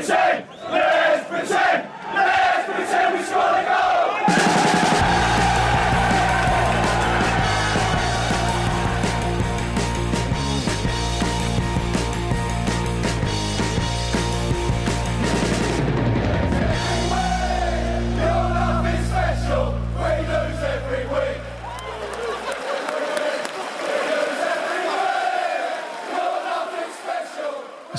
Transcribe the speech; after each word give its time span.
Insane! 0.00 0.49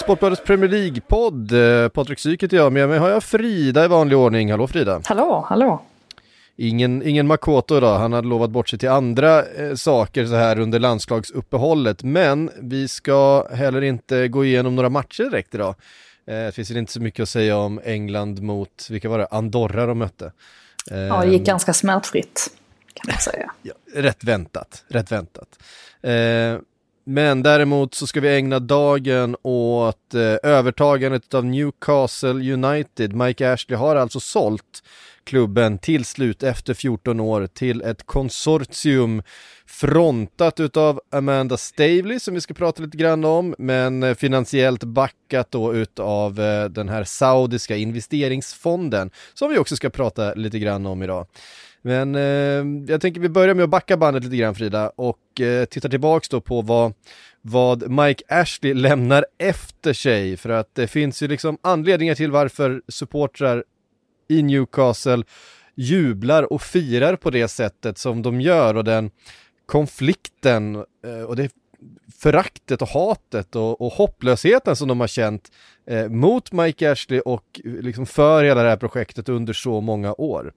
Sportbladets 0.02 0.44
Premier 0.44 0.70
League-podd. 0.70 1.52
Eh, 1.52 1.88
Patrik 1.90 2.20
Syk 2.20 2.44
heter 2.44 2.58
jag, 2.58 2.74
med 2.74 2.90
mig 2.90 3.00
har 3.00 3.10
jag 3.10 3.24
Frida 3.24 3.86
i 3.86 3.88
vanlig 3.88 4.18
ordning. 4.18 4.52
Hallå 4.52 4.68
Frida! 4.68 5.02
Hallå, 5.06 5.46
hallå. 5.50 5.82
Ingen, 6.56 7.04
ingen 7.04 7.28
Makoto 7.28 7.78
idag, 7.78 8.00
han 8.00 8.14
hade 8.14 8.28
lovat 8.28 8.50
bort 8.50 8.70
sig 8.70 8.80
till 8.80 8.90
andra 8.90 9.46
eh, 9.46 9.76
saker 9.76 10.26
så 10.26 10.36
här 10.36 10.60
under 10.60 10.80
landslagsuppehållet. 10.80 12.04
Men 12.04 12.52
vi 12.62 12.88
ska 12.88 13.48
heller 13.54 13.82
inte 13.82 14.28
gå 14.28 14.46
igenom 14.46 14.76
några 14.76 14.90
matcher 14.90 15.24
direkt 15.24 15.56
idag. 15.56 15.76
Eh, 16.28 16.34
det 16.34 16.52
finns 16.56 16.72
inte 16.72 16.92
så 16.92 17.02
mycket 17.02 17.24
att 17.24 17.30
säga 17.30 17.58
om 17.58 17.82
England 17.84 18.42
mot, 18.42 18.88
vilka 18.90 19.10
var 19.10 19.18
det, 19.18 19.28
Andorra 19.32 19.86
de 19.86 19.98
mötte. 19.98 20.32
Eh, 20.92 20.98
Ja, 20.98 21.22
det 21.26 21.32
gick 21.32 21.46
ganska 21.46 21.74
smärtfritt 21.74 22.48
kan 22.94 23.14
man 23.14 23.22
säga. 23.22 23.52
ja, 23.62 23.74
rätt 23.96 24.24
väntat, 24.24 24.84
rätt 24.88 25.12
väntat. 25.12 25.60
Eh, 26.02 26.12
men 27.04 27.44
däremot 27.44 27.94
så 27.94 28.08
ska 28.08 28.20
vi 28.20 28.36
ägna 28.36 28.60
dagen 28.60 29.36
åt 29.42 30.14
eh, 30.14 30.52
övertagandet 30.52 31.34
av 31.34 31.46
Newcastle 31.46 32.54
United. 32.54 33.14
Mike 33.16 33.54
Ashley 33.54 33.78
har 33.78 33.96
alltså 33.96 34.20
sålt 34.20 34.84
klubben 35.24 35.78
till 35.78 36.06
slut 36.06 36.44
efter 36.44 36.74
14 36.74 37.20
år 37.20 37.48
till 37.48 37.82
ett 37.82 38.06
konsortium 38.06 39.24
frontat 39.66 40.60
utav 40.60 41.02
Amanda 41.12 41.58
Stavely 41.58 42.20
som 42.20 42.34
vi 42.34 42.42
ska 42.42 42.54
prata 42.54 42.84
lite 42.84 42.98
grann 42.98 43.26
om, 43.26 43.56
men 43.58 44.04
eh, 44.04 44.16
finansiellt 44.16 44.84
backat 44.84 45.52
då 45.52 45.74
utav 45.74 46.40
eh, 46.40 46.66
den 46.66 46.90
här 46.90 47.04
saudiska 47.04 47.76
investeringsfonden 47.76 49.12
som 49.34 49.50
vi 49.50 49.58
också 49.58 49.76
ska 49.76 49.90
prata 49.90 50.34
lite 50.34 50.60
grann 50.60 50.86
om 50.86 51.04
idag. 51.04 51.28
Men 51.82 52.16
eh, 52.16 52.92
jag 52.92 53.02
tänker 53.02 53.22
vi 53.22 53.30
börjar 53.30 53.56
med 53.56 53.64
att 53.64 53.70
backa 53.70 53.98
bandet 53.98 54.24
lite 54.24 54.36
grann 54.36 54.56
Frida 54.56 54.90
och 54.90 55.42
eh, 55.42 55.66
titta 55.66 55.90
tillbaks 55.90 56.30
då 56.30 56.42
på 56.42 56.62
vad, 56.62 56.94
vad 57.42 57.92
Mike 57.92 58.24
Ashley 58.28 58.74
lämnar 58.74 59.26
efter 59.38 59.94
sig 59.94 60.38
för 60.38 60.50
att 60.50 60.76
det 60.76 60.88
finns 60.88 61.24
ju 61.24 61.28
liksom 61.28 61.58
anledningar 61.62 62.16
till 62.16 62.32
varför 62.32 62.82
supportrar 62.88 63.64
i 64.28 64.44
Newcastle 64.44 65.24
jublar 65.76 66.54
och 66.54 66.62
firar 66.62 67.16
på 67.16 67.30
det 67.30 67.48
sättet 67.48 67.98
som 67.98 68.22
de 68.22 68.42
gör 68.42 68.76
och 68.76 68.84
den 68.84 69.12
konflikten 69.66 70.76
eh, 70.76 71.24
och 71.28 71.36
det 71.36 71.52
föraktet 72.20 72.82
och 72.82 72.88
hatet 72.88 73.56
och, 73.56 73.82
och 73.82 73.94
hopplösheten 73.94 74.76
som 74.76 74.88
de 74.88 75.00
har 75.00 75.08
känt 75.08 75.52
eh, 75.88 76.10
mot 76.10 76.52
Mike 76.52 76.92
Ashley 76.92 77.20
och 77.20 77.62
liksom 77.64 78.06
för 78.06 78.44
hela 78.44 78.64
det 78.64 78.70
här 78.70 78.78
projektet 78.78 79.30
under 79.30 79.54
så 79.54 79.82
många 79.82 80.14
år. 80.14 80.54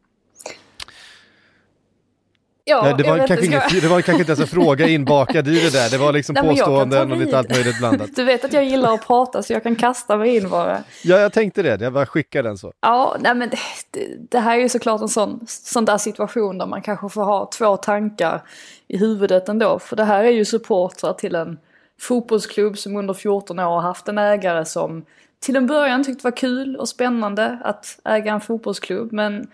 Ja, 2.67 2.83
Nej, 2.83 2.95
det, 2.99 3.03
var 3.03 3.19
kanske 3.19 3.35
inte, 3.35 3.47
inget, 3.47 3.83
det 3.83 3.89
var 3.89 4.01
kanske 4.01 4.21
inte 4.21 4.31
ens 4.31 4.41
en 4.41 4.47
fråga 4.47 4.89
inbakad 4.89 5.49
i 5.49 5.61
det 5.61 5.73
där, 5.73 5.91
det 5.91 5.99
var 5.99 6.13
liksom 6.13 6.35
Nej, 6.43 6.49
påståenden 6.49 7.13
och 7.13 7.19
lite 7.19 7.39
allt 7.39 7.51
möjligt 7.51 7.79
blandat. 7.79 8.17
Du 8.17 8.25
vet 8.25 8.45
att 8.45 8.53
jag 8.53 8.65
gillar 8.65 8.95
att 8.95 9.07
prata 9.07 9.43
så 9.43 9.53
jag 9.53 9.63
kan 9.63 9.77
kasta 9.77 10.17
mig 10.17 10.37
in 10.37 10.49
bara. 10.49 10.79
Ja, 11.03 11.19
jag 11.19 11.33
tänkte 11.33 11.63
det, 11.63 11.81
jag 11.81 11.93
bara 11.93 12.07
skickar 12.07 12.43
den 12.43 12.59
så. 12.59 12.73
Ja, 12.81 13.17
nej 13.21 13.35
men 13.35 13.51
det, 13.51 13.59
det, 13.91 14.07
det 14.31 14.39
här 14.39 14.57
är 14.57 14.61
ju 14.61 14.69
såklart 14.69 15.01
en 15.01 15.09
sån, 15.09 15.45
sån 15.47 15.85
där 15.85 15.99
situation 15.99 16.59
där 16.59 16.67
man 16.67 16.83
kanske 16.83 17.09
får 17.09 17.25
ha 17.25 17.51
två 17.59 17.77
tankar 17.77 18.43
i 18.89 18.97
huvudet 18.97 19.49
ändå. 19.49 19.79
För 19.79 19.97
det 19.97 20.05
här 20.05 20.25
är 20.25 20.31
ju 20.31 20.45
supportrar 20.45 21.13
till 21.13 21.35
en 21.35 21.59
fotbollsklubb 22.01 22.79
som 22.79 22.97
under 22.97 23.15
14 23.15 23.59
år 23.59 23.65
har 23.65 23.81
haft 23.81 24.09
en 24.09 24.19
ägare 24.19 24.65
som 24.65 25.05
till 25.41 25.57
en 25.57 25.67
början 25.67 26.05
tyckte 26.05 26.25
var 26.25 26.37
kul 26.37 26.77
och 26.77 26.89
spännande 26.89 27.59
att 27.65 27.99
äga 28.05 28.33
en 28.33 28.41
fotbollsklubb. 28.41 29.13
Men 29.13 29.47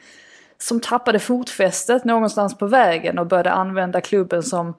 som 0.63 0.81
tappade 0.81 1.19
fotfästet 1.19 2.05
någonstans 2.05 2.59
på 2.59 2.67
vägen 2.67 3.19
och 3.19 3.27
började 3.27 3.51
använda 3.51 4.01
klubben 4.01 4.43
som 4.43 4.75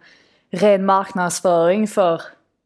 ren 0.51 0.85
marknadsföring 0.85 1.87
för 1.87 2.21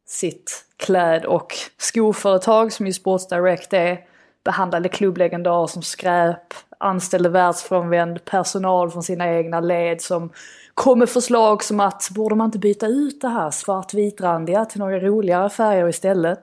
sitt 0.06 0.64
kläd 0.76 1.24
och 1.24 1.54
skoföretag 1.78 2.72
som 2.72 2.86
ju 2.86 2.92
Sports 2.92 3.28
Direct 3.28 3.72
är. 3.72 3.98
Behandlade 4.44 4.88
klubblegendarer 4.88 5.66
som 5.66 5.82
skräp, 5.82 6.54
anställde 6.78 7.28
världsfrånvänd 7.28 8.24
personal 8.24 8.90
från 8.90 9.02
sina 9.02 9.32
egna 9.32 9.60
led 9.60 10.02
som 10.02 10.32
kom 10.74 10.98
med 10.98 11.08
förslag 11.08 11.64
som 11.64 11.80
att 11.80 12.08
borde 12.10 12.34
man 12.34 12.44
inte 12.44 12.58
byta 12.58 12.86
ut 12.86 13.20
det 13.20 13.28
här 13.28 13.50
svartvitrandiga 13.50 14.64
till 14.64 14.80
några 14.80 15.00
roligare 15.00 15.50
färger 15.50 15.88
istället. 15.88 16.42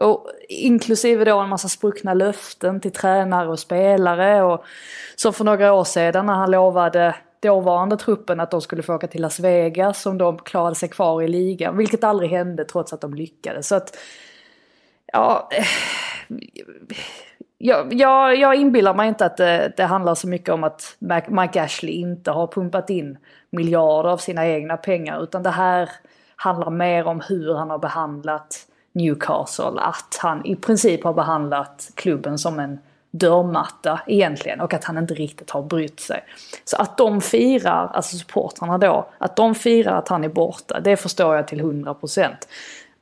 Och 0.00 0.26
inklusive 0.48 1.24
då 1.24 1.38
en 1.38 1.48
massa 1.48 1.68
spruckna 1.68 2.14
löften 2.14 2.80
till 2.80 2.92
tränare 2.92 3.48
och 3.48 3.58
spelare 3.58 4.42
och 4.42 4.64
som 5.16 5.32
för 5.32 5.44
några 5.44 5.72
år 5.72 5.84
sedan 5.84 6.26
när 6.26 6.34
han 6.34 6.50
lovade 6.50 7.14
dåvarande 7.40 7.96
truppen 7.96 8.40
att 8.40 8.50
de 8.50 8.60
skulle 8.60 8.82
få 8.82 8.94
åka 8.94 9.06
till 9.06 9.22
Las 9.22 9.40
Vegas 9.40 10.06
om 10.06 10.18
de 10.18 10.38
klarade 10.38 10.74
sig 10.74 10.88
kvar 10.88 11.22
i 11.22 11.28
ligan, 11.28 11.76
vilket 11.76 12.04
aldrig 12.04 12.30
hände 12.30 12.64
trots 12.64 12.92
att 12.92 13.00
de 13.00 13.14
lyckades. 13.14 13.68
Så 13.68 13.74
att, 13.74 13.98
ja, 15.12 15.48
eh, 15.52 15.66
jag, 17.58 17.92
jag, 17.94 18.36
jag 18.36 18.54
inbillar 18.54 18.94
mig 18.94 19.08
inte 19.08 19.26
att 19.26 19.36
det, 19.36 19.72
det 19.76 19.84
handlar 19.84 20.14
så 20.14 20.28
mycket 20.28 20.48
om 20.48 20.64
att 20.64 20.96
Mike 21.28 21.62
Ashley 21.62 21.94
inte 21.94 22.30
har 22.30 22.46
pumpat 22.46 22.90
in 22.90 23.18
miljarder 23.50 24.10
av 24.10 24.16
sina 24.16 24.46
egna 24.46 24.76
pengar 24.76 25.22
utan 25.22 25.42
det 25.42 25.50
här 25.50 25.90
handlar 26.36 26.70
mer 26.70 27.06
om 27.06 27.20
hur 27.20 27.54
han 27.54 27.70
har 27.70 27.78
behandlat 27.78 28.66
Newcastle. 28.92 29.80
Att 29.80 30.18
han 30.20 30.46
i 30.46 30.56
princip 30.56 31.04
har 31.04 31.12
behandlat 31.12 31.90
klubben 31.94 32.38
som 32.38 32.58
en 32.58 32.78
dörrmatta 33.10 34.00
egentligen 34.06 34.60
och 34.60 34.74
att 34.74 34.84
han 34.84 34.98
inte 34.98 35.14
riktigt 35.14 35.50
har 35.50 35.62
brytt 35.62 36.00
sig. 36.00 36.24
Så 36.64 36.76
att 36.76 36.98
de 36.98 37.20
firar, 37.20 37.90
alltså 37.94 38.16
supportrarna 38.16 38.78
då, 38.78 39.08
att 39.18 39.36
de 39.36 39.54
firar 39.54 39.98
att 39.98 40.08
han 40.08 40.24
är 40.24 40.28
borta, 40.28 40.80
det 40.80 40.96
förstår 40.96 41.36
jag 41.36 41.48
till 41.48 41.60
100%. 41.60 42.30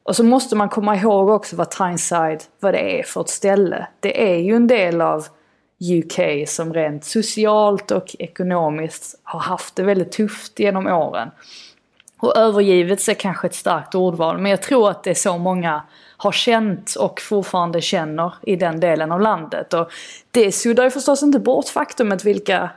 Och 0.03 0.16
så 0.16 0.25
måste 0.25 0.56
man 0.56 0.69
komma 0.69 0.97
ihåg 0.97 1.28
också 1.28 1.56
vad 1.56 1.71
Tyneside, 1.71 2.43
vad 2.60 2.75
det 2.75 3.00
är 3.00 3.03
för 3.03 3.20
ett 3.20 3.28
ställe. 3.28 3.87
Det 4.00 4.32
är 4.32 4.38
ju 4.38 4.56
en 4.56 4.66
del 4.66 5.00
av 5.00 5.26
UK 5.81 6.49
som 6.49 6.75
rent 6.75 7.05
socialt 7.05 7.91
och 7.91 8.16
ekonomiskt 8.19 9.20
har 9.22 9.41
haft 9.41 9.76
det 9.76 9.82
väldigt 9.82 10.12
tufft 10.12 10.59
genom 10.59 10.87
åren. 10.87 11.31
Och 12.21 12.37
övergivits 12.37 13.09
är 13.09 13.15
kanske 13.15 13.47
ett 13.47 13.55
starkt 13.55 13.95
ordval, 13.95 14.39
men 14.39 14.51
jag 14.51 14.62
tror 14.62 14.91
att 14.91 15.05
det 15.05 15.11
är 15.11 15.15
så 15.15 15.39
många 15.39 15.83
har 16.17 16.33
känt 16.33 16.94
och 16.94 17.20
fortfarande 17.20 17.81
känner 17.81 18.35
i 18.43 18.56
den 18.56 18.81
delen 18.81 19.12
av 19.12 19.20
landet. 19.20 19.75
Och 19.75 19.91
det 20.31 20.53
suddar 20.53 20.85
ju 20.85 20.91
förstås 20.91 21.23
inte 21.23 21.38
bort 21.38 21.69
faktumet 21.69 22.25
vilka 22.25 22.70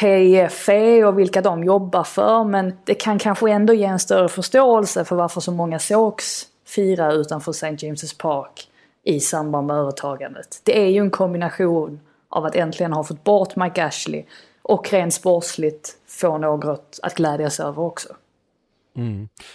PIF 0.00 0.68
är 0.68 1.04
och 1.04 1.18
vilka 1.18 1.40
de 1.40 1.64
jobbar 1.64 2.04
för, 2.04 2.44
men 2.44 2.78
det 2.84 2.94
kan 2.94 3.18
kanske 3.18 3.50
ändå 3.50 3.74
ge 3.74 3.84
en 3.84 3.98
större 3.98 4.28
förståelse 4.28 5.04
för 5.04 5.16
varför 5.16 5.40
så 5.40 5.52
många 5.52 5.78
sågs 5.78 6.46
fira 6.66 7.12
utanför 7.12 7.50
St. 7.50 7.66
James' 7.66 8.18
Park 8.18 8.68
i 9.04 9.20
samband 9.20 9.66
med 9.66 9.76
övertagandet. 9.76 10.60
Det 10.64 10.80
är 10.80 10.88
ju 10.88 11.00
en 11.00 11.10
kombination 11.10 12.00
av 12.28 12.44
att 12.44 12.54
äntligen 12.54 12.92
ha 12.92 13.04
fått 13.04 13.24
bort 13.24 13.56
Mike 13.56 13.84
Ashley 13.84 14.24
och 14.62 14.92
rent 14.92 15.14
sportsligt 15.14 15.96
få 16.06 16.38
något 16.38 16.98
att 17.02 17.14
glädjas 17.14 17.60
över 17.60 17.82
också. 17.82 18.08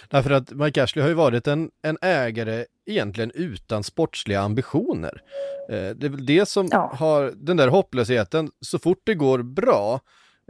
Därför 0.08 0.30
att 0.30 0.50
Mike 0.52 0.82
Ashley 0.82 1.02
har 1.02 1.08
ju 1.08 1.14
varit 1.14 1.46
en, 1.46 1.70
en 1.82 1.98
ägare 2.02 2.64
egentligen 2.86 3.30
utan 3.34 3.84
sportsliga 3.84 4.40
ambitioner. 4.40 5.22
Eh, 5.70 5.90
det 5.96 6.06
är 6.06 6.10
väl 6.10 6.26
det 6.26 6.48
som 6.48 6.68
Ja. 6.70 6.92
har 6.98 7.32
den 7.36 7.56
där 7.56 7.68
hopplösheten, 7.68 8.50
så 8.60 8.78
fort 8.78 9.00
det 9.04 9.14
går 9.14 9.42
bra, 9.42 10.00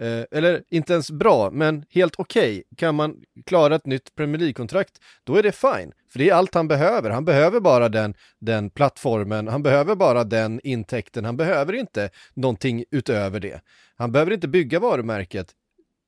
eh, 0.02 0.38
eller 0.38 0.62
inte 0.70 0.92
ens 0.92 1.10
bra, 1.10 1.50
men 1.50 1.84
helt 1.90 2.14
okej, 2.18 2.62
kan 2.76 2.94
man 2.94 3.16
klara 3.46 3.74
ett 3.74 3.86
nytt 3.86 4.14
Premier 4.14 4.38
League-kontrakt, 4.38 4.92
då 5.24 5.36
är 5.36 5.42
det 5.42 5.52
fine. 5.52 5.92
För 6.12 6.18
det 6.18 6.28
är 6.30 6.34
allt 6.34 6.54
han 6.54 6.68
behöver. 6.68 7.10
Han 7.10 7.24
behöver 7.24 7.60
bara 7.60 7.88
den, 7.88 8.14
den 8.40 8.70
plattformen, 8.70 9.48
han 9.48 9.62
behöver 9.62 9.94
bara 9.94 10.24
den 10.24 10.60
intäkten, 10.64 11.24
han 11.24 11.36
behöver 11.36 11.72
inte 11.72 12.10
någonting 12.34 12.84
utöver 12.90 13.40
det. 13.40 13.60
Han 13.96 14.12
behöver 14.12 14.32
inte 14.32 14.48
bygga 14.48 14.78
varumärket 14.80 15.52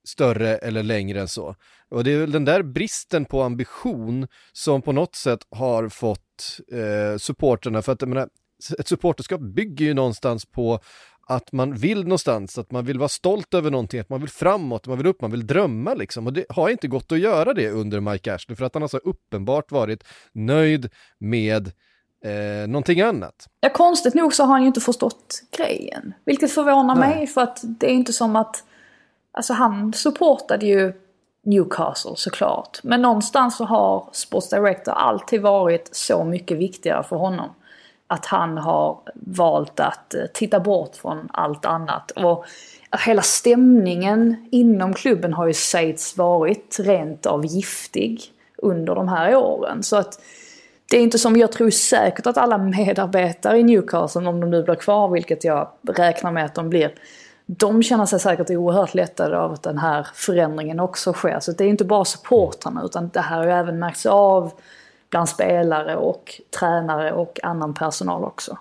större 0.07 0.57
eller 0.57 0.83
längre 0.83 1.21
än 1.21 1.29
så. 1.29 1.55
Och 1.89 2.05
det 2.05 2.13
är 2.13 2.19
väl 2.19 2.33
den 2.33 2.45
där 2.45 2.63
bristen 2.63 3.25
på 3.25 3.43
ambition 3.43 4.27
som 4.53 4.83
på 4.83 4.93
något 4.93 5.15
sätt 5.15 5.41
har 5.51 5.89
fått 5.89 6.61
eh, 6.73 7.19
supporterna, 7.19 7.83
för 7.83 7.93
att 7.93 8.03
jag 8.03 8.09
menar, 8.09 8.29
ett 8.79 8.89
supporterskap 8.89 9.41
bygger 9.41 9.85
ju 9.85 9.95
någonstans 9.95 10.47
på 10.47 10.81
att 11.29 11.53
man 11.53 11.75
vill 11.75 12.03
någonstans, 12.03 12.59
att 12.59 12.71
man 12.71 12.85
vill 12.85 12.99
vara 12.99 13.09
stolt 13.09 13.55
över 13.55 13.71
någonting, 13.71 14.01
att 14.01 14.09
man 14.09 14.21
vill 14.21 14.31
framåt, 14.31 14.87
man 14.87 14.99
vill 14.99 15.07
upp, 15.07 15.21
man 15.21 15.31
vill 15.31 15.47
drömma 15.47 15.95
liksom. 15.95 16.27
Och 16.27 16.33
det 16.33 16.45
har 16.49 16.69
inte 16.69 16.89
gått 16.89 17.13
att 17.13 17.19
göra 17.19 17.55
det 17.55 17.71
under 17.71 18.01
Mike 18.01 18.35
Ashley 18.35 18.57
för 18.57 18.65
att 18.65 18.75
han 18.75 18.83
har 18.83 18.89
så 18.89 18.99
uppenbart 18.99 19.73
varit 19.73 20.05
nöjd 20.33 20.91
med 21.19 21.67
eh, 22.25 22.69
någonting 22.69 23.01
annat. 23.01 23.49
Ja, 23.61 23.71
konstigt 23.75 24.15
nog 24.15 24.35
så 24.35 24.43
har 24.45 24.53
han 24.53 24.61
ju 24.61 24.67
inte 24.67 24.81
förstått 24.81 25.43
grejen. 25.57 26.15
Vilket 26.25 26.53
förvånar 26.53 26.95
Nej. 26.95 27.17
mig 27.17 27.27
för 27.27 27.41
att 27.41 27.61
det 27.63 27.87
är 27.87 27.95
inte 27.95 28.13
som 28.13 28.37
att, 28.37 28.65
alltså 29.37 29.53
han 29.53 29.93
supportade 29.93 30.67
ju 30.67 30.93
Newcastle 31.45 32.17
såklart. 32.17 32.79
Men 32.83 33.03
någonstans 33.03 33.57
så 33.57 33.65
har 33.65 34.09
Sports 34.13 34.49
Director 34.49 34.93
alltid 34.93 35.43
varit 35.43 35.89
så 35.93 36.25
mycket 36.25 36.59
viktigare 36.59 37.03
för 37.03 37.17
honom 37.17 37.51
att 38.07 38.27
han 38.27 38.59
har 38.59 38.99
valt 39.15 39.81
att 39.81 40.15
eh, 40.15 40.21
titta 40.35 40.61
bort 40.61 40.97
från 40.97 41.29
allt 41.33 41.65
annat. 41.65 42.11
Och 42.11 42.45
hela 43.07 43.23
stämningen 43.23 44.49
inom 44.51 44.95
klubben 44.95 45.33
har 45.33 45.47
ju 45.47 45.55
sägs 45.55 46.17
varit 46.17 46.77
rent 46.81 47.27
av 47.27 47.47
giftig 47.47 48.23
under 48.59 48.95
de 48.95 49.09
här 49.09 49.37
åren. 49.37 49.83
Så 49.83 49.97
att 49.97 50.21
det 50.91 50.97
är 50.97 51.03
inte 51.03 51.19
som 51.19 51.37
jag 51.37 51.53
tror 51.53 51.71
säkert 51.71 52.27
att 52.27 52.39
alla 52.39 52.59
medarbetare 52.59 53.59
i 53.59 53.63
Newcastle, 53.63 54.29
om 54.29 54.41
de 54.41 54.51
nu 54.51 54.63
blir 54.63 54.75
kvar, 54.75 55.09
vilket 55.09 55.45
jag 55.45 55.69
räknar 55.89 56.33
med 56.33 56.45
att 56.45 56.55
de 56.55 56.71
blir, 56.71 56.95
de 57.47 57.83
känner 57.83 58.07
sig 58.07 58.21
säkert 58.21 58.51
oerhört 58.51 58.95
lättade 58.95 59.39
av 59.39 59.53
att 59.53 59.63
den 59.63 59.79
här 59.79 60.07
förändringen 60.15 60.81
också 60.81 61.13
sker. 61.13 61.41
Så 61.41 61.53
det 61.53 61.65
är 61.65 61.69
inte 61.69 61.85
bara 61.85 62.05
supportrarna 62.05 62.83
utan 62.85 63.09
det 63.09 63.21
här 63.21 63.37
har 63.37 63.45
ju 63.45 63.51
även 63.51 63.79
märkts 63.79 64.07
av 64.07 64.53
bland 65.11 65.29
spelare 65.29 65.97
och 65.97 66.41
tränare 66.59 67.13
och 67.13 67.41
annan 67.43 67.75
personal 67.75 68.25
också. 68.25 68.59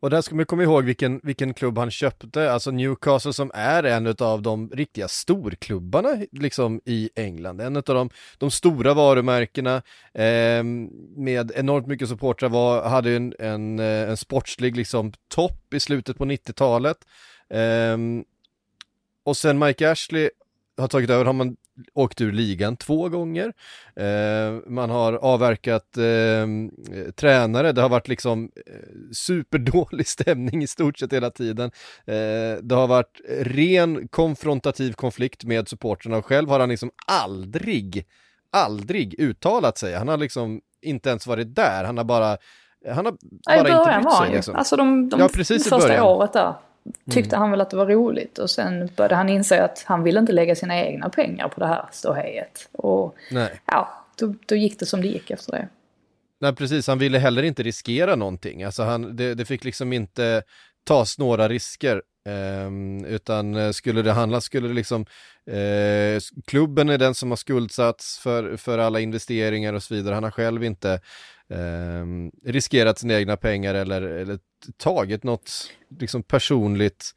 Och 0.00 0.10
där 0.10 0.20
ska 0.20 0.34
man 0.34 0.46
komma 0.46 0.62
ihåg 0.62 0.84
vilken, 0.84 1.20
vilken 1.22 1.54
klubb 1.54 1.78
han 1.78 1.90
köpte, 1.90 2.52
alltså 2.52 2.70
Newcastle 2.70 3.32
som 3.32 3.50
är 3.54 3.82
en 3.82 4.14
av 4.18 4.42
de 4.42 4.70
riktiga 4.70 5.08
storklubbarna 5.08 6.08
liksom 6.32 6.80
i 6.84 7.10
England. 7.14 7.60
En 7.60 7.76
av 7.76 7.82
de, 7.82 8.10
de 8.38 8.50
stora 8.50 8.94
varumärkena 8.94 9.76
eh, 10.14 10.64
med 11.16 11.52
enormt 11.54 11.86
mycket 11.86 12.08
supportrar 12.08 12.48
var, 12.48 12.88
hade 12.88 13.10
en, 13.10 13.34
en, 13.38 13.78
eh, 13.78 14.10
en 14.10 14.16
sportslig 14.16 14.76
liksom 14.76 15.12
topp 15.28 15.74
i 15.74 15.80
slutet 15.80 16.18
på 16.18 16.24
90-talet. 16.24 16.96
Eh, 17.52 17.98
och 19.24 19.36
sen 19.36 19.58
Mike 19.58 19.90
Ashley 19.90 20.30
har 20.76 20.88
tagit 20.88 21.10
över 21.10 21.24
har 21.24 21.32
man 21.32 21.56
åkt 21.94 22.20
ur 22.20 22.32
ligan 22.32 22.76
två 22.76 23.08
gånger. 23.08 23.52
Eh, 23.96 24.60
man 24.66 24.90
har 24.90 25.12
avverkat 25.12 25.96
eh, 25.96 26.46
tränare, 27.16 27.72
det 27.72 27.82
har 27.82 27.88
varit 27.88 28.08
liksom 28.08 28.50
eh, 28.66 28.72
superdålig 29.12 30.06
stämning 30.08 30.62
i 30.62 30.66
stort 30.66 30.98
sett 30.98 31.12
hela 31.12 31.30
tiden. 31.30 31.70
Eh, 32.06 32.62
det 32.62 32.74
har 32.74 32.86
varit 32.86 33.20
ren 33.40 34.08
konfrontativ 34.08 34.92
konflikt 34.92 35.44
med 35.44 35.68
supporterna 35.68 36.16
och 36.16 36.26
själv 36.26 36.48
har 36.48 36.60
han 36.60 36.68
liksom 36.68 36.90
aldrig, 37.06 38.06
aldrig 38.52 39.20
uttalat 39.20 39.78
sig. 39.78 39.94
Han 39.94 40.08
har 40.08 40.16
liksom 40.16 40.60
inte 40.82 41.08
ens 41.08 41.26
varit 41.26 41.54
där, 41.54 41.84
han 41.84 41.96
har 41.96 42.04
bara 42.04 42.36
han 42.94 43.04
har 43.04 43.12
bara 43.46 43.68
I 43.68 43.72
inte 43.72 44.00
brytt 44.00 44.16
sig. 44.16 44.30
Liksom. 44.32 44.56
Alltså 44.56 44.76
de, 44.76 45.08
de 45.08 45.20
ja, 45.20 45.28
precis 45.34 45.62
första 45.62 45.88
början. 45.88 46.06
året 46.06 46.32
där 46.32 46.54
tyckte 47.10 47.36
mm. 47.36 47.40
han 47.40 47.50
väl 47.50 47.60
att 47.60 47.70
det 47.70 47.76
var 47.76 47.86
roligt 47.86 48.38
och 48.38 48.50
sen 48.50 48.90
började 48.96 49.14
han 49.14 49.28
inse 49.28 49.64
att 49.64 49.84
han 49.86 50.02
ville 50.02 50.20
inte 50.20 50.32
lägga 50.32 50.54
sina 50.54 50.76
egna 50.76 51.08
pengar 51.08 51.48
på 51.48 51.60
det 51.60 51.66
här 51.66 51.88
ståhejet. 51.92 52.68
Och 52.72 53.16
Nej. 53.30 53.60
ja, 53.66 54.04
då, 54.18 54.34
då 54.46 54.54
gick 54.54 54.78
det 54.78 54.86
som 54.86 55.00
det 55.00 55.08
gick 55.08 55.30
efter 55.30 55.52
det. 55.52 55.68
Nej, 56.40 56.54
precis. 56.54 56.86
Han 56.86 56.98
ville 56.98 57.18
heller 57.18 57.42
inte 57.42 57.62
riskera 57.62 58.16
någonting. 58.16 58.62
Alltså 58.62 58.82
han, 58.82 59.16
det, 59.16 59.34
det 59.34 59.44
fick 59.44 59.64
liksom 59.64 59.92
inte 59.92 60.42
tas 60.84 61.18
några 61.18 61.48
risker. 61.48 62.02
Um, 62.66 63.04
utan 63.04 63.74
skulle 63.74 64.02
det 64.02 64.12
handla, 64.12 64.40
skulle 64.40 64.68
det 64.68 64.74
liksom 64.74 65.06
uh, 65.50 66.20
klubben 66.46 66.88
är 66.88 66.98
den 66.98 67.14
som 67.14 67.30
har 67.30 67.36
skuldsatts 67.36 68.18
för, 68.18 68.56
för 68.56 68.78
alla 68.78 69.00
investeringar 69.00 69.72
och 69.72 69.82
så 69.82 69.94
vidare. 69.94 70.14
Han 70.14 70.24
har 70.24 70.30
själv 70.30 70.64
inte 70.64 71.00
um, 71.48 72.30
riskerat 72.44 72.98
sina 72.98 73.14
egna 73.14 73.36
pengar 73.36 73.74
eller, 73.74 74.02
eller 74.02 74.38
tagit 74.76 75.24
något 75.24 75.70
liksom 76.00 76.22
personligt 76.22 77.14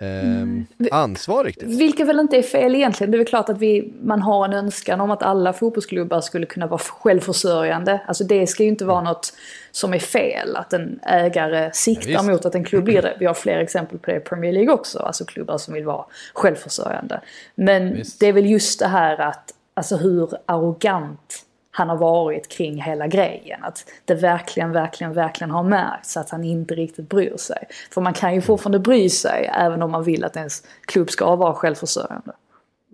eh, 0.00 0.20
mm. 0.32 0.66
ansvar 0.90 1.44
riktigt. 1.44 1.68
Vilket 1.68 2.08
väl 2.08 2.20
inte 2.20 2.36
är 2.36 2.42
fel 2.42 2.74
egentligen. 2.74 3.10
Det 3.10 3.16
är 3.16 3.18
väl 3.18 3.26
klart 3.26 3.48
att 3.48 3.58
vi, 3.58 3.92
man 4.02 4.22
har 4.22 4.44
en 4.44 4.52
önskan 4.52 5.00
om 5.00 5.10
att 5.10 5.22
alla 5.22 5.52
fotbollsklubbar 5.52 6.20
skulle 6.20 6.46
kunna 6.46 6.66
vara 6.66 6.78
självförsörjande. 6.78 8.00
Alltså 8.06 8.24
det 8.24 8.46
ska 8.46 8.62
ju 8.62 8.68
inte 8.68 8.84
vara 8.84 8.98
mm. 8.98 9.08
något 9.08 9.32
som 9.70 9.94
är 9.94 9.98
fel. 9.98 10.56
Att 10.56 10.72
en 10.72 11.00
ägare 11.02 11.70
siktar 11.72 12.10
ja, 12.10 12.22
mot 12.22 12.44
att 12.44 12.54
en 12.54 12.64
klubb 12.64 12.84
blir 12.84 13.02
det. 13.02 13.16
Vi 13.20 13.26
har 13.26 13.34
fler 13.34 13.58
exempel 13.58 13.98
på 13.98 14.10
det 14.10 14.16
i 14.16 14.20
Premier 14.20 14.52
League 14.52 14.74
också. 14.74 14.98
Alltså 14.98 15.24
klubbar 15.24 15.58
som 15.58 15.74
vill 15.74 15.84
vara 15.84 16.04
självförsörjande. 16.34 17.20
Men 17.54 17.94
visst. 17.94 18.20
det 18.20 18.26
är 18.26 18.32
väl 18.32 18.46
just 18.46 18.78
det 18.78 18.88
här 18.88 19.20
att, 19.20 19.54
alltså 19.74 19.96
hur 19.96 20.30
arrogant 20.46 21.45
han 21.76 21.88
har 21.88 21.96
varit 21.96 22.48
kring 22.48 22.82
hela 22.82 23.06
grejen. 23.06 23.64
Att 23.64 23.84
det 24.04 24.14
verkligen, 24.14 24.72
verkligen, 24.72 25.12
verkligen 25.12 25.50
har 25.50 25.62
märkts 25.62 26.16
att 26.16 26.30
han 26.30 26.44
inte 26.44 26.74
riktigt 26.74 27.08
bryr 27.08 27.36
sig. 27.36 27.68
För 27.90 28.00
man 28.00 28.14
kan 28.14 28.34
ju 28.34 28.40
fortfarande 28.40 28.78
bry 28.78 29.08
sig 29.10 29.50
även 29.54 29.82
om 29.82 29.90
man 29.90 30.04
vill 30.04 30.24
att 30.24 30.36
ens 30.36 30.62
klubb 30.86 31.10
ska 31.10 31.36
vara 31.36 31.54
självförsörjande. 31.54 32.32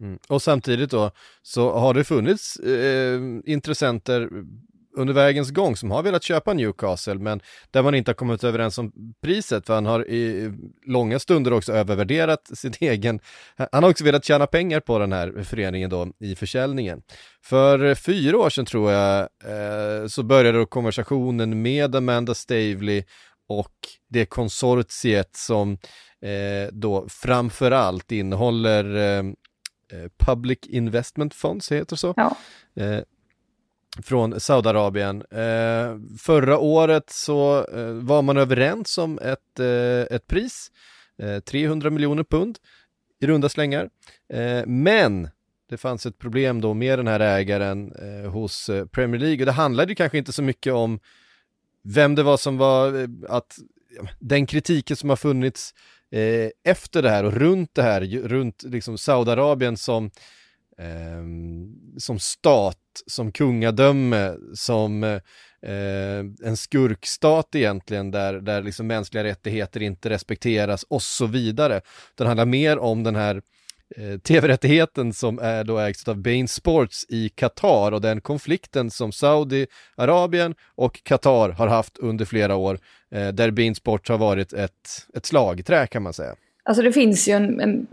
Mm. 0.01 0.19
Och 0.29 0.43
samtidigt 0.43 0.91
då 0.91 1.11
så 1.43 1.73
har 1.73 1.95
det 1.95 2.05
funnits 2.05 2.57
eh, 2.57 3.21
intressenter 3.45 4.29
under 4.97 5.15
vägens 5.15 5.51
gång 5.51 5.77
som 5.77 5.91
har 5.91 6.03
velat 6.03 6.23
köpa 6.23 6.53
Newcastle 6.53 7.15
men 7.15 7.41
där 7.71 7.83
man 7.83 7.95
inte 7.95 8.09
har 8.09 8.15
kommit 8.15 8.45
överens 8.45 8.79
om 8.79 8.93
priset 9.23 9.67
för 9.67 9.75
han 9.75 9.87
har 9.87 10.09
i 10.09 10.53
långa 10.87 11.19
stunder 11.19 11.53
också 11.53 11.73
övervärderat 11.73 12.51
sin 12.55 12.73
egen, 12.81 13.21
han 13.57 13.83
har 13.83 13.91
också 13.91 14.05
velat 14.05 14.25
tjäna 14.25 14.47
pengar 14.47 14.81
på 14.81 14.99
den 14.99 15.13
här 15.13 15.43
föreningen 15.43 15.91
då 15.91 16.09
i 16.21 16.37
försäljningen. 16.37 17.03
För 17.45 17.95
fyra 17.95 18.39
år 18.39 18.51
sedan 18.51 18.67
tror 18.67 18.93
jag 18.93 19.21
eh, 19.21 20.07
så 20.07 20.23
började 20.23 20.59
då 20.59 20.67
konversationen 20.67 21.63
med 21.63 21.97
Amanda 21.97 22.35
Stavely 22.35 23.05
och 23.49 23.75
det 24.09 24.27
konsortiet 24.27 25.37
som 25.37 25.79
eh, 26.23 26.73
då 26.73 27.07
framförallt 27.09 28.13
innehåller 28.13 28.97
eh, 28.97 29.19
eh 29.93 30.09
Public 30.19 30.59
Investment 30.63 31.35
Funds, 31.35 31.73
heter 31.73 31.97
det 31.97 31.97
så? 31.97 32.15
Ja. 32.17 32.37
Från 34.03 34.41
Saudiarabien. 34.41 35.23
Eh, 35.31 35.97
förra 36.19 36.59
året 36.59 37.11
så 37.11 37.67
eh, 37.67 37.87
var 37.87 38.23
man 38.23 38.37
överens 38.37 38.99
om 38.99 39.19
ett, 39.19 39.61
eh, 39.61 40.17
ett 40.17 40.27
pris, 40.27 40.71
eh, 41.23 41.41
300 41.41 41.91
miljoner 41.91 42.25
pund 42.25 42.59
i 43.21 43.27
runda 43.27 43.49
slängar. 43.49 43.91
Eh, 44.33 44.67
men 44.67 45.29
det 45.69 45.77
fanns 45.77 46.07
ett 46.07 46.19
problem 46.19 46.61
då 46.61 46.75
med 46.75 46.99
den 46.99 47.07
här 47.07 47.21
ägaren 47.21 47.93
eh, 47.93 48.31
hos 48.31 48.69
eh, 48.69 48.87
Premier 48.87 49.21
League 49.21 49.43
och 49.43 49.47
det 49.47 49.53
handlade 49.53 49.95
kanske 49.95 50.19
inte 50.19 50.33
så 50.33 50.43
mycket 50.43 50.73
om 50.73 51.01
vem 51.85 52.15
det 52.15 52.23
var 52.23 52.37
som 52.37 52.59
var, 52.59 53.01
eh, 53.01 53.09
att 53.29 53.59
den 54.19 54.47
kritiken 54.47 54.97
som 54.97 55.09
har 55.09 55.17
funnits 55.17 55.75
efter 56.65 57.03
det 57.03 57.11
här 57.11 57.25
och 57.25 57.33
runt 57.33 57.75
det 57.75 57.83
här, 57.83 58.01
runt 58.29 58.63
liksom 58.63 58.99
Saudiarabien 58.99 59.77
som 59.77 60.11
eh, 60.79 61.23
som 61.99 62.19
stat, 62.19 62.79
som 63.07 63.33
kungadöme, 63.33 64.35
som 64.55 65.05
eh, 65.63 66.19
en 66.45 66.57
skurkstat 66.57 67.55
egentligen 67.55 68.11
där, 68.11 68.35
där 68.35 68.63
liksom 68.63 68.87
mänskliga 68.87 69.25
rättigheter 69.25 69.83
inte 69.83 70.11
respekteras 70.11 70.83
och 70.83 71.03
så 71.03 71.27
vidare. 71.27 71.81
Det 72.15 72.27
handlar 72.27 72.47
mer 72.47 72.79
om 72.79 73.03
den 73.03 73.17
här 73.17 73.43
eh, 73.97 74.19
tv-rättigheten 74.19 75.13
som 75.13 75.39
är 75.39 75.65
då 75.65 75.79
ägs 75.79 76.09
av 76.09 76.17
Bain 76.17 76.49
Sports 76.49 77.07
i 77.09 77.29
Qatar 77.29 77.93
och 77.93 78.01
den 78.01 78.21
konflikten 78.21 78.91
som 78.91 79.13
Saudiarabien 79.13 80.55
och 80.75 81.03
Qatar 81.03 81.49
har 81.49 81.67
haft 81.67 81.99
under 81.99 82.25
flera 82.25 82.57
år 82.57 82.79
eh, 83.11 83.29
där 83.29 83.51
Bain 83.51 83.75
Sports 83.75 84.09
har 84.09 84.19
varit 84.19 84.53
ett, 84.53 85.07
ett 85.15 85.27
slagträ 85.27 85.87
kan 85.87 86.03
man 86.03 86.13
säga. 86.13 86.35
Alltså 86.65 86.83
det 86.83 86.93
finns 86.93 87.29
ju 87.29 87.33
en, 87.33 87.61
en, 87.61 87.87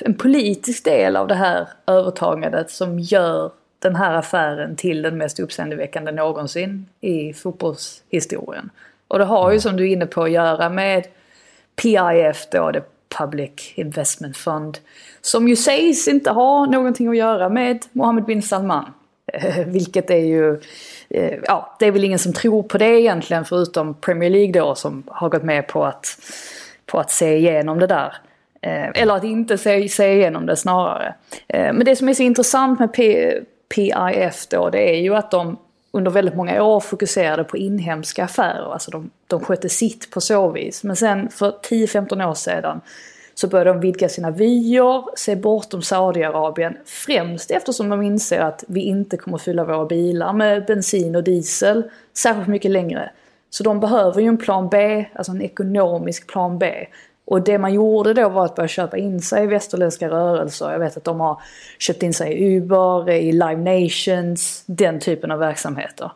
en, 0.00 0.14
politisk 0.14 0.84
del 0.84 1.16
av 1.16 1.28
det 1.28 1.34
här 1.34 1.68
övertagandet 1.86 2.70
som 2.70 2.98
gör 2.98 3.50
den 3.78 3.96
här 3.96 4.14
affären 4.14 4.76
till 4.76 5.02
den 5.02 5.18
mest 5.18 5.40
uppseendeväckande 5.40 6.12
någonsin 6.12 6.86
i 7.00 7.32
fotbollshistorien. 7.32 8.70
Och 9.08 9.18
det 9.18 9.24
har 9.24 9.52
ju 9.52 9.60
som 9.60 9.76
du 9.76 9.88
är 9.88 9.92
inne 9.92 10.06
på 10.06 10.22
att 10.22 10.30
göra 10.30 10.68
med 10.68 11.06
PIF 11.76 12.46
då, 12.50 12.70
det 12.70 12.82
Public 13.18 13.72
Investment 13.74 14.36
Fund, 14.36 14.78
som 15.20 15.48
ju 15.48 15.56
sägs 15.56 16.08
inte 16.08 16.30
ha 16.30 16.66
någonting 16.66 17.08
att 17.08 17.16
göra 17.16 17.48
med 17.48 17.84
Mohammed 17.92 18.24
bin 18.24 18.42
Salman. 18.42 18.92
Eh, 19.32 19.66
vilket 19.66 20.10
är 20.10 20.16
ju, 20.16 20.60
eh, 21.10 21.38
ja 21.44 21.76
det 21.78 21.86
är 21.86 21.90
väl 21.90 22.04
ingen 22.04 22.18
som 22.18 22.32
tror 22.32 22.62
på 22.62 22.78
det 22.78 23.00
egentligen 23.00 23.44
förutom 23.44 23.94
Premier 23.94 24.30
League 24.30 24.52
då 24.52 24.74
som 24.74 25.02
har 25.06 25.28
gått 25.28 25.42
med 25.42 25.68
på 25.68 25.84
att, 25.84 26.06
på 26.90 26.98
att 26.98 27.10
se 27.10 27.36
igenom 27.36 27.78
det 27.78 27.86
där. 27.86 28.16
Eh, 28.62 28.88
eller 29.02 29.14
att 29.14 29.24
inte 29.24 29.58
se, 29.58 29.88
se 29.88 30.14
igenom 30.14 30.46
det 30.46 30.56
snarare. 30.56 31.14
Eh, 31.48 31.72
men 31.72 31.84
det 31.84 31.96
som 31.96 32.08
är 32.08 32.14
så 32.14 32.22
intressant 32.22 32.78
med 32.78 32.92
P, 32.92 33.32
PIF 33.74 34.46
då 34.50 34.70
det 34.70 34.90
är 34.90 35.00
ju 35.00 35.14
att 35.14 35.30
de 35.30 35.56
under 35.92 36.10
väldigt 36.10 36.34
många 36.34 36.62
år 36.62 36.80
fokuserade 36.80 37.44
på 37.44 37.56
inhemska 37.56 38.24
affärer. 38.24 38.72
Alltså 38.72 38.90
de, 38.90 39.10
de 39.26 39.40
skötte 39.40 39.68
sitt 39.68 40.10
på 40.10 40.20
så 40.20 40.50
vis. 40.50 40.84
Men 40.84 40.96
sen 40.96 41.28
för 41.28 41.50
10-15 41.50 42.28
år 42.28 42.34
sedan 42.34 42.80
så 43.34 43.48
började 43.48 43.70
de 43.70 43.80
vidga 43.80 44.08
sina 44.08 44.30
vyer, 44.30 45.04
se 45.16 45.36
bortom 45.36 45.82
Saudiarabien. 45.82 46.76
Främst 46.84 47.50
eftersom 47.50 47.88
de 47.88 48.02
inser 48.02 48.40
att 48.40 48.64
vi 48.68 48.80
inte 48.80 49.16
kommer 49.16 49.38
fylla 49.38 49.64
våra 49.64 49.86
bilar 49.86 50.32
med 50.32 50.66
bensin 50.66 51.16
och 51.16 51.24
diesel 51.24 51.90
särskilt 52.14 52.48
mycket 52.48 52.70
längre. 52.70 53.10
Så 53.50 53.62
de 53.62 53.80
behöver 53.80 54.20
ju 54.20 54.28
en 54.28 54.38
plan 54.38 54.68
B, 54.68 55.04
alltså 55.14 55.32
en 55.32 55.42
ekonomisk 55.42 56.26
plan 56.26 56.58
B. 56.58 56.86
Och 57.24 57.42
det 57.42 57.58
man 57.58 57.74
gjorde 57.74 58.14
då 58.14 58.28
var 58.28 58.44
att 58.44 58.54
börja 58.54 58.68
köpa 58.68 58.96
in 58.96 59.20
sig 59.20 59.44
i 59.44 59.46
västerländska 59.46 60.08
rörelser. 60.08 60.72
Jag 60.72 60.78
vet 60.78 60.96
att 60.96 61.04
de 61.04 61.20
har 61.20 61.40
köpt 61.78 62.02
in 62.02 62.14
sig 62.14 62.32
i 62.32 62.56
Uber, 62.56 63.10
i 63.10 63.32
Live 63.32 63.56
Nations, 63.56 64.64
den 64.66 65.00
typen 65.00 65.30
av 65.30 65.38
verksamheter. 65.38 66.12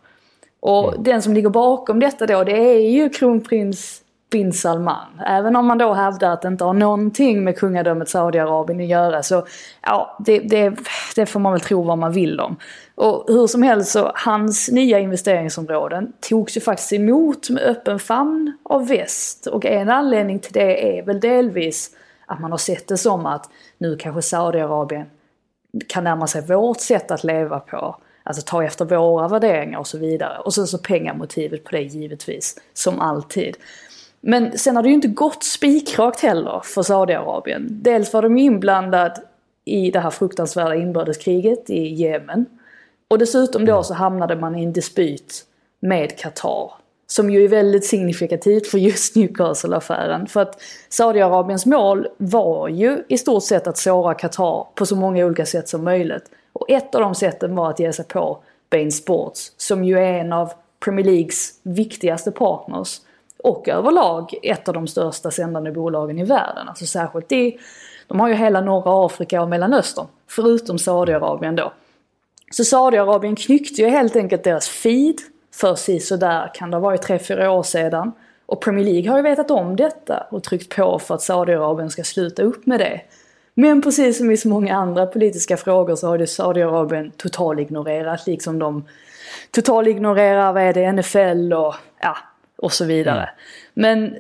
Och 0.61 0.93
mm. 0.93 1.03
den 1.05 1.23
som 1.23 1.35
ligger 1.35 1.49
bakom 1.49 2.01
detta 2.01 2.27
då, 2.27 2.45
det 2.45 2.59
är 2.59 2.91
ju 2.91 3.09
kronprins 3.09 4.05
bin 4.31 4.53
Salman. 4.53 5.21
Även 5.27 5.57
om 5.57 5.67
man 5.67 5.79
då 5.79 5.93
hävdar 5.93 6.33
att 6.33 6.43
det 6.43 6.49
inte 6.49 6.65
har 6.65 6.75
någonting 6.75 7.45
med 7.45 7.59
kungadömet 7.59 8.09
Saudiarabien 8.09 8.81
att 8.81 8.87
göra 8.87 9.23
så 9.23 9.47
ja, 9.83 10.19
det, 10.27 10.39
det, 10.39 10.77
det, 11.17 11.27
får 11.27 11.41
man 11.41 11.53
väl 11.53 11.61
tro 11.61 11.83
vad 11.83 11.99
man 11.99 12.13
vill 12.13 12.41
om. 12.41 12.57
Och 12.95 13.25
hur 13.29 13.47
som 13.47 13.63
helst 13.63 13.93
så, 13.93 14.13
hans 14.15 14.71
nya 14.71 14.99
investeringsområden 14.99 16.13
togs 16.21 16.57
ju 16.57 16.61
faktiskt 16.61 16.93
emot 16.93 17.51
med 17.51 17.63
öppen 17.63 17.99
famn 17.99 18.59
av 18.63 18.89
väst. 18.89 19.47
Och 19.47 19.67
en 19.67 19.91
anledning 19.91 20.39
till 20.39 20.53
det 20.53 20.99
är 20.99 21.03
väl 21.03 21.21
delvis 21.21 21.91
att 22.27 22.41
man 22.41 22.51
har 22.51 22.59
sett 22.59 22.89
det 22.89 22.97
som 22.97 23.27
att 23.27 23.51
nu 23.79 23.97
kanske 23.97 24.23
Saudiarabien 24.23 25.07
kan 25.89 26.05
närma 26.05 26.27
sig 26.27 26.43
vårt 26.43 26.81
sätt 26.81 27.11
att 27.11 27.25
leva 27.25 27.61
på. 27.61 27.97
Alltså 28.23 28.43
ta 28.47 28.65
efter 28.65 28.85
våra 28.85 29.29
värderingar 29.29 29.79
och 29.79 29.87
så 29.87 29.99
vidare. 29.99 30.39
Och 30.39 30.55
sen 30.55 30.67
så 30.67 30.79
pengamotivet 30.79 31.65
på 31.65 31.71
det 31.71 31.83
givetvis, 31.83 32.61
som 32.75 33.01
alltid. 33.01 33.57
Men 34.21 34.59
sen 34.59 34.77
har 34.77 34.83
det 34.83 34.89
ju 34.89 34.95
inte 34.95 35.09
gått 35.09 35.45
spikrakt 35.45 36.21
heller 36.21 36.61
för 36.65 36.83
Saudiarabien. 36.83 37.67
Dels 37.71 38.13
var 38.13 38.23
de 38.23 38.39
inblandade 38.39 39.23
i 39.65 39.91
det 39.91 40.01
här 40.01 40.11
fruktansvärda 40.11 40.75
inbördeskriget 40.75 41.71
i 41.71 41.89
Jemen. 41.89 42.47
Och 43.09 43.19
dessutom 43.19 43.65
då 43.65 43.73
mm. 43.73 43.85
så 43.85 43.95
hamnade 43.95 44.37
man 44.37 44.57
i 44.57 44.65
en 44.65 44.73
dispyt 44.73 45.45
med 45.81 46.19
Qatar. 46.19 46.73
Som 47.07 47.31
ju 47.31 47.45
är 47.45 47.49
väldigt 47.49 47.85
signifikativt 47.85 48.67
för 48.67 48.79
just 48.79 49.17
Newcastle-affären. 49.17 50.27
För 50.27 50.41
att 50.41 50.63
Saudiarabiens 50.89 51.67
mål 51.67 52.09
var 52.17 52.69
ju 52.69 53.05
i 53.09 53.19
stort 53.19 53.43
sett 53.43 53.67
att 53.67 53.79
såra 53.79 54.15
Qatar 54.15 54.67
på 54.75 54.87
så 54.87 54.97
många 54.97 55.27
olika 55.27 55.47
sätt 55.47 55.69
som 55.69 55.85
möjligt. 55.85 56.25
Och 56.53 56.71
ett 56.71 56.95
av 56.95 57.01
de 57.01 57.15
sätten 57.15 57.55
var 57.55 57.71
att 57.71 57.81
ge 57.81 57.93
sig 57.93 58.05
på 58.05 58.39
Bain 58.71 58.93
Sports, 58.93 59.53
som 59.57 59.85
ju 59.85 59.99
är 59.99 60.13
en 60.13 60.33
av 60.33 60.53
Premier 60.85 61.07
Leagues 61.07 61.51
viktigaste 61.63 62.31
partners 62.31 63.01
och 63.43 63.69
överlag 63.69 64.35
ett 64.43 64.69
av 64.69 64.75
de 64.75 64.87
största 64.87 65.31
sändande 65.31 65.73
bolagen 65.73 66.19
i 66.19 66.25
världen. 66.25 66.69
Alltså 66.69 66.87
särskilt 66.87 67.33
i, 67.33 67.59
de 68.07 68.21
har 68.21 68.29
ju 68.29 68.35
hela 68.35 68.61
norra 68.61 69.07
Afrika 69.07 69.43
och 69.43 69.49
Mellanöstern, 69.49 70.07
förutom 70.29 70.79
Saudiarabien 70.79 71.57
då. 71.57 71.73
Så 72.57 72.65
Saudiarabien 72.65 73.37
knyckte 73.37 73.83
ju 73.83 73.89
helt 73.89 74.17
enkelt 74.17 74.45
deras 74.45 74.69
feed 74.69 75.19
för 75.55 75.99
sådär 75.99 76.51
kan 76.55 76.71
det 76.71 76.77
ha 76.77 76.81
varit 76.81 77.09
3-4 77.09 77.47
år 77.47 77.63
sedan. 77.63 78.13
Och 78.47 78.61
Premier 78.61 78.85
League 78.85 79.11
har 79.11 79.17
ju 79.17 79.23
vetat 79.23 79.51
om 79.51 79.77
detta 79.77 80.27
och 80.31 80.43
tryckt 80.43 80.77
på 80.77 80.99
för 80.99 81.15
att 81.15 81.23
Saudiarabien 81.23 81.91
ska 81.91 82.05
sluta 82.05 82.43
upp 82.43 82.67
med 82.67 82.81
det. 82.81 83.01
Men 83.55 83.83
precis 83.83 84.19
som 84.19 84.31
i 84.31 84.37
så 84.37 84.49
många 84.49 84.77
andra 84.77 85.07
politiska 85.07 85.57
frågor 85.57 85.97
så 85.97 86.07
har 86.07 86.19
ju 86.19 86.27
Saudiarabien 86.27 87.11
totalignorerat 87.17 88.27
liksom 88.27 88.59
de 88.59 88.85
totalignorerar 89.51 90.53
vad 90.53 90.63
är 90.63 90.75
det, 90.75 90.93
NFL 90.93 91.53
och 91.53 91.75
ja, 92.01 92.17
och 92.57 92.73
så 92.73 92.85
vidare. 92.85 93.23
Mm. 93.23 93.31
Men 93.75 94.17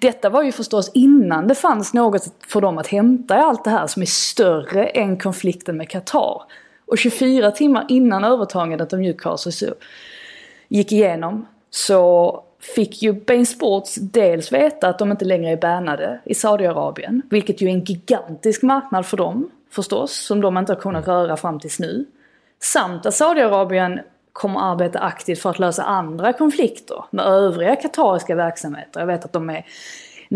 detta 0.00 0.30
var 0.30 0.42
ju 0.42 0.52
förstås 0.52 0.90
innan 0.94 1.48
det 1.48 1.54
fanns 1.54 1.94
något 1.94 2.22
för 2.48 2.60
dem 2.60 2.78
att 2.78 2.86
hämta 2.86 3.36
i 3.36 3.40
allt 3.40 3.64
det 3.64 3.70
här 3.70 3.86
som 3.86 4.02
är 4.02 4.06
större 4.06 4.86
än 4.86 5.18
konflikten 5.18 5.76
med 5.76 5.88
Qatar. 5.90 6.42
Och 6.86 6.98
24 6.98 7.50
timmar 7.50 7.86
innan 7.88 8.24
övertagandet 8.24 8.92
av 8.92 8.98
Newcastle 8.98 9.52
så 9.52 9.66
gick 10.68 10.92
igenom 10.92 11.46
så 11.70 12.42
fick 12.60 13.02
ju 13.02 13.12
Bain 13.12 13.46
Sports 13.46 13.94
dels 13.94 14.52
veta 14.52 14.88
att 14.88 14.98
de 14.98 15.10
inte 15.10 15.24
längre 15.24 15.52
är 15.52 15.56
bannade 15.56 16.20
i 16.24 16.34
Saudiarabien, 16.34 17.22
vilket 17.30 17.60
ju 17.60 17.66
är 17.66 17.72
en 17.72 17.84
gigantisk 17.84 18.62
marknad 18.62 19.06
för 19.06 19.16
dem 19.16 19.50
förstås, 19.70 20.12
som 20.12 20.40
de 20.40 20.58
inte 20.58 20.72
har 20.72 20.80
kunnat 20.80 21.08
röra 21.08 21.36
fram 21.36 21.60
tills 21.60 21.78
nu. 21.78 22.06
Samt 22.62 23.06
att 23.06 23.14
Saudiarabien 23.14 24.00
kommer 24.32 24.60
arbeta 24.72 24.98
aktivt 24.98 25.38
för 25.38 25.50
att 25.50 25.58
lösa 25.58 25.82
andra 25.82 26.32
konflikter 26.32 27.04
med 27.10 27.24
övriga 27.24 27.76
katariska 27.76 28.34
verksamheter. 28.34 29.00
Jag 29.00 29.06
vet 29.06 29.24
att 29.24 29.32
de 29.32 29.50
är, 29.50 29.66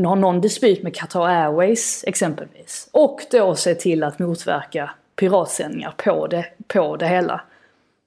har 0.04 0.16
någon 0.16 0.40
dispyt 0.40 0.82
med 0.82 0.94
Qatar 0.94 1.26
Airways 1.26 2.04
exempelvis. 2.06 2.88
Och 2.92 3.20
då 3.30 3.54
se 3.54 3.74
till 3.74 4.02
att 4.04 4.18
motverka 4.18 4.90
piratsändningar 5.20 5.94
på 5.96 6.26
det, 6.26 6.46
på 6.68 6.96
det 6.96 7.08
hela. 7.08 7.40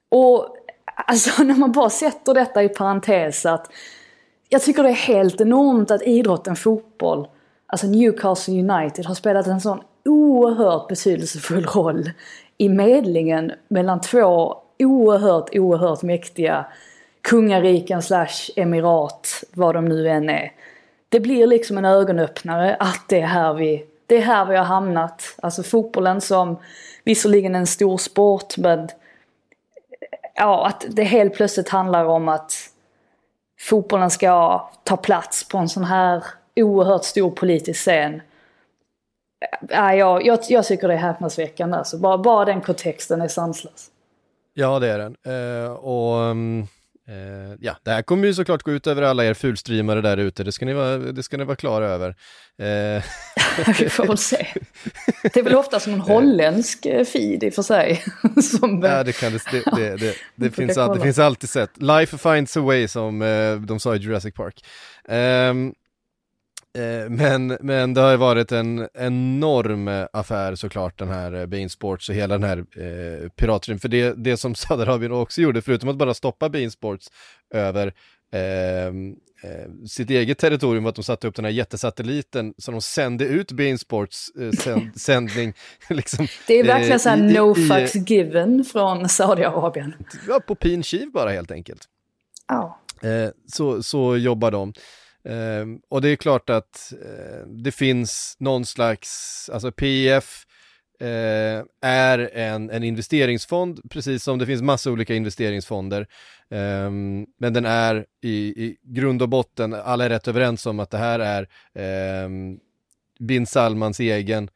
Och 0.08 0.56
alltså 1.06 1.42
när 1.44 1.54
man 1.54 1.72
bara 1.72 1.90
sätter 1.90 2.34
detta 2.34 2.62
i 2.62 2.68
parentes 2.68 3.46
att 3.46 3.70
jag 4.48 4.62
tycker 4.62 4.82
det 4.82 4.88
är 4.88 4.92
helt 4.92 5.40
enormt 5.40 5.90
att 5.90 6.02
idrotten 6.02 6.56
fotboll, 6.56 7.28
alltså 7.66 7.86
Newcastle 7.86 8.54
United 8.54 9.06
har 9.06 9.14
spelat 9.14 9.46
en 9.46 9.60
sån 9.60 9.80
oerhört 10.04 10.88
betydelsefull 10.88 11.66
roll 11.66 12.10
i 12.58 12.68
medlingen 12.68 13.52
mellan 13.68 14.00
två 14.00 14.56
oerhört, 14.78 15.48
oerhört 15.52 16.02
mäktiga 16.02 16.66
kungariken 17.20 18.02
slash 18.02 18.50
emirat, 18.56 19.44
vad 19.52 19.74
de 19.74 19.84
nu 19.84 20.08
än 20.08 20.30
är. 20.30 20.52
Det 21.08 21.20
blir 21.20 21.46
liksom 21.46 21.78
en 21.78 21.84
ögonöppnare 21.84 22.76
att 22.80 23.04
det 23.08 23.20
är 23.20 23.26
här 23.26 23.54
vi, 23.54 23.86
det 24.06 24.16
är 24.16 24.20
här 24.20 24.44
vi 24.44 24.56
har 24.56 24.64
hamnat. 24.64 25.34
Alltså 25.42 25.62
fotbollen 25.62 26.20
som 26.20 26.56
visserligen 27.04 27.54
är 27.54 27.58
en 27.58 27.66
stor 27.66 27.98
sport 27.98 28.56
men 28.56 28.88
ja, 30.34 30.66
att 30.66 30.84
det 30.88 31.04
helt 31.04 31.34
plötsligt 31.34 31.68
handlar 31.68 32.04
om 32.04 32.28
att 32.28 32.52
fotbollen 33.60 34.10
ska 34.10 34.60
ta 34.84 34.96
plats 34.96 35.48
på 35.48 35.58
en 35.58 35.68
sån 35.68 35.84
här 35.84 36.24
oerhört 36.56 37.04
stor 37.04 37.30
politisk 37.30 37.80
scen. 37.80 38.22
Ja, 39.68 39.94
jag, 39.94 40.26
jag, 40.26 40.38
jag 40.48 40.64
tycker 40.64 40.88
det 40.88 40.94
är 40.94 40.98
häpnadsväckande 40.98 41.76
alltså. 41.76 41.98
Bara, 41.98 42.18
bara 42.18 42.44
den 42.44 42.60
kontexten 42.60 43.20
är 43.20 43.28
sanslös. 43.28 43.90
Ja, 44.54 44.78
det 44.78 44.88
är 44.88 44.98
den. 44.98 45.16
Uh, 45.26 45.72
och 45.72 46.20
um, 46.20 46.66
uh, 47.08 47.56
ja, 47.60 47.76
det 47.82 47.90
här 47.90 48.02
kommer 48.02 48.26
ju 48.26 48.34
såklart 48.34 48.62
gå 48.62 48.72
ut 48.72 48.86
över 48.86 49.02
alla 49.02 49.24
er 49.24 49.34
fulstreamare 49.34 50.00
där 50.00 50.16
ute, 50.16 50.44
det 50.44 50.52
ska 50.52 50.66
ni 50.66 50.72
vara, 50.72 50.98
det 50.98 51.22
ska 51.22 51.36
ni 51.36 51.44
vara 51.44 51.56
klara 51.56 51.86
över. 51.86 52.08
Uh. 52.08 53.02
Vi 53.78 53.88
får 53.88 54.06
väl 54.06 54.18
se. 54.18 54.46
Det 55.22 55.36
är 55.36 55.42
väl 55.42 55.54
ofta 55.54 55.80
som 55.80 55.92
en 55.92 56.00
holländsk 56.00 56.82
feed 57.12 57.42
i 57.42 57.50
och 57.50 57.54
för 57.54 57.62
sig. 57.62 58.02
som, 58.42 58.82
ja, 58.82 59.04
det 59.04 59.12
kan 59.12 59.32
det, 59.32 59.64
det, 59.76 59.96
det, 59.96 60.14
det, 60.34 60.50
finns, 60.56 60.78
all, 60.78 60.98
det 60.98 61.04
finns 61.04 61.18
alltid 61.18 61.50
sätt. 61.50 61.70
Life 61.76 62.18
finds 62.18 62.56
a 62.56 62.60
way 62.60 62.88
som 62.88 63.18
de 63.66 63.80
sa 63.80 63.96
i 63.96 63.98
Jurassic 63.98 64.34
Park. 64.34 64.64
Um, 65.08 65.14
Eh, 65.14 65.72
men, 67.08 67.58
men 67.60 67.94
det 67.94 68.00
har 68.00 68.10
ju 68.10 68.16
varit 68.16 68.52
en 68.52 68.88
enorm 68.94 70.06
affär 70.12 70.54
såklart 70.54 70.98
den 70.98 71.08
här 71.08 71.32
eh, 71.32 71.46
Bein 71.46 71.70
Sports 71.70 72.08
och 72.08 72.14
hela 72.14 72.38
den 72.38 72.48
här 72.48 72.58
eh, 72.58 73.28
piratstream. 73.28 73.78
För 73.78 73.88
det, 73.88 74.14
det 74.16 74.36
som 74.36 74.54
Saudiarabien 74.54 75.12
också 75.12 75.40
gjorde, 75.40 75.62
förutom 75.62 75.88
att 75.88 75.96
bara 75.96 76.14
stoppa 76.14 76.48
Bein 76.48 76.70
Sports 76.70 77.10
över 77.54 77.92
ehm, 78.32 79.14
eh, 79.42 79.86
sitt 79.88 80.10
eget 80.10 80.38
territorium, 80.38 80.84
var 80.84 80.88
att 80.88 80.96
de 80.96 81.02
satte 81.02 81.28
upp 81.28 81.34
den 81.34 81.44
här 81.44 81.52
jättesatelliten 81.52 82.54
som 82.58 82.74
de 82.74 82.80
sände 82.80 83.24
ut 83.24 83.52
Bein 83.52 83.78
Sports 83.78 84.30
eh, 84.40 84.50
sänd, 84.50 84.96
sändning. 85.00 85.52
liksom, 85.88 86.26
det 86.46 86.54
är 86.54 86.64
verkligen 86.64 86.92
eh, 86.92 86.98
såhär 86.98 87.16
no 87.16 87.54
fucks 87.54 88.10
given 88.10 88.64
från 88.64 89.08
Saudiarabien. 89.08 89.94
Ja, 90.28 90.40
på 90.40 90.54
pin 90.54 90.82
kiv 90.82 91.12
bara 91.12 91.30
helt 91.30 91.50
enkelt. 91.50 91.84
Ja. 92.48 92.80
Oh. 93.02 93.30
så, 93.46 93.82
så 93.82 94.16
jobbar 94.16 94.50
de. 94.50 94.72
Uh, 95.28 95.76
och 95.88 96.02
det 96.02 96.08
är 96.08 96.16
klart 96.16 96.50
att 96.50 96.92
uh, 96.92 97.46
det 97.46 97.72
finns 97.72 98.36
någon 98.38 98.66
slags, 98.66 99.50
alltså 99.52 99.72
PIF 99.72 100.46
uh, 101.02 101.08
eh, 101.08 101.64
är 101.80 102.30
en, 102.32 102.70
en 102.70 102.82
investeringsfond, 102.82 103.90
precis 103.90 104.22
som 104.22 104.38
det 104.38 104.46
finns 104.46 104.62
massa 104.62 104.90
olika 104.90 105.14
investeringsfonder. 105.14 106.06
Um, 106.50 107.26
men 107.38 107.52
den 107.52 107.64
är 107.64 108.06
i, 108.22 108.64
i 108.64 108.76
grund 108.82 109.22
och 109.22 109.28
botten, 109.28 109.74
alla 109.74 110.04
är 110.04 110.08
rätt 110.08 110.28
överens 110.28 110.66
om 110.66 110.80
att 110.80 110.90
det 110.90 110.98
här 110.98 111.46
är 111.74 112.24
um, 112.24 112.58
bin 113.18 113.46
Salmans 113.46 114.00
egen 114.00 114.50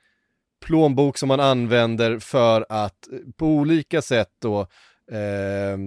plånbok 0.60 1.18
som 1.18 1.28
man 1.28 1.40
använder 1.40 2.18
för 2.18 2.66
att 2.68 3.12
eh, 3.12 3.18
på 3.36 3.46
olika 3.46 4.02
sätt 4.02 4.30
då 4.38 4.60
eh, 5.12 5.78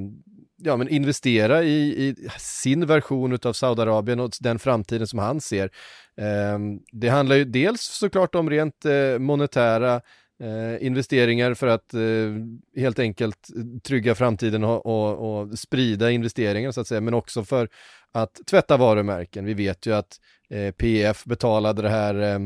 ja, 0.64 0.78
men 0.78 0.88
investera 0.88 1.64
i, 1.64 2.08
i 2.08 2.16
sin 2.38 2.86
version 2.86 3.38
av 3.44 3.54
Saudiarabien 3.54 4.20
och 4.20 4.32
den 4.40 4.60
framtiden 4.60 5.08
som 5.08 5.20
han 5.20 5.42
ser. 5.42 5.72
Eh, 6.18 6.60
det 6.92 7.10
handlar 7.10 7.36
ju 7.36 7.46
dels 7.46 7.82
såklart 7.82 8.36
om 8.36 8.50
rent 8.50 8.86
eh, 8.86 9.20
monetära 9.20 10.02
Eh, 10.42 10.86
investeringar 10.86 11.54
för 11.54 11.68
att 11.68 11.94
eh, 11.94 12.82
helt 12.82 13.00
enkelt 13.00 13.48
trygga 13.84 14.16
framtiden 14.16 14.64
och, 14.64 14.86
och, 14.86 15.42
och, 15.42 15.60
sprida 15.60 16.12
investeringar 16.12 16.72
så 16.72 16.82
att 16.82 16.88
säga, 16.88 17.02
men 17.02 17.14
också 17.14 17.44
för 17.44 17.70
att 18.12 18.40
tvätta 18.50 18.78
varumärken. 18.78 19.46
Vi 19.46 19.54
vet 19.54 19.86
ju 19.86 19.94
att 19.94 20.20
eh, 20.50 20.72
PF 20.72 21.24
betalade 21.24 21.82
det 21.82 21.90
här 21.90 22.16
eh, 22.16 22.40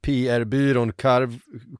PR-byrån 0.00 0.92
Carve, 0.92 1.38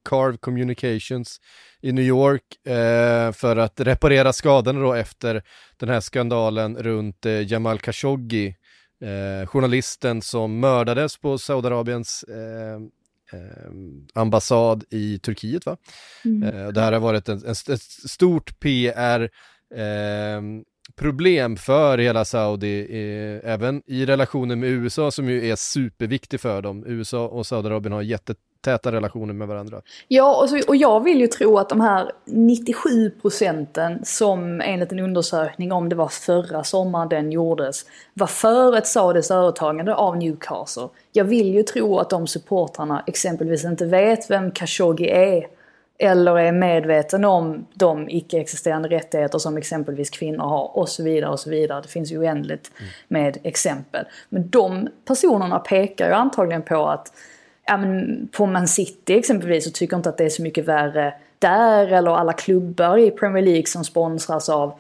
Carve 0.09 0.37
Communications 0.37 1.41
i 1.81 1.93
New 1.93 2.05
York 2.05 2.67
eh, 2.67 3.33
för 3.33 3.57
att 3.57 3.81
reparera 3.81 4.33
skadorna 4.33 4.81
då 4.81 4.95
efter 4.95 5.43
den 5.77 5.89
här 5.89 6.01
skandalen 6.01 6.77
runt 6.77 7.27
eh, 7.27 7.53
Jamal 7.53 7.79
Khashoggi, 7.79 8.57
eh, 9.01 9.47
journalisten 9.47 10.23
som 10.23 10.61
mördades 10.61 11.17
på 11.17 11.39
Saudiarabiens 11.39 12.23
eh, 12.23 12.75
eh, 13.39 13.71
ambassad 14.15 14.85
i 14.91 15.19
Turkiet. 15.19 15.67
Va? 15.67 15.77
Mm. 16.25 16.43
Eh, 16.43 16.69
det 16.69 16.81
här 16.81 16.93
har 16.93 17.01
varit 17.01 17.29
en, 17.29 17.45
en, 17.45 17.51
ett 17.51 17.83
stort 18.11 18.61
PR 18.61 19.31
problem 20.97 21.57
för 21.57 21.99
hela 21.99 22.25
Saudi, 22.25 22.81
eh, 22.81 23.53
även 23.53 23.83
i 23.87 24.07
relationen 24.07 24.61
med 24.61 24.71
USA 24.71 25.11
som 25.11 25.29
ju 25.29 25.51
är 25.51 25.57
superviktig 25.57 26.41
för 26.41 26.63
dem. 26.63 26.85
USA 26.87 27.29
och 27.29 27.47
Saudiarabien 27.47 27.93
har 27.93 28.03
jättetäta 28.03 28.93
relationer 28.93 29.35
med 29.35 29.49
varandra. 29.49 29.81
Ja, 30.09 30.43
och, 30.43 30.49
så, 30.49 30.61
och 30.69 30.77
jag 30.77 31.05
vill 31.05 31.21
ju 31.21 31.27
tro 31.27 31.59
att 31.59 31.69
de 31.69 31.81
här 31.81 32.13
97 32.27 33.11
procenten 33.11 34.05
som 34.05 34.61
enligt 34.61 34.93
en 34.93 34.99
undersökning, 34.99 35.73
om 35.73 35.89
det 35.89 35.97
var 35.97 36.09
förra 36.09 36.65
sommaren 36.65 37.09
den 37.09 37.33
gjordes, 37.33 37.85
var 38.15 38.27
för 38.27 38.77
ett 38.77 38.87
Saudis 38.87 39.31
övertagande 39.31 39.95
av 39.95 40.17
Newcastle. 40.17 40.89
Jag 41.13 41.25
vill 41.25 41.55
ju 41.55 41.63
tro 41.63 41.99
att 41.99 42.11
de 42.11 42.27
supportrarna 42.27 43.05
exempelvis 43.07 43.65
inte 43.65 43.87
vet 43.87 44.31
vem 44.31 44.51
Khashoggi 44.51 45.09
är 45.09 45.47
eller 46.03 46.39
är 46.39 46.53
medveten 46.53 47.25
om 47.25 47.67
de 47.75 48.09
icke-existerande 48.09 48.89
rättigheter 48.89 49.39
som 49.39 49.57
exempelvis 49.57 50.11
kvinnor 50.11 50.45
har 50.45 50.77
och 50.77 50.89
så 50.89 51.03
vidare 51.03 51.31
och 51.31 51.41
så 51.41 51.51
vidare. 51.51 51.83
Det 51.83 51.89
finns 51.89 52.13
ju 52.13 52.19
oändligt 52.19 52.71
med 53.09 53.39
exempel. 53.43 54.05
Men 54.29 54.49
de 54.49 54.89
personerna 55.05 55.59
pekar 55.59 56.09
ju 56.09 56.15
antagligen 56.15 56.63
på 56.63 56.87
att 56.87 57.13
ja, 57.67 57.77
men 57.77 58.29
på 58.33 58.47
Man 58.47 58.69
City 58.69 59.15
exempelvis 59.15 59.65
så 59.65 59.71
tycker 59.71 59.97
inte 59.97 60.09
att 60.09 60.19
det 60.19 60.25
är 60.25 60.29
så 60.29 60.43
mycket 60.43 60.69
värre 60.69 61.15
där 61.39 61.93
eller 61.93 62.11
alla 62.11 62.33
klubbar 62.33 62.99
i 62.99 63.11
Premier 63.11 63.45
League 63.45 63.67
som 63.67 63.85
sponsras 63.85 64.49
av 64.49 64.75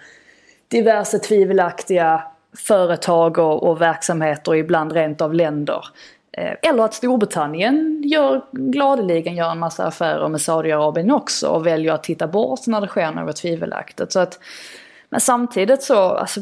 diverse 0.69 1.19
tvivelaktiga 1.19 2.23
företag 2.57 3.39
och, 3.39 3.63
och 3.63 3.81
verksamheter, 3.81 4.55
ibland 4.55 4.93
rent 4.93 5.21
av 5.21 5.35
länder. 5.35 5.85
Eh, 6.33 6.55
eller 6.63 6.85
att 6.85 6.95
Storbritannien 6.95 8.03
gör, 8.05 8.43
gladeligen 8.53 9.37
gör 9.37 9.51
en 9.51 9.59
massa 9.59 9.87
affärer 9.87 10.29
med 10.29 10.41
Saudiarabien 10.41 11.11
också 11.11 11.49
och 11.49 11.67
väljer 11.67 11.93
att 11.93 12.03
titta 12.03 12.27
bort 12.27 12.67
när 12.67 12.81
det 12.81 12.87
sker 12.87 13.11
något 13.11 13.37
tvivelaktigt. 13.37 14.13
Så 14.13 14.21
att, 14.21 14.39
men 15.09 15.21
samtidigt 15.21 15.83
så, 15.83 15.99
alltså, 15.99 16.41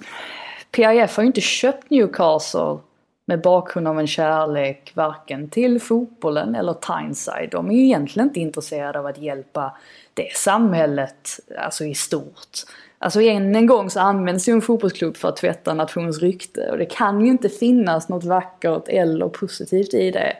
PIF 0.70 1.16
har 1.16 1.22
ju 1.22 1.26
inte 1.26 1.40
köpt 1.40 1.90
Newcastle 1.90 2.78
med 3.26 3.40
bakgrund 3.40 3.88
av 3.88 4.00
en 4.00 4.06
kärlek 4.06 4.92
varken 4.94 5.48
till 5.48 5.80
fotbollen 5.80 6.54
eller 6.54 6.74
Tyneside. 6.74 7.50
De 7.50 7.70
är 7.70 7.74
ju 7.74 7.84
egentligen 7.84 8.28
inte 8.28 8.40
intresserade 8.40 8.98
av 8.98 9.06
att 9.06 9.18
hjälpa 9.18 9.76
det 10.14 10.36
samhället, 10.36 11.40
alltså 11.58 11.84
i 11.84 11.94
stort. 11.94 12.58
Alltså 13.02 13.22
än 13.22 13.56
en 13.56 13.66
gång 13.66 13.90
så 13.90 14.00
används 14.00 14.48
ju 14.48 14.52
en 14.52 14.62
fotbollsklubb 14.62 15.16
för 15.16 15.28
att 15.28 15.36
tvätta 15.36 15.74
nationens 15.74 16.18
rykte 16.18 16.70
och 16.70 16.78
det 16.78 16.84
kan 16.84 17.20
ju 17.20 17.30
inte 17.30 17.48
finnas 17.48 18.08
något 18.08 18.24
vackert 18.24 18.88
eller 18.88 19.28
positivt 19.28 19.94
i 19.94 20.10
det. 20.10 20.36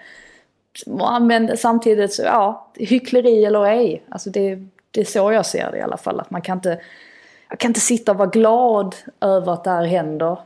Men 1.21 1.57
samtidigt 1.57 2.13
så, 2.13 2.23
ja, 2.23 2.73
hyckleri 2.75 3.45
eller 3.45 3.65
ej. 3.65 4.03
Alltså 4.09 4.31
det, 4.31 4.59
det 4.91 5.01
är 5.01 5.05
så 5.05 5.33
jag 5.33 5.47
ser 5.47 5.71
det 5.71 5.79
i 5.79 5.81
alla 5.81 5.97
fall. 5.97 6.21
Att 6.21 6.31
man 6.31 6.43
kan 6.43 6.59
inte, 6.59 6.81
jag 7.49 7.59
kan 7.59 7.71
inte 7.71 7.81
sitta 7.81 8.13
och 8.13 8.19
vara 8.19 8.31
glad 8.31 8.97
över 9.21 9.53
att 9.53 9.65
det 9.65 9.71
här 9.71 9.85
händer. 9.85 10.39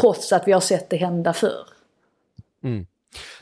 Trots 0.00 0.32
att 0.32 0.48
vi 0.48 0.52
har 0.52 0.60
sett 0.60 0.90
det 0.90 0.96
hända 0.96 1.32
förr. 1.32 1.66
Mm. 2.64 2.86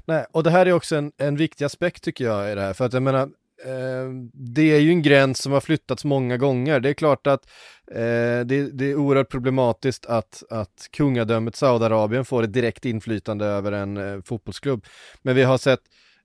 Nej, 0.04 0.26
och 0.32 0.42
det 0.42 0.50
här 0.50 0.66
är 0.66 0.72
också 0.72 0.96
en, 0.96 1.12
en 1.16 1.36
viktig 1.36 1.64
aspekt 1.64 2.04
tycker 2.04 2.24
jag 2.24 2.52
i 2.52 2.54
det 2.54 2.60
här. 2.60 2.72
För 2.72 2.84
att 2.84 2.92
jag 2.92 3.02
menar, 3.02 3.28
Ehm, 3.64 4.30
det 4.34 4.72
är 4.72 4.78
ju 4.78 4.90
en 4.90 5.02
gräns 5.02 5.42
som 5.42 5.52
har 5.52 5.60
flyttats 5.60 6.04
många 6.04 6.36
gånger. 6.36 6.80
Det 6.80 6.88
är 6.88 6.94
klart 6.94 7.26
att 7.26 7.50
eh, 7.90 8.40
det, 8.46 8.70
det, 8.72 8.84
är 8.90 8.96
oerhört 8.96 9.30
problematiskt 9.30 10.06
att, 10.06 10.42
att 10.50 10.88
kungadömet 10.92 11.56
Saudiarabien 11.56 12.24
får 12.24 12.42
ett 12.42 12.52
direkt 12.52 12.84
inflytande 12.84 13.44
över 13.44 13.72
en 13.72 13.96
eh, 13.96 14.22
fotbollsklubb. 14.24 14.84
Men 15.22 15.36
vi 15.36 15.42
har 15.42 15.58
sett 15.58 15.80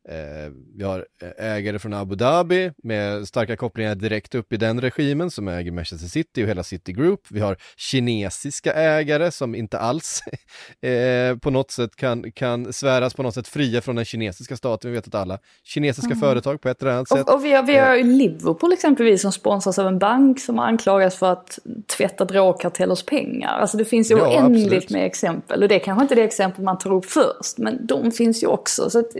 Eh, 0.10 0.52
vi 0.76 0.84
har 0.84 1.06
eh, 1.22 1.46
ägare 1.46 1.80
från 1.80 1.94
Abu 1.94 2.15
Dhabi 2.15 2.72
med 2.84 3.28
starka 3.28 3.56
kopplingar 3.56 3.96
direkt 3.96 4.36
upp 4.36 4.54
i 4.54 4.58
den 4.58 4.82
regimen 4.82 5.32
som 5.32 5.48
äger 5.48 5.72
Manchester 5.72 6.08
City 6.08 6.44
och 6.44 6.48
hela 6.48 6.63
City 6.63 6.94
Group. 6.94 7.20
Vi 7.30 7.39
har 7.39 7.58
kinesiska 7.78 8.74
ägare 8.74 9.32
som 9.32 9.56
inte 9.56 9.80
alls 9.80 10.22
eh, 10.82 11.38
på 11.38 11.50
något 11.50 11.72
sätt 11.72 11.96
kan, 11.96 12.32
kan 12.32 12.74
sväras 12.74 13.13
på 13.13 13.24
något 13.24 13.34
sätt 13.34 13.48
fria 13.48 13.82
från 13.82 13.96
den 13.96 14.06
kinesiska 14.06 14.58
staten. 14.58 14.91
Vi 14.91 14.98
vet 14.98 15.08
att 15.08 15.15
alla 15.15 15.39
kinesiska 15.63 16.12
mm. 16.12 16.20
företag 16.20 16.62
på 16.62 16.70
ett 16.70 16.82
eller 16.82 16.91
annat 16.91 17.10
sätt. 17.10 17.30
Och, 17.30 17.36
och 17.36 17.46
vi 17.46 17.54
har, 17.54 17.63
vi 17.63 17.78
har 17.78 17.98
eh. 17.98 18.06
Liverpool 18.06 18.74
exempelvis 18.74 19.22
som 19.22 19.32
sponsras 19.32 19.80
av 19.80 19.88
en 19.88 20.00
bank 20.00 20.39
som 20.39 20.60
anklagas 20.60 21.15
för 21.15 21.32
att 21.32 21.60
tvätta 21.98 22.26
drogkartellers 22.26 23.04
pengar. 23.04 23.60
Alltså 23.60 23.78
det 23.78 23.86
finns 23.86 24.12
ju 24.12 24.18
ja, 24.18 24.28
oändligt 24.28 24.65
absolut. 24.65 24.89
med 24.89 25.06
exempel 25.06 25.63
och 25.63 25.70
det 25.70 25.76
är 25.76 25.80
kanske 25.80 26.02
inte 26.02 26.15
det 26.15 26.24
exempel 26.24 26.63
man 26.63 26.78
tar 26.78 26.94
upp 26.94 27.06
först 27.06 27.58
men 27.58 27.86
de 27.86 28.12
finns 28.12 28.44
ju 28.44 28.48
också. 28.48 28.89
Så 28.89 29.00
att, 29.00 29.12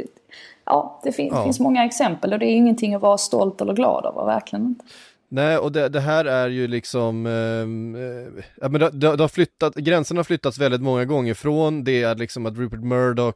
ja, 0.65 1.01
det 1.04 1.12
fin 1.12 1.28
ja. 1.34 1.43
finns 1.43 1.60
många 1.60 1.86
exempel 1.86 2.34
och 2.34 2.39
det 2.39 2.45
är 2.45 2.56
ingenting 2.56 2.93
att 2.93 3.01
vara 3.01 3.17
stolt 3.17 3.62
eller 3.62 3.73
glad 3.73 4.06
över, 4.06 4.25
verkligen 4.25 4.65
inte. 4.65 4.86
Nej, 5.30 5.58
och 5.58 5.71
det, 5.71 5.89
det, 5.89 5.99
här 5.99 6.25
är 6.25 6.49
ju 6.49 6.67
liksom, 6.67 7.25
ehm, 7.25 7.95
eh, 7.95 8.43
ja, 8.62 8.69
men 8.69 8.82
det, 8.82 8.89
det, 8.89 9.23
har 9.23 9.28
flyttat, 9.28 9.75
gränserna 9.75 10.19
har 10.19 10.23
flyttats 10.23 10.58
väldigt 10.58 10.82
många 10.82 11.06
gånger 11.06 11.34
från 11.34 11.84
det 11.84 12.04
att, 12.04 12.19
liksom 12.19 12.45
att 12.45 12.58
Rupert 12.58 12.84
Murdoch 12.84 13.36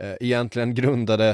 eh, 0.00 0.14
egentligen 0.20 0.74
grundade 0.74 1.30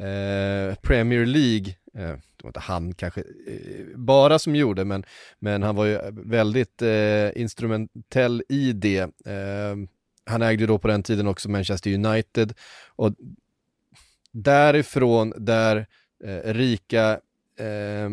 eh, 0.00 0.74
Premier 0.82 1.26
League, 1.26 1.74
eh, 1.94 2.18
det 2.36 2.42
var 2.42 2.48
inte 2.48 2.60
han 2.60 2.94
kanske 2.94 3.20
eh, 3.20 3.96
bara 3.96 4.38
som 4.38 4.56
gjorde, 4.56 4.84
men, 4.84 5.04
men 5.38 5.62
han 5.62 5.76
var 5.76 5.84
ju 5.84 5.98
väldigt 6.12 6.82
eh, 6.82 7.40
instrumentell 7.40 8.42
i 8.48 8.72
det. 8.72 9.10
Ehm, 9.26 9.88
han 10.24 10.42
ägde 10.42 10.66
då 10.66 10.78
på 10.78 10.88
den 10.88 11.02
tiden 11.02 11.26
också 11.26 11.50
Manchester 11.50 11.94
United 11.94 12.54
och 12.96 13.12
därifrån 14.32 15.32
där 15.36 15.86
eh, 16.24 16.54
rika 16.54 17.10
eh, 17.58 18.10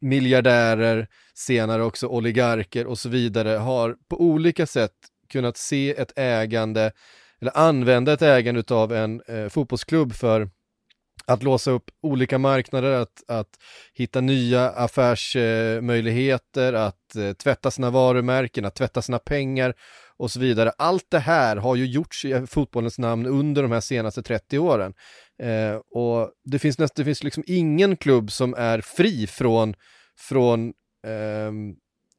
miljardärer, 0.00 1.08
senare 1.34 1.82
också 1.82 2.06
oligarker 2.06 2.86
och 2.86 2.98
så 2.98 3.08
vidare 3.08 3.48
har 3.48 3.96
på 4.08 4.20
olika 4.20 4.66
sätt 4.66 4.94
kunnat 5.28 5.56
se 5.56 5.90
ett 5.90 6.12
ägande 6.16 6.92
eller 7.40 7.58
använda 7.58 8.12
ett 8.12 8.22
ägande 8.22 8.62
av 8.70 8.92
en 8.92 9.22
eh, 9.28 9.48
fotbollsklubb 9.48 10.12
för 10.12 10.50
att 11.26 11.42
låsa 11.42 11.70
upp 11.70 11.90
olika 12.02 12.38
marknader, 12.38 12.90
att, 12.90 13.22
att 13.28 13.58
hitta 13.94 14.20
nya 14.20 14.70
affärsmöjligheter, 14.70 16.72
att 16.72 17.16
eh, 17.16 17.32
tvätta 17.32 17.70
sina 17.70 17.90
varumärken, 17.90 18.64
att 18.64 18.74
tvätta 18.74 19.02
sina 19.02 19.18
pengar 19.18 19.74
och 20.20 20.30
så 20.30 20.40
vidare. 20.40 20.72
Allt 20.78 21.06
det 21.10 21.18
här 21.18 21.56
har 21.56 21.76
ju 21.76 21.86
gjorts 21.86 22.24
i 22.24 22.46
fotbollens 22.46 22.98
namn 22.98 23.26
under 23.26 23.62
de 23.62 23.72
här 23.72 23.80
senaste 23.80 24.22
30 24.22 24.58
åren. 24.58 24.94
Eh, 25.42 25.74
och 25.74 26.30
det 26.44 26.58
finns, 26.58 26.78
näst, 26.78 26.94
det 26.94 27.04
finns 27.04 27.24
liksom 27.24 27.44
ingen 27.46 27.96
klubb 27.96 28.30
som 28.30 28.54
är 28.54 28.80
fri 28.80 29.26
från, 29.26 29.74
från 30.18 30.72
ehm, 31.06 31.74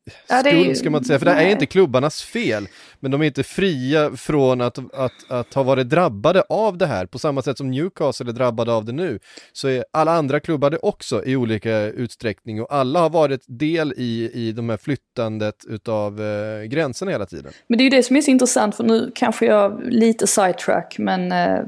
ehm, 0.08 0.14
ja, 0.28 0.40
skuld 0.40 0.68
ju, 0.68 0.76
ska 0.76 0.90
man 0.90 1.04
säga, 1.04 1.20
för 1.20 1.26
det 1.26 1.32
är 1.32 1.50
inte 1.50 1.66
klubbarnas 1.66 2.22
fel. 2.22 2.68
Men 3.00 3.12
de 3.12 3.22
är 3.22 3.26
inte 3.26 3.44
fria 3.44 4.12
från 4.12 4.62
att, 4.62 4.78
att, 4.94 5.32
att 5.32 5.54
ha 5.54 5.64
varit 5.64 5.90
drabbade 5.90 6.44
av 6.50 6.78
det 6.78 6.86
här, 6.86 7.06
på 7.06 7.20
samma 7.20 7.42
sätt 7.42 7.58
som 7.58 7.72
Newcastle 7.72 8.30
är 8.30 8.34
drabbade 8.34 8.74
av 8.74 8.86
det 8.86 8.92
nu. 8.92 9.20
Så 9.54 9.68
är 9.68 9.86
alla 9.92 10.12
andra 10.12 10.40
klubbar 10.40 10.70
det 10.70 10.78
också 10.78 11.26
i 11.26 11.36
olika 11.36 11.78
utsträckning 11.78 12.62
och 12.62 12.74
alla 12.74 13.00
har 13.00 13.10
varit 13.10 13.44
del 13.48 13.94
i, 13.98 14.32
i 14.34 14.52
de 14.52 14.70
här 14.70 14.78
flyttandet 14.78 15.66
utav 15.68 16.22
eh, 16.22 16.64
gränserna 16.64 17.12
hela 17.12 17.26
tiden. 17.26 17.52
Men 17.68 17.78
det 17.78 17.82
är 17.82 17.86
ju 17.86 17.90
det 17.90 18.04
som 18.04 18.16
är 18.16 18.22
så 18.22 18.32
intressant, 18.32 18.76
för 18.76 18.84
nu 18.84 19.12
kanske 19.16 19.46
jag 19.46 19.84
lite 19.84 20.28
sidetrack, 20.28 20.96
men 21.00 21.32
eh, 21.32 21.60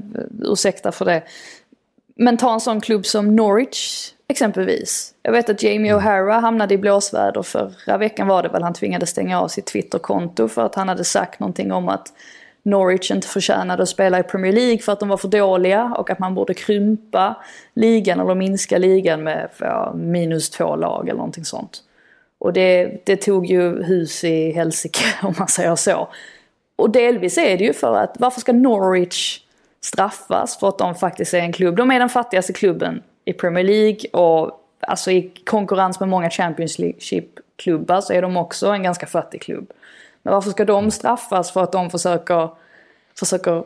ursäkta 0.41 0.91
för 0.91 1.05
det. 1.05 1.23
Men 2.15 2.37
ta 2.37 2.53
en 2.53 2.59
sån 2.59 2.81
klubb 2.81 3.05
som 3.05 3.35
Norwich 3.35 4.13
Exempelvis. 4.33 5.13
Jag 5.23 5.31
vet 5.31 5.49
att 5.49 5.63
Jamie 5.63 5.91
mm. 5.91 6.05
O'Hara 6.05 6.39
hamnade 6.39 6.73
i 6.73 6.77
blåsväder 6.77 7.41
förra 7.41 7.97
veckan 7.97 8.27
var 8.27 8.43
det 8.43 8.49
väl. 8.49 8.63
Han 8.63 8.73
tvingades 8.73 9.09
stänga 9.09 9.41
av 9.41 9.47
sitt 9.47 9.65
Twitterkonto 9.65 10.47
för 10.47 10.65
att 10.65 10.75
han 10.75 10.89
hade 10.89 11.03
sagt 11.03 11.39
någonting 11.39 11.71
om 11.71 11.89
att 11.89 12.13
Norwich 12.63 13.11
inte 13.11 13.27
förtjänade 13.27 13.83
att 13.83 13.89
spela 13.89 14.19
i 14.19 14.23
Premier 14.23 14.53
League 14.53 14.77
för 14.77 14.91
att 14.91 14.99
de 14.99 15.09
var 15.09 15.17
för 15.17 15.27
dåliga 15.27 15.95
och 15.97 16.09
att 16.09 16.19
man 16.19 16.35
borde 16.35 16.53
krympa 16.53 17.35
ligan 17.73 18.19
eller 18.19 18.35
minska 18.35 18.77
ligan 18.77 19.23
med 19.23 19.49
ja, 19.57 19.93
minus 19.95 20.49
två 20.49 20.75
lag 20.75 21.09
eller 21.09 21.17
någonting 21.17 21.45
sånt. 21.45 21.83
Och 22.39 22.53
det, 22.53 23.01
det 23.05 23.15
tog 23.15 23.45
ju 23.45 23.83
hus 23.83 24.23
i 24.23 24.51
helsike 24.51 25.05
om 25.21 25.33
man 25.39 25.47
säger 25.47 25.75
så. 25.75 26.07
Och 26.75 26.89
delvis 26.89 27.37
är 27.37 27.57
det 27.57 27.63
ju 27.63 27.73
för 27.73 27.95
att 27.95 28.15
varför 28.19 28.41
ska 28.41 28.53
Norwich 28.53 29.39
straffas 29.81 30.59
för 30.59 30.69
att 30.69 30.77
de 30.77 30.95
faktiskt 30.95 31.33
är 31.33 31.39
en 31.39 31.53
klubb? 31.53 31.75
De 31.75 31.91
är 31.91 31.99
den 31.99 32.09
fattigaste 32.09 32.53
klubben 32.53 33.01
i 33.25 33.33
Premier 33.33 33.63
League 33.63 34.09
och 34.11 34.59
alltså 34.79 35.11
i 35.11 35.31
konkurrens 35.45 35.99
med 35.99 36.09
många 36.09 36.29
Championship-klubbar 36.29 38.01
så 38.01 38.13
är 38.13 38.21
de 38.21 38.37
också 38.37 38.67
en 38.67 38.83
ganska 38.83 39.07
fattig 39.07 39.41
klubb. 39.41 39.71
Men 40.21 40.33
varför 40.33 40.49
ska 40.49 40.65
de 40.65 40.91
straffas 40.91 41.51
för 41.51 41.63
att 41.63 41.71
de 41.71 41.89
försöker, 41.89 42.49
försöker 43.19 43.57
eh, 43.57 43.63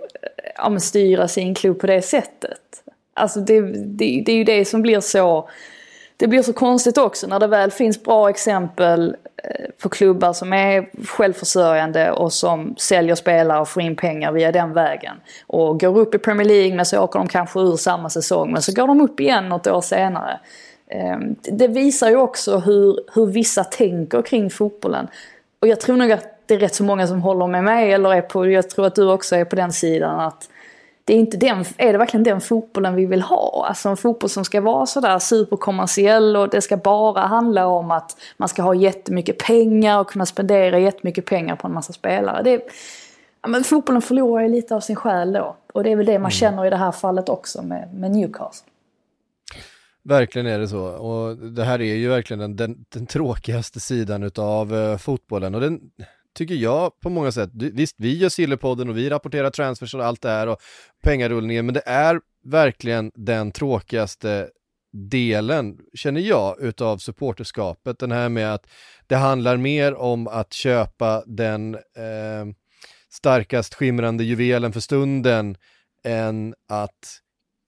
ja, 0.56 0.80
styra 0.80 1.28
sin 1.28 1.56
klubb 1.56 1.80
på 1.80 1.88
det 1.88 2.02
sättet? 2.02 2.84
Alltså 3.14 3.40
det, 3.40 3.62
det, 3.62 4.24
det 4.26 4.32
är 4.32 4.36
ju 4.36 4.44
det 4.44 4.66
som 4.66 4.82
blir 4.82 5.00
så 5.00 5.50
det 6.18 6.28
blir 6.28 6.42
så 6.42 6.54
konstigt 6.54 6.98
också 6.98 7.28
när 7.28 7.40
det 7.40 7.48
väl 7.48 7.72
finns 7.72 8.04
bra 8.04 8.30
exempel 8.30 9.16
eh, 9.44 9.66
på 9.82 9.90
klubbar 9.90 10.34
som 10.34 10.54
är 10.54 10.90
självförsörjande 11.06 12.12
och 12.12 12.34
som 12.34 12.76
säljer 12.78 13.16
spelare 13.16 13.62
och 13.62 13.70
får 13.70 13.84
in 13.84 13.96
pengar 13.96 14.32
via 14.32 14.52
den 14.52 14.74
vägen. 14.74 15.16
Och 15.48 15.80
går 15.80 16.00
upp 16.00 16.16
i 16.16 16.18
Premier 16.18 16.48
League 16.48 16.76
men 16.76 16.86
så 16.86 17.00
åker 17.00 17.20
de 17.20 17.28
kanske 17.28 17.60
ur 17.60 17.76
samma 17.76 18.10
säsong 18.10 18.52
men 18.52 18.62
så 18.62 18.72
går 18.74 18.88
de 18.88 19.02
upp 19.02 19.20
igen 19.20 19.50
något 19.50 19.68
år 19.68 19.82
senare. 19.82 20.40
Ehm, 20.92 21.36
det 21.42 21.68
visar 21.68 22.10
ju 22.10 22.16
också 22.16 22.58
hur, 22.58 23.00
hur 23.14 23.26
vissa 23.26 23.64
tänker 23.64 24.22
kring 24.22 24.50
fotbollen. 24.50 25.08
Och 25.62 25.68
jag 25.68 25.80
tror 25.80 25.98
nog 25.98 26.12
att 26.12 26.26
det 26.46 26.54
är 26.54 26.60
rätt 26.60 26.76
så 26.76 26.84
många 26.84 27.08
som 27.08 27.22
håller 27.22 27.48
med 27.48 27.64
mig 27.64 27.94
eller 27.94 28.14
är 28.14 28.22
på, 28.22 28.48
jag 28.48 28.70
tror 28.70 28.86
att 28.86 28.96
du 28.96 29.12
också 29.12 29.36
är 29.36 29.46
på 29.46 29.56
den 29.56 29.74
sidan 29.74 30.20
att 30.20 30.50
det 31.08 31.14
är, 31.14 31.18
inte 31.18 31.38
den, 31.38 31.66
är 31.78 31.92
det 31.92 31.98
verkligen 31.98 32.24
den 32.24 32.42
fotbollen 32.42 32.96
vi 32.96 33.06
vill 33.06 33.22
ha? 33.22 33.66
Alltså 33.70 33.90
en 33.90 33.98
fotboll 33.98 34.30
som 34.30 34.46
ska 34.46 34.62
vara 34.62 34.86
sådär 34.86 35.20
superkommersiell 35.20 36.36
och 36.36 36.50
det 36.50 36.62
ska 36.62 36.78
bara 36.78 37.22
handla 37.22 37.68
om 37.68 37.92
att 37.92 38.18
man 38.38 38.50
ska 38.50 38.62
ha 38.62 38.76
jättemycket 38.76 39.38
pengar 39.38 40.00
och 40.00 40.10
kunna 40.10 40.26
spendera 40.26 40.80
jättemycket 40.80 41.26
pengar 41.26 41.56
på 41.56 41.68
en 41.68 41.74
massa 41.74 41.94
spelare. 41.94 42.44
Det, 42.44 42.62
ja, 43.42 43.48
men 43.48 43.64
fotbollen 43.64 44.02
förlorar 44.02 44.44
ju 44.44 44.50
lite 44.50 44.76
av 44.76 44.80
sin 44.80 44.96
själ 44.96 45.34
då. 45.34 45.56
Och 45.74 45.84
det 45.84 45.92
är 45.92 45.96
väl 45.96 46.06
det 46.06 46.12
man 46.12 46.20
mm. 46.20 46.32
känner 46.32 46.66
i 46.66 46.70
det 46.70 46.76
här 46.76 46.92
fallet 46.92 47.30
också 47.30 47.62
med, 47.62 47.94
med 47.94 48.12
Newcastle. 48.12 48.70
Verkligen 50.04 50.48
är 50.48 50.60
det 50.60 50.68
så. 50.68 50.84
Och 50.84 51.38
det 51.38 51.64
här 51.64 51.82
är 51.82 51.96
ju 51.96 52.10
verkligen 52.10 52.40
den, 52.40 52.56
den, 52.56 52.86
den 52.90 53.06
tråkigaste 53.06 53.80
sidan 53.80 54.24
utav 54.24 54.74
uh, 54.74 54.98
fotbollen. 54.98 55.56
Och 55.56 55.62
den, 55.62 55.80
tycker 56.38 56.56
jag 56.56 57.00
på 57.00 57.10
många 57.10 57.32
sätt. 57.32 57.50
Visst, 57.54 57.96
vi 57.98 58.18
gör 58.18 58.30
Sillepodden 58.30 58.90
och 58.90 58.98
vi 58.98 59.10
rapporterar 59.10 59.50
transfers 59.50 59.96
och 59.96 60.06
allt 60.06 60.22
det 60.22 60.30
här 60.30 60.48
och 60.48 60.62
pengarullningen, 61.04 61.66
men 61.66 61.74
det 61.74 61.84
är 61.86 62.20
verkligen 62.44 63.12
den 63.16 63.52
tråkigaste 63.52 64.50
delen, 64.94 65.78
känner 65.94 66.22
jag, 66.22 66.62
utav 66.62 66.98
supporterskapet. 66.98 68.00
Den 68.00 68.12
här 68.12 68.30
med 68.30 68.54
att 68.54 68.68
det 69.08 69.16
handlar 69.16 69.58
mer 69.58 69.96
om 69.96 70.28
att 70.28 70.54
köpa 70.54 71.24
den 71.26 71.76
eh, 71.76 72.46
starkast 73.10 73.74
skimrande 73.74 74.24
juvelen 74.24 74.74
för 74.74 74.80
stunden 74.80 75.58
än 76.04 76.56
att 76.70 77.22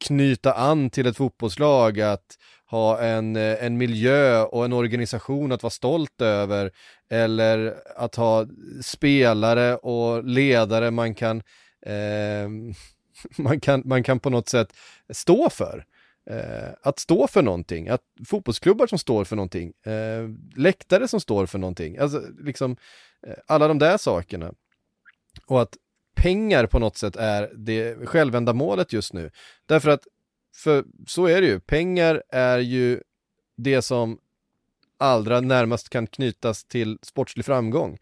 knyta 0.06 0.54
an 0.54 0.90
till 0.90 1.08
ett 1.08 1.18
fotbollslag, 1.18 2.02
att 2.02 2.38
ha 2.70 3.00
en, 3.02 3.36
eh, 3.36 3.66
en 3.66 3.78
miljö 3.78 4.42
och 4.44 4.66
en 4.66 4.74
organisation 4.74 5.52
att 5.52 5.64
vara 5.64 5.72
stolt 5.72 6.22
över 6.22 6.72
eller 7.10 7.76
att 7.96 8.16
ha 8.16 8.46
spelare 8.82 9.76
och 9.76 10.24
ledare 10.24 10.92
man 10.92 11.16
kan, 11.16 11.38
eh, 11.86 12.50
man 13.38 13.60
kan, 13.60 13.82
man 13.86 14.04
kan 14.04 14.20
på 14.20 14.30
något 14.30 14.50
sätt 14.50 14.74
stå 15.10 15.50
för. 15.50 15.86
Eh, 16.30 16.70
att 16.82 17.00
stå 17.00 17.28
för 17.28 17.42
någonting, 17.42 17.90
att 17.90 18.02
fotbollsklubbar 18.28 18.88
som 18.88 19.00
står 19.00 19.24
för 19.26 19.36
någonting, 19.36 19.74
eh, 19.84 20.30
läktare 20.56 21.08
som 21.08 21.20
står 21.20 21.46
för 21.46 21.60
någonting, 21.60 21.98
alltså 21.98 22.24
liksom 22.40 22.76
eh, 23.28 23.34
alla 23.48 23.68
de 23.68 23.80
där 23.80 23.98
sakerna. 23.98 24.54
Och 25.46 25.62
att 25.62 25.78
pengar 26.16 26.66
på 26.66 26.80
något 26.80 26.98
sätt 26.98 27.16
är 27.16 27.52
det 27.56 28.08
självändamålet 28.08 28.94
just 28.94 29.14
nu. 29.14 29.32
Därför 29.66 29.90
att 29.90 30.08
för 30.56 30.84
så 31.08 31.26
är 31.26 31.42
det 31.42 31.48
ju, 31.48 31.60
pengar 31.60 32.24
är 32.30 32.60
ju 32.60 33.02
det 33.58 33.82
som 33.82 34.18
allra 35.00 35.42
närmast 35.42 35.90
kan 35.90 36.08
knytas 36.08 36.64
till 36.64 36.98
sportslig 37.02 37.46
framgång. 37.46 37.98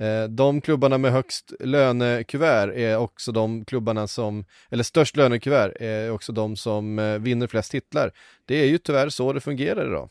Eh, 0.00 0.24
de 0.28 0.60
klubbarna 0.60 0.98
med 0.98 1.12
högst 1.12 1.52
lönekuvert 1.60 2.72
är 2.72 2.96
också 2.96 3.32
de 3.32 3.64
klubbarna 3.64 4.06
som, 4.06 4.44
eller 4.70 4.84
störst 4.84 5.16
lönekuvert 5.16 5.72
är 5.80 6.10
också 6.10 6.32
de 6.32 6.56
som 6.56 6.98
eh, 6.98 7.18
vinner 7.18 7.46
flest 7.46 7.70
titlar. 7.70 8.12
Det 8.44 8.54
är 8.54 8.66
ju 8.66 8.78
tyvärr 8.78 9.08
så 9.08 9.32
det 9.32 9.40
fungerar 9.40 9.86
idag. 9.86 10.10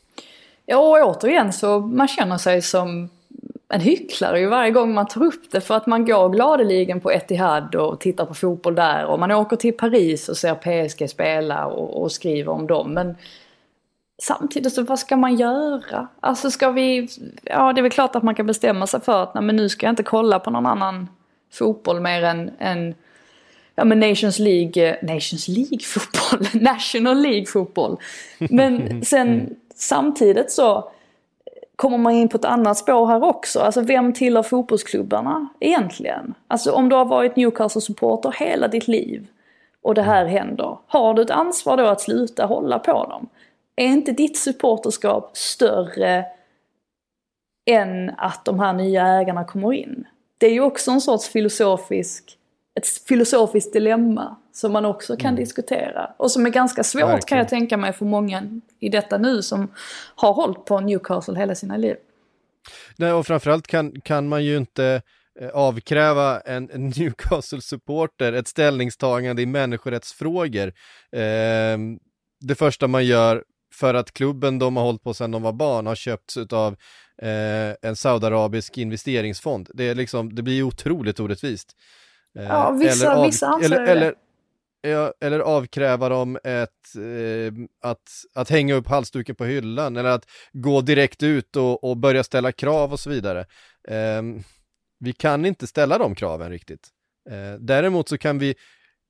Ja, 0.66 0.78
och 0.78 1.16
återigen 1.16 1.52
så 1.52 1.80
man 1.80 2.08
känner 2.08 2.38
sig 2.38 2.62
som 2.62 3.08
en 3.68 3.80
hycklare 3.80 4.40
ju 4.40 4.46
varje 4.46 4.70
gång 4.70 4.94
man 4.94 5.06
tar 5.06 5.24
upp 5.24 5.50
det 5.50 5.60
för 5.60 5.74
att 5.74 5.86
man 5.86 6.04
går 6.04 6.28
gladeligen 6.28 7.00
på 7.00 7.10
Etihad 7.10 7.74
och 7.74 8.00
tittar 8.00 8.26
på 8.26 8.34
fotboll 8.34 8.74
där 8.74 9.06
och 9.06 9.18
man 9.18 9.32
åker 9.32 9.56
till 9.56 9.76
Paris 9.76 10.28
och 10.28 10.36
ser 10.36 10.54
PSG 10.54 11.10
spela 11.10 11.66
och, 11.66 12.02
och 12.02 12.12
skriver 12.12 12.52
om 12.52 12.66
dem. 12.66 12.94
Men 12.94 13.16
samtidigt 14.22 14.72
så 14.72 14.82
vad 14.82 14.98
ska 14.98 15.16
man 15.16 15.36
göra? 15.36 16.08
Alltså 16.20 16.50
ska 16.50 16.70
vi, 16.70 17.08
ja 17.42 17.72
det 17.72 17.80
är 17.80 17.82
väl 17.82 17.92
klart 17.92 18.16
att 18.16 18.22
man 18.22 18.34
kan 18.34 18.46
bestämma 18.46 18.86
sig 18.86 19.00
för 19.00 19.22
att 19.22 19.34
nej, 19.34 19.44
men 19.44 19.56
nu 19.56 19.68
ska 19.68 19.86
jag 19.86 19.92
inte 19.92 20.02
kolla 20.02 20.38
på 20.38 20.50
någon 20.50 20.66
annan 20.66 21.08
fotboll 21.52 22.00
mer 22.00 22.22
än, 22.22 22.50
än 22.58 22.94
ja 23.74 23.84
men 23.84 24.00
Nations 24.00 24.38
League, 24.38 24.98
Nations 25.02 25.48
League 25.48 25.78
fotboll, 25.80 26.48
National 26.62 27.22
League 27.22 27.46
fotboll. 27.46 27.96
Men 28.38 29.02
sen 29.04 29.56
samtidigt 29.74 30.50
så 30.50 30.90
kommer 31.76 31.98
man 31.98 32.12
in 32.12 32.28
på 32.28 32.36
ett 32.36 32.44
annat 32.44 32.78
spår 32.78 33.06
här 33.06 33.24
också. 33.24 33.60
Alltså 33.60 33.80
vem 33.80 34.12
tillhör 34.12 34.42
fotbollsklubbarna 34.42 35.48
egentligen? 35.60 36.34
Alltså 36.48 36.72
om 36.72 36.88
du 36.88 36.96
har 36.96 37.04
varit 37.04 37.36
Newcastle-supporter 37.36 38.32
hela 38.38 38.68
ditt 38.68 38.88
liv 38.88 39.26
och 39.82 39.94
det 39.94 40.02
här 40.02 40.26
händer. 40.26 40.78
Har 40.86 41.14
du 41.14 41.22
ett 41.22 41.30
ansvar 41.30 41.76
då 41.76 41.86
att 41.86 42.00
sluta 42.00 42.46
hålla 42.46 42.78
på 42.78 43.06
dem? 43.06 43.28
Är 43.76 43.86
inte 43.86 44.12
ditt 44.12 44.38
supporterskap 44.38 45.36
större 45.36 46.24
än 47.70 48.10
att 48.18 48.44
de 48.44 48.60
här 48.60 48.72
nya 48.72 49.06
ägarna 49.06 49.44
kommer 49.44 49.72
in? 49.72 50.04
Det 50.38 50.46
är 50.46 50.52
ju 50.52 50.60
också 50.60 50.90
en 50.90 51.00
sorts 51.00 51.28
filosofisk, 51.28 52.38
ett 52.74 52.86
filosofiskt 52.86 53.72
dilemma 53.72 54.36
som 54.56 54.72
man 54.72 54.84
också 54.84 55.16
kan 55.16 55.28
mm. 55.28 55.40
diskutera. 55.40 56.10
Och 56.16 56.30
som 56.30 56.46
är 56.46 56.50
ganska 56.50 56.84
svårt 56.84 57.02
Verkligen. 57.02 57.20
kan 57.20 57.38
jag 57.38 57.48
tänka 57.48 57.76
mig 57.76 57.92
för 57.92 58.04
många 58.04 58.60
i 58.80 58.88
detta 58.88 59.18
nu 59.18 59.42
som 59.42 59.72
har 60.14 60.32
hållit 60.32 60.64
på 60.64 60.80
Newcastle 60.80 61.38
hela 61.38 61.54
sina 61.54 61.76
liv. 61.76 61.96
Nej, 62.96 63.12
och 63.12 63.26
framförallt 63.26 63.66
kan, 63.66 64.00
kan 64.00 64.28
man 64.28 64.44
ju 64.44 64.56
inte 64.56 65.02
eh, 65.40 65.48
avkräva 65.48 66.40
en, 66.40 66.70
en 66.70 66.88
Newcastle-supporter 66.96 68.32
ett 68.32 68.48
ställningstagande 68.48 69.42
i 69.42 69.46
människorättsfrågor. 69.46 70.72
Eh, 71.12 71.78
det 72.40 72.54
första 72.54 72.86
man 72.86 73.04
gör 73.04 73.44
för 73.74 73.94
att 73.94 74.12
klubben 74.12 74.58
de 74.58 74.76
har 74.76 74.84
hållit 74.84 75.02
på 75.02 75.14
sedan 75.14 75.30
de 75.30 75.42
var 75.42 75.52
barn 75.52 75.86
har 75.86 75.94
köpts 75.94 76.36
av 76.36 76.76
eh, 77.22 77.74
en 77.82 77.96
saudiarabisk 77.96 78.78
investeringsfond. 78.78 79.68
Det, 79.74 79.84
är 79.84 79.94
liksom, 79.94 80.34
det 80.34 80.42
blir 80.42 80.62
otroligt 80.62 81.20
orättvist. 81.20 81.76
Eh, 82.38 82.44
ja, 82.44 82.70
vissa, 82.70 83.06
eller 83.06 83.16
av, 83.16 83.26
vissa 83.26 83.46
anser 83.46 83.66
eller, 83.66 83.82
det. 83.82 83.92
Eller, 83.92 84.14
eller 85.20 85.40
avkräva 85.40 86.08
dem 86.08 86.38
ett, 86.44 86.96
eh, 86.96 87.52
att, 87.90 88.08
att 88.34 88.50
hänga 88.50 88.74
upp 88.74 88.86
halsduken 88.86 89.34
på 89.34 89.44
hyllan 89.44 89.96
eller 89.96 90.10
att 90.10 90.30
gå 90.52 90.80
direkt 90.80 91.22
ut 91.22 91.56
och, 91.56 91.84
och 91.84 91.96
börja 91.96 92.24
ställa 92.24 92.52
krav 92.52 92.92
och 92.92 93.00
så 93.00 93.10
vidare. 93.10 93.40
Eh, 93.88 94.22
vi 94.98 95.12
kan 95.12 95.46
inte 95.46 95.66
ställa 95.66 95.98
de 95.98 96.14
kraven 96.14 96.50
riktigt. 96.50 96.88
Eh, 97.30 97.60
däremot 97.60 98.08
så 98.08 98.18
kan 98.18 98.38
vi 98.38 98.54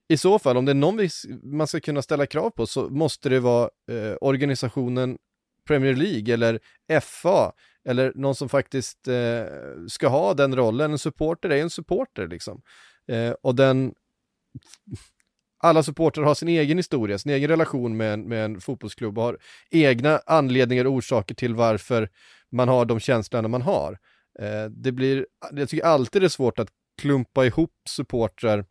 i 0.08 0.16
så 0.16 0.38
fall, 0.38 0.56
om 0.56 0.64
det 0.64 0.72
är 0.72 0.74
någon 0.74 0.96
vi, 0.96 1.08
man 1.42 1.66
ska 1.66 1.80
kunna 1.80 2.02
ställa 2.02 2.26
krav 2.26 2.50
på 2.50 2.66
så 2.66 2.88
måste 2.88 3.28
det 3.28 3.40
vara 3.40 3.70
eh, 3.90 4.16
organisationen 4.20 5.18
Premier 5.66 5.94
League 5.94 6.34
eller 6.34 6.60
FA 7.00 7.52
eller 7.88 8.12
någon 8.14 8.34
som 8.34 8.48
faktiskt 8.48 9.08
eh, 9.08 9.44
ska 9.88 10.08
ha 10.08 10.34
den 10.34 10.56
rollen. 10.56 10.92
En 10.92 10.98
supporter 10.98 11.50
är 11.50 11.62
en 11.62 11.70
supporter 11.70 12.28
liksom. 12.28 12.62
Eh, 13.08 13.30
och 13.42 13.54
den 13.54 13.94
alla 15.58 15.82
supportrar 15.82 16.24
har 16.24 16.34
sin 16.34 16.48
egen 16.48 16.76
historia, 16.76 17.18
sin 17.18 17.32
egen 17.32 17.50
relation 17.50 17.96
med 17.96 18.12
en, 18.12 18.28
med 18.28 18.44
en 18.44 18.60
fotbollsklubb 18.60 19.18
och 19.18 19.24
har 19.24 19.38
egna 19.70 20.20
anledningar 20.26 20.84
och 20.84 20.92
orsaker 20.92 21.34
till 21.34 21.54
varför 21.54 22.08
man 22.52 22.68
har 22.68 22.84
de 22.84 23.00
känslorna 23.00 23.48
man 23.48 23.62
har. 23.62 23.98
Eh, 24.40 24.64
det 24.70 24.92
blir, 24.92 25.26
jag 25.52 25.68
tycker 25.68 25.86
alltid 25.86 26.22
det 26.22 26.26
är 26.26 26.28
svårt 26.28 26.58
att 26.58 26.68
klumpa 27.02 27.46
ihop 27.46 27.72
supportrar 27.88 28.64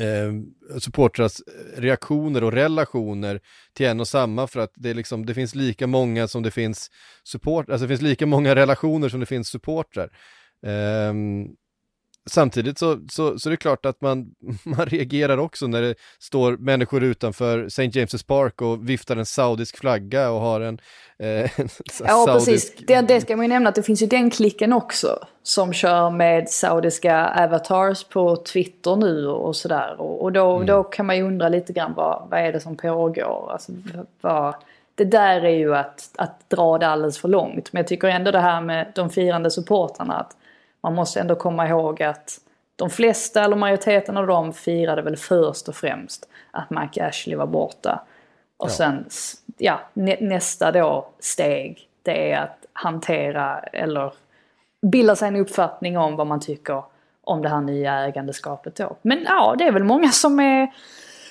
eh, 0.00 0.32
supportrars 0.78 1.40
reaktioner 1.76 2.44
och 2.44 2.52
relationer 2.52 3.40
till 3.72 3.86
en 3.86 4.00
och 4.00 4.08
samma 4.08 4.46
för 4.46 4.60
att 4.60 4.72
det, 4.74 4.90
är 4.90 4.94
liksom, 4.94 5.26
det 5.26 5.34
finns 5.34 5.54
lika 5.54 5.86
många 5.86 6.28
som 6.28 6.42
det 6.42 6.50
finns 6.50 6.90
support, 7.24 7.70
alltså 7.70 7.84
det 7.84 7.88
finns 7.88 8.02
lika 8.02 8.26
många 8.26 8.54
relationer 8.54 9.08
som 9.08 9.20
det 9.20 9.26
finns 9.26 9.48
supportrar. 9.48 10.10
Eh, 10.66 11.14
samtidigt 12.30 12.78
så, 12.78 12.98
så, 13.10 13.38
så 13.38 13.48
är 13.48 13.50
det 13.50 13.56
klart 13.56 13.86
att 13.86 14.00
man, 14.00 14.26
man 14.64 14.86
reagerar 14.86 15.38
också 15.38 15.66
när 15.66 15.82
det 15.82 15.94
står 16.18 16.56
människor 16.56 17.02
utanför 17.02 17.64
St. 17.64 17.86
James' 17.86 18.26
Park 18.26 18.62
och 18.62 18.88
viftar 18.88 19.16
en 19.16 19.26
saudisk 19.26 19.78
flagga 19.78 20.30
och 20.30 20.40
har 20.40 20.60
en, 20.60 20.78
eh, 21.18 21.28
en 21.60 21.68
Ja, 22.00 22.26
saudisk... 22.26 22.46
precis. 22.46 22.86
Det, 22.86 23.00
det 23.00 23.20
ska 23.20 23.36
man 23.36 23.44
ju 23.44 23.48
nämna 23.48 23.68
att 23.68 23.74
det 23.74 23.82
finns 23.82 24.02
ju 24.02 24.06
den 24.06 24.30
klicken 24.30 24.72
också 24.72 25.18
som 25.42 25.72
kör 25.72 26.10
med 26.10 26.48
saudiska 26.48 27.26
avatars 27.26 28.04
på 28.04 28.36
Twitter 28.36 28.96
nu 28.96 29.26
och 29.26 29.56
sådär. 29.56 30.00
Och, 30.00 30.22
och 30.22 30.32
då, 30.32 30.54
mm. 30.54 30.66
då 30.66 30.84
kan 30.84 31.06
man 31.06 31.16
ju 31.16 31.22
undra 31.22 31.48
lite 31.48 31.72
grann 31.72 31.94
vad, 31.96 32.28
vad 32.30 32.40
är 32.40 32.52
det 32.52 32.60
som 32.60 32.76
pågår? 32.76 33.52
Alltså, 33.52 33.72
vad, 34.20 34.54
det 34.94 35.04
där 35.04 35.44
är 35.44 35.56
ju 35.58 35.76
att, 35.76 36.10
att 36.16 36.50
dra 36.50 36.78
det 36.78 36.86
alldeles 36.86 37.18
för 37.18 37.28
långt. 37.28 37.72
Men 37.72 37.80
jag 37.80 37.88
tycker 37.88 38.08
ändå 38.08 38.30
det 38.30 38.40
här 38.40 38.60
med 38.60 38.92
de 38.94 39.10
firande 39.10 39.50
supportrarna 39.50 40.14
att 40.14 40.36
man 40.84 40.94
måste 40.94 41.20
ändå 41.20 41.34
komma 41.34 41.68
ihåg 41.68 42.02
att 42.02 42.40
de 42.76 42.90
flesta, 42.90 43.44
eller 43.44 43.56
majoriteten 43.56 44.16
av 44.16 44.26
dem, 44.26 44.52
firade 44.52 45.02
väl 45.02 45.16
först 45.16 45.68
och 45.68 45.74
främst 45.74 46.28
att 46.50 46.70
Mike 46.70 47.06
Ashley 47.06 47.36
var 47.36 47.46
borta. 47.46 48.02
Och 48.56 48.68
ja. 48.68 48.72
sen, 48.72 49.04
ja, 49.58 49.80
nä, 49.92 50.16
nästa 50.20 50.72
då 50.72 51.08
steg, 51.18 51.88
det 52.02 52.32
är 52.32 52.42
att 52.42 52.66
hantera 52.72 53.58
eller 53.60 54.12
bilda 54.82 55.16
sig 55.16 55.28
en 55.28 55.36
uppfattning 55.36 55.98
om 55.98 56.16
vad 56.16 56.26
man 56.26 56.40
tycker 56.40 56.82
om 57.20 57.42
det 57.42 57.48
här 57.48 57.60
nya 57.60 57.92
ägandeskapet 57.92 58.76
då. 58.76 58.96
Men 59.02 59.22
ja, 59.22 59.54
det 59.58 59.64
är 59.64 59.72
väl 59.72 59.84
många 59.84 60.08
som 60.08 60.40
är 60.40 60.74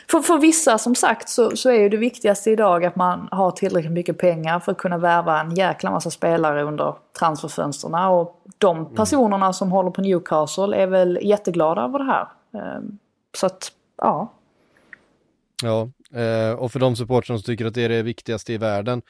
för, 0.07 0.21
för 0.21 0.37
vissa 0.37 0.77
som 0.77 0.95
sagt 0.95 1.29
så, 1.29 1.57
så 1.57 1.69
är 1.69 1.79
ju 1.79 1.89
det 1.89 1.97
viktigaste 1.97 2.51
idag 2.51 2.85
att 2.85 2.95
man 2.95 3.27
har 3.31 3.51
tillräckligt 3.51 3.93
mycket 3.93 4.17
pengar 4.17 4.59
för 4.59 4.71
att 4.71 4.77
kunna 4.77 4.97
värva 4.97 5.41
en 5.41 5.55
jäkla 5.55 5.91
massa 5.91 6.11
spelare 6.11 6.63
under 6.63 6.95
transferfönstren. 7.19 7.93
Och 7.95 8.41
de 8.57 8.77
mm. 8.77 8.95
personerna 8.95 9.53
som 9.53 9.71
håller 9.71 9.91
på 9.91 10.01
Newcastle 10.01 10.77
är 10.77 10.87
väl 10.87 11.19
jätteglada 11.21 11.81
över 11.81 11.99
det 11.99 12.05
här. 12.05 12.27
Ehm, 12.53 12.97
så 13.37 13.45
att, 13.45 13.71
ja. 13.97 14.33
Ja, 15.63 15.89
eh, 16.19 16.51
och 16.53 16.71
för 16.71 16.79
de 16.79 16.95
supportrarna 16.95 17.39
som 17.39 17.45
tycker 17.45 17.65
att 17.65 17.73
det 17.73 17.81
är 17.81 17.89
det 17.89 18.01
viktigaste 18.01 18.53
i 18.53 18.57
världen 18.57 19.01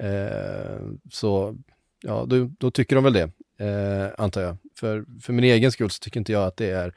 eh, 0.00 0.80
så 1.12 1.56
ja, 2.02 2.24
då, 2.26 2.50
då, 2.58 2.70
tycker 2.70 2.96
de 2.96 3.04
väl 3.04 3.12
det, 3.12 3.30
eh, 3.66 4.12
antar 4.18 4.40
jag. 4.40 4.56
För, 4.78 5.04
för 5.22 5.32
min 5.32 5.44
egen 5.44 5.72
skull 5.72 5.90
så 5.90 5.98
tycker 6.00 6.20
inte 6.20 6.32
jag 6.32 6.44
att 6.44 6.56
det 6.56 6.70
är 6.70 6.94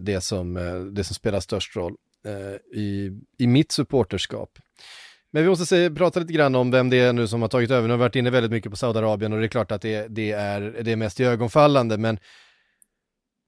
det 0.00 0.20
som, 0.20 0.54
det 0.92 1.04
som 1.04 1.14
spelar 1.14 1.40
störst 1.40 1.76
roll. 1.76 1.96
Eh, 2.26 2.78
i, 2.78 3.10
i 3.38 3.46
mitt 3.46 3.72
supporterskap. 3.72 4.58
Men 5.30 5.42
vi 5.42 5.48
måste 5.48 5.66
se, 5.66 5.90
prata 5.90 6.20
lite 6.20 6.32
grann 6.32 6.54
om 6.54 6.70
vem 6.70 6.90
det 6.90 6.96
är 6.96 7.12
nu 7.12 7.26
som 7.26 7.42
har 7.42 7.48
tagit 7.48 7.70
över. 7.70 7.88
Nu 7.88 7.92
har 7.92 7.98
vi 7.98 8.02
varit 8.02 8.16
inne 8.16 8.30
väldigt 8.30 8.52
mycket 8.52 8.70
på 8.70 8.76
Saudiarabien 8.76 9.32
och 9.32 9.38
det 9.38 9.46
är 9.46 9.48
klart 9.48 9.72
att 9.72 9.82
det, 9.82 10.06
det, 10.08 10.32
är, 10.32 10.60
det 10.60 10.92
är 10.92 10.96
mest 10.96 11.20
i 11.20 11.24
ögonfallande, 11.24 11.98
men 11.98 12.18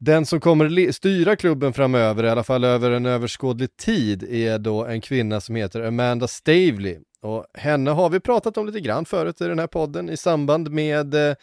den 0.00 0.26
som 0.26 0.40
kommer 0.40 0.92
styra 0.92 1.36
klubben 1.36 1.72
framöver, 1.72 2.24
i 2.24 2.28
alla 2.28 2.42
fall 2.42 2.64
över 2.64 2.90
en 2.90 3.06
överskådlig 3.06 3.76
tid, 3.76 4.22
är 4.22 4.58
då 4.58 4.84
en 4.84 5.00
kvinna 5.00 5.40
som 5.40 5.54
heter 5.54 5.80
Amanda 5.80 6.28
Stavely. 6.28 6.98
Och 7.22 7.46
henne 7.54 7.90
har 7.90 8.10
vi 8.10 8.20
pratat 8.20 8.56
om 8.56 8.66
lite 8.66 8.80
grann 8.80 9.04
förut 9.04 9.40
i 9.40 9.44
den 9.44 9.58
här 9.58 9.66
podden 9.66 10.10
i 10.10 10.16
samband 10.16 10.70
med 10.70 11.14
eh, 11.14 11.34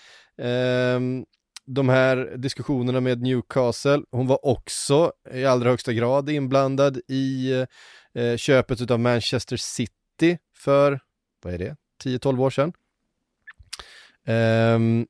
ehm, 0.42 1.26
de 1.68 1.90
här 1.90 2.34
diskussionerna 2.38 3.00
med 3.00 3.22
Newcastle. 3.22 4.02
Hon 4.12 4.28
var 4.28 4.46
också 4.46 5.12
i 5.34 5.46
allra 5.46 5.70
högsta 5.70 5.94
grad 5.94 6.30
inblandad 6.30 6.98
i 7.08 7.52
eh, 8.14 8.38
köpet 8.38 8.92
av 8.92 9.00
Manchester 9.00 9.58
City 9.58 10.38
för, 10.58 11.00
vad 11.44 11.54
är 11.54 11.58
det, 11.58 11.76
10-12 12.04 12.42
år 12.42 12.50
sedan. 12.50 12.74
Um, 14.28 15.08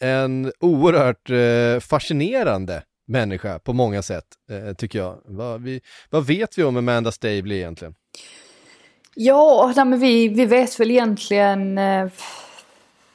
en 0.00 0.52
oerhört 0.60 1.30
eh, 1.30 1.80
fascinerande 1.80 2.82
människa 3.06 3.58
på 3.58 3.72
många 3.72 4.02
sätt, 4.02 4.26
eh, 4.50 4.74
tycker 4.74 4.98
jag. 4.98 5.20
Va, 5.24 5.58
vi, 5.58 5.80
vad 6.10 6.26
vet 6.26 6.58
vi 6.58 6.62
om 6.62 6.76
Amanda 6.76 7.12
Stavely 7.12 7.56
egentligen? 7.56 7.94
Ja, 9.14 9.72
nej, 9.76 9.84
men 9.84 10.00
vi, 10.00 10.28
vi 10.28 10.44
vet 10.44 10.80
väl 10.80 10.90
egentligen 10.90 11.78
eh 11.78 12.08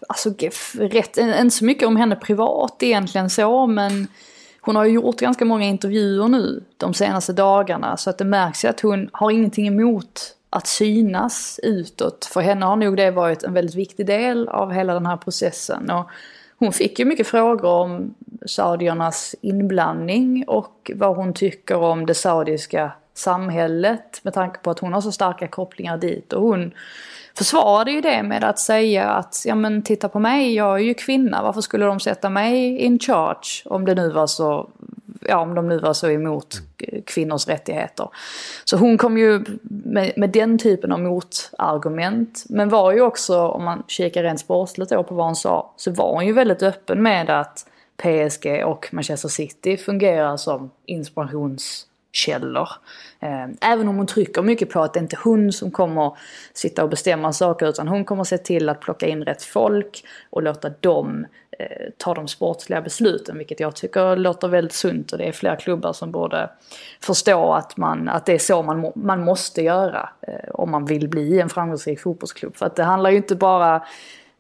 alltså 0.10 0.34
rätt, 0.74 1.18
inte 1.18 1.50
så 1.50 1.66
mycket 1.66 1.88
om 1.88 1.96
henne 1.96 2.16
privat 2.16 2.84
egentligen 2.84 3.30
så 3.30 3.68
men 3.68 4.08
hon 4.62 4.76
har 4.76 4.86
ju 4.86 4.92
gjort 4.92 5.20
ganska 5.20 5.46
många 5.46 5.66
intervjuer 5.66 6.28
nu 6.28 6.64
de 6.78 6.94
senaste 6.94 7.34
dagarna 7.34 7.98
så 7.98 8.10
att 8.10 8.18
det 8.18 8.26
märks 8.26 8.66
ju 8.66 8.70
att 8.70 8.80
hon 8.80 9.10
har 9.14 9.32
ingenting 9.32 9.68
emot 9.68 10.36
att 10.50 10.68
synas 10.68 11.60
utåt. 11.64 12.26
För 12.26 12.42
henne 12.42 12.66
har 12.66 12.76
nog 12.76 12.98
det 12.98 13.12
varit 13.12 13.44
en 13.44 13.54
väldigt 13.54 13.76
viktig 13.76 14.06
del 14.06 14.48
av 14.48 14.72
hela 14.72 14.94
den 14.94 15.06
här 15.06 15.18
processen. 15.18 15.92
Och 15.92 16.10
hon 16.58 16.74
fick 16.74 17.00
ju 17.00 17.06
mycket 17.06 17.28
frågor 17.28 17.70
om 17.70 18.14
saudiernas 18.46 19.36
inblandning 19.42 20.44
och 20.48 20.92
vad 20.96 21.16
hon 21.16 21.34
tycker 21.34 21.78
om 21.78 22.06
det 22.06 22.14
saudiska 22.14 22.92
samhället 23.14 24.20
med 24.24 24.34
tanke 24.34 24.60
på 24.60 24.72
att 24.72 24.80
hon 24.80 24.94
har 24.94 25.02
så 25.02 25.12
starka 25.12 25.48
kopplingar 25.48 25.98
dit. 25.98 26.34
Och 26.34 26.42
hon 26.42 26.72
försvarade 27.38 27.92
ju 27.92 28.02
det 28.02 28.24
med 28.24 28.44
att 28.44 28.60
säga 28.60 29.10
att 29.10 29.44
ja 29.46 29.56
men 29.56 29.82
titta 29.82 30.10
på 30.10 30.20
mig, 30.20 30.54
jag 30.56 30.76
är 30.76 30.84
ju 30.84 30.94
kvinna, 30.94 31.44
varför 31.44 31.62
skulle 31.62 31.86
de 31.86 32.00
sätta 32.00 32.30
mig 32.30 32.78
in 32.78 33.00
charge 33.00 33.64
om 33.66 33.86
det 33.86 33.96
nu 33.96 34.10
var 34.10 34.28
så 34.28 34.70
ja, 35.22 35.38
om 35.38 35.56
de 35.56 35.68
nu 35.68 35.80
var 35.80 35.94
så 35.94 36.10
emot 36.10 36.62
kvinnors 37.06 37.48
rättigheter. 37.48 38.10
Så 38.66 38.78
hon 38.78 38.98
kom 38.98 39.18
ju 39.18 39.44
med, 39.62 40.14
med, 40.18 40.30
den 40.30 40.58
typen 40.58 40.92
av 40.92 41.00
motargument. 41.00 42.46
Men 42.50 42.70
var 42.70 42.92
ju 42.92 43.02
också, 43.02 43.48
om 43.48 43.64
man 43.64 43.84
kikar 43.88 44.24
rent 44.24 44.40
sportsligt 44.40 44.92
då 44.92 45.04
på 45.04 45.16
vad 45.16 45.26
hon 45.26 45.36
sa, 45.36 45.74
så 45.78 45.92
var 45.92 46.14
hon 46.14 46.26
ju 46.26 46.34
väldigt 46.34 46.64
öppen 46.64 47.04
med 47.04 47.30
att 47.30 47.66
PSG 47.98 48.64
och 48.66 48.90
Manchester 48.92 49.30
City 49.30 49.78
fungerar 49.78 50.38
som 50.38 50.72
inspirations 50.86 51.88
källor. 52.12 52.70
Eh, 53.20 53.72
även 53.72 53.88
om 53.88 53.98
hon 53.98 54.08
trycker 54.08 54.42
mycket 54.42 54.70
på 54.70 54.82
att 54.82 54.94
det 54.94 55.00
inte 55.00 55.16
är 55.16 55.24
hon 55.24 55.52
som 55.52 55.72
kommer 55.72 56.18
sitta 56.54 56.84
och 56.84 56.90
bestämma 56.90 57.34
saker 57.34 57.68
utan 57.70 57.88
hon 57.88 58.06
kommer 58.06 58.24
se 58.24 58.38
till 58.38 58.70
att 58.70 58.82
plocka 58.82 59.08
in 59.08 59.24
rätt 59.24 59.44
folk 59.44 60.04
och 60.30 60.44
låta 60.44 60.70
dem 60.70 61.26
eh, 61.60 61.90
ta 61.98 62.14
de 62.14 62.28
sportsliga 62.28 62.82
besluten 62.82 63.38
vilket 63.38 63.60
jag 63.60 63.76
tycker 63.76 64.16
låter 64.16 64.48
väldigt 64.48 64.74
sunt 64.74 65.12
och 65.12 65.18
det 65.18 65.24
är 65.24 65.32
flera 65.32 65.56
klubbar 65.56 65.94
som 65.94 66.12
borde 66.12 66.50
förstå 67.00 67.54
att, 67.54 67.78
man, 67.78 68.10
att 68.10 68.26
det 68.26 68.34
är 68.34 68.40
så 68.40 68.64
man, 68.64 68.92
man 68.96 69.24
måste 69.24 69.62
göra 69.62 70.10
eh, 70.22 70.50
om 70.54 70.72
man 70.72 70.86
vill 70.86 71.10
bli 71.10 71.40
en 71.40 71.50
framgångsrik 71.50 72.00
fotbollsklubb. 72.00 72.56
För 72.56 72.66
att 72.66 72.76
det 72.76 72.84
handlar 72.84 73.10
ju 73.10 73.18
inte 73.18 73.36
bara 73.36 73.84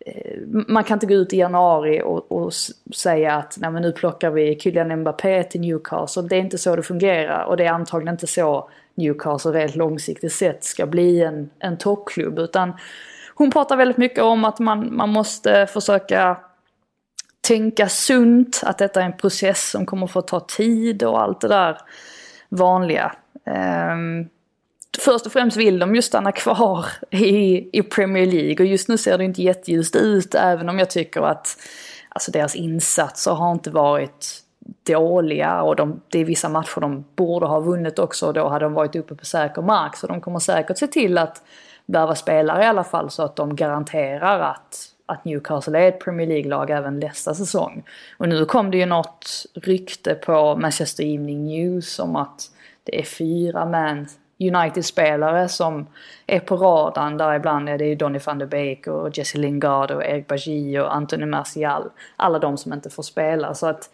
Eh, 0.05 0.41
man 0.47 0.83
kan 0.83 0.95
inte 0.95 1.05
gå 1.05 1.13
ut 1.13 1.33
i 1.33 1.37
januari 1.37 2.01
och, 2.01 2.31
och 2.31 2.53
säga 2.95 3.35
att 3.35 3.57
Nej, 3.59 3.71
men 3.71 3.81
nu 3.81 3.91
plockar 3.91 4.31
vi 4.31 4.59
Kylian 4.59 4.99
Mbappé 4.99 5.43
till 5.43 5.61
Newcastle. 5.61 6.21
Det 6.21 6.35
är 6.35 6.39
inte 6.39 6.57
så 6.57 6.75
det 6.75 6.83
fungerar 6.83 7.43
och 7.43 7.57
det 7.57 7.65
är 7.65 7.71
antagligen 7.71 8.13
inte 8.13 8.27
så 8.27 8.69
Newcastle 8.95 9.51
rent 9.51 9.75
långsiktigt 9.75 10.33
sett 10.33 10.63
ska 10.63 10.85
bli 10.85 11.21
en, 11.21 11.49
en 11.59 11.77
toppklubb. 11.77 12.39
Utan 12.39 12.73
hon 13.35 13.51
pratar 13.51 13.75
väldigt 13.75 13.97
mycket 13.97 14.23
om 14.23 14.45
att 14.45 14.59
man, 14.59 14.95
man 14.95 15.09
måste 15.09 15.67
försöka 15.67 16.37
tänka 17.41 17.89
sunt, 17.89 18.61
att 18.65 18.77
detta 18.77 19.01
är 19.01 19.05
en 19.05 19.17
process 19.17 19.69
som 19.69 19.85
kommer 19.85 20.07
få 20.07 20.21
ta 20.21 20.39
tid 20.39 21.03
och 21.03 21.21
allt 21.21 21.41
det 21.41 21.47
där 21.47 21.77
vanliga. 22.49 23.15
Um, 23.45 24.29
först 24.99 25.25
och 25.25 25.31
främst 25.31 25.57
vill 25.57 25.79
de 25.79 25.95
ju 25.95 26.01
stanna 26.01 26.31
kvar 26.31 26.85
i, 27.09 27.69
i 27.79 27.83
Premier 27.83 28.25
League 28.25 28.65
och 28.65 28.71
just 28.71 28.87
nu 28.87 28.97
ser 28.97 29.17
det 29.17 29.23
inte 29.23 29.41
jätteljust 29.41 29.95
ut 29.95 30.35
även 30.35 30.69
om 30.69 30.79
jag 30.79 30.89
tycker 30.89 31.21
att 31.21 31.57
alltså 32.09 32.31
deras 32.31 32.55
insatser 32.55 33.31
har 33.31 33.51
inte 33.51 33.69
varit 33.69 34.41
dåliga 34.87 35.61
och 35.61 35.75
de, 35.75 36.01
det 36.09 36.19
är 36.19 36.25
vissa 36.25 36.49
matcher 36.49 36.81
de 36.81 37.05
borde 37.15 37.45
ha 37.45 37.59
vunnit 37.59 37.99
också 37.99 38.27
och 38.27 38.33
då 38.33 38.47
hade 38.47 38.65
de 38.65 38.73
varit 38.73 38.95
uppe 38.95 39.15
på 39.15 39.25
säker 39.25 39.61
mark 39.61 39.95
så 39.95 40.07
de 40.07 40.21
kommer 40.21 40.39
säkert 40.39 40.77
se 40.77 40.87
till 40.87 41.17
att 41.17 41.43
värva 41.85 42.15
spelare 42.15 42.63
i 42.63 42.65
alla 42.65 42.83
fall 42.83 43.09
så 43.09 43.23
att 43.23 43.35
de 43.35 43.55
garanterar 43.55 44.39
att, 44.39 44.85
att 45.05 45.25
Newcastle 45.25 45.79
är 45.79 45.87
ett 45.87 45.99
Premier 45.99 46.27
League-lag 46.27 46.69
även 46.69 46.99
nästa 46.99 47.33
säsong. 47.33 47.83
Och 48.17 48.29
nu 48.29 48.45
kom 48.45 48.71
det 48.71 48.77
ju 48.77 48.85
något 48.85 49.45
rykte 49.53 50.15
på 50.15 50.55
Manchester 50.55 51.03
Evening 51.03 51.45
News 51.45 51.99
om 51.99 52.15
att 52.15 52.51
det 52.83 52.99
är 52.99 53.03
fyra 53.03 53.65
man 53.65 54.07
United-spelare 54.41 55.49
som 55.49 55.87
är 56.27 56.39
på 56.39 56.55
radarn. 56.55 57.17
Där 57.17 57.33
ibland 57.33 57.69
är 57.69 57.77
det 57.77 57.85
ju 57.85 57.95
Donny 57.95 58.19
van 58.25 58.39
de 58.39 58.45
Beek 58.45 58.87
och 58.87 59.17
Jesse 59.17 59.37
Lingard 59.37 59.91
och 59.91 60.05
Eric 60.05 60.27
Bajy 60.27 60.79
och 60.79 60.95
Anthony 60.95 61.25
Martial. 61.25 61.89
Alla 62.15 62.39
de 62.39 62.57
som 62.57 62.73
inte 62.73 62.89
får 62.89 63.03
spela. 63.03 63.55
Så 63.55 63.67
att 63.67 63.89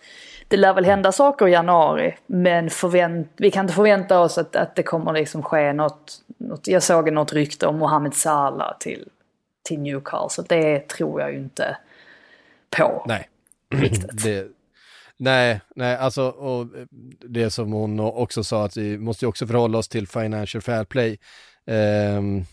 det 0.47 0.57
lär 0.57 0.73
väl 0.73 0.86
hända 0.86 1.12
saker 1.12 1.47
i 1.47 1.51
januari. 1.51 2.17
Men 2.25 2.69
förvänt, 2.69 3.31
vi 3.38 3.51
kan 3.51 3.65
inte 3.65 3.73
förvänta 3.73 4.19
oss 4.19 4.38
att, 4.38 4.55
att 4.55 4.75
det 4.75 4.83
kommer 4.83 5.13
liksom 5.13 5.43
ske 5.43 5.73
något, 5.73 6.21
något. 6.38 6.67
Jag 6.67 6.83
såg 6.83 7.12
något 7.12 7.33
rykte 7.33 7.67
om 7.67 7.77
Mohamed 7.77 8.13
Salah 8.13 8.77
till, 8.79 9.10
till 9.63 9.79
Newcastle. 9.79 10.43
Det 10.47 10.88
tror 10.88 11.21
jag 11.21 11.31
ju 11.31 11.38
inte 11.38 11.77
på. 12.77 13.03
Nej. 13.07 13.29
Riktigt. 13.75 14.23
det, 14.23 14.47
Nej, 15.19 15.62
nej, 15.75 15.97
alltså 15.97 16.23
och 16.23 16.67
det 17.30 17.49
som 17.49 17.71
hon 17.71 17.99
också 17.99 18.43
sa 18.43 18.65
att 18.65 18.77
vi 18.77 18.97
måste 18.97 19.25
ju 19.25 19.30
också 19.30 19.47
förhålla 19.47 19.77
oss 19.77 19.88
till 19.88 20.08
Financial 20.08 20.62
Fair 20.62 20.84
Play. 20.84 21.17
Um, 22.17 22.45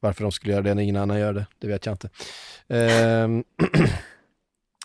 varför 0.00 0.22
de 0.22 0.32
skulle 0.32 0.52
göra 0.52 0.62
det 0.62 0.74
när 0.74 0.82
ingen 0.82 0.96
annan 0.96 1.18
gör 1.18 1.32
det, 1.32 1.46
det 1.58 1.66
vet 1.68 1.86
jag 1.86 1.92
inte. 1.92 2.08
Um, 2.68 3.44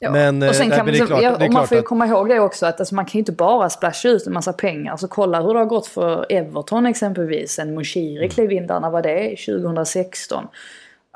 Ja. 0.01 0.12
Men, 0.12 0.43
eh, 0.43 0.49
och 0.49 0.56
sen 0.56 0.67
nej, 0.69 0.78
kan 0.78 0.86
men 0.86 0.97
man, 0.97 1.08
klart- 1.08 1.21
ja, 1.23 1.49
man 1.51 1.67
får 1.67 1.75
ju 1.75 1.80
att- 1.80 1.86
komma 1.86 2.08
ihåg 2.08 2.30
det 2.30 2.39
också 2.39 2.65
att 2.65 2.80
alltså, 2.80 2.95
man 2.95 3.06
kan 3.06 3.12
ju 3.13 3.19
inte 3.19 3.32
bara 3.32 3.69
splasha 3.69 4.10
ut 4.10 4.28
en 4.28 4.34
massa 4.34 4.54
pengar. 4.54 4.91
Alltså 4.91 5.08
kolla 5.08 5.41
hur 5.41 5.54
det 5.54 5.60
har 5.60 5.65
gått 5.65 5.88
för 5.88 6.25
Everton 6.30 6.86
exempelvis. 6.86 7.60
Mm. 7.60 7.75
Moshiri 7.75 8.30
klev 8.30 8.51
in 8.51 8.67
där, 8.67 8.80
när 8.80 8.89
var 8.89 9.01
det? 9.01 9.36
2016. 9.45 10.47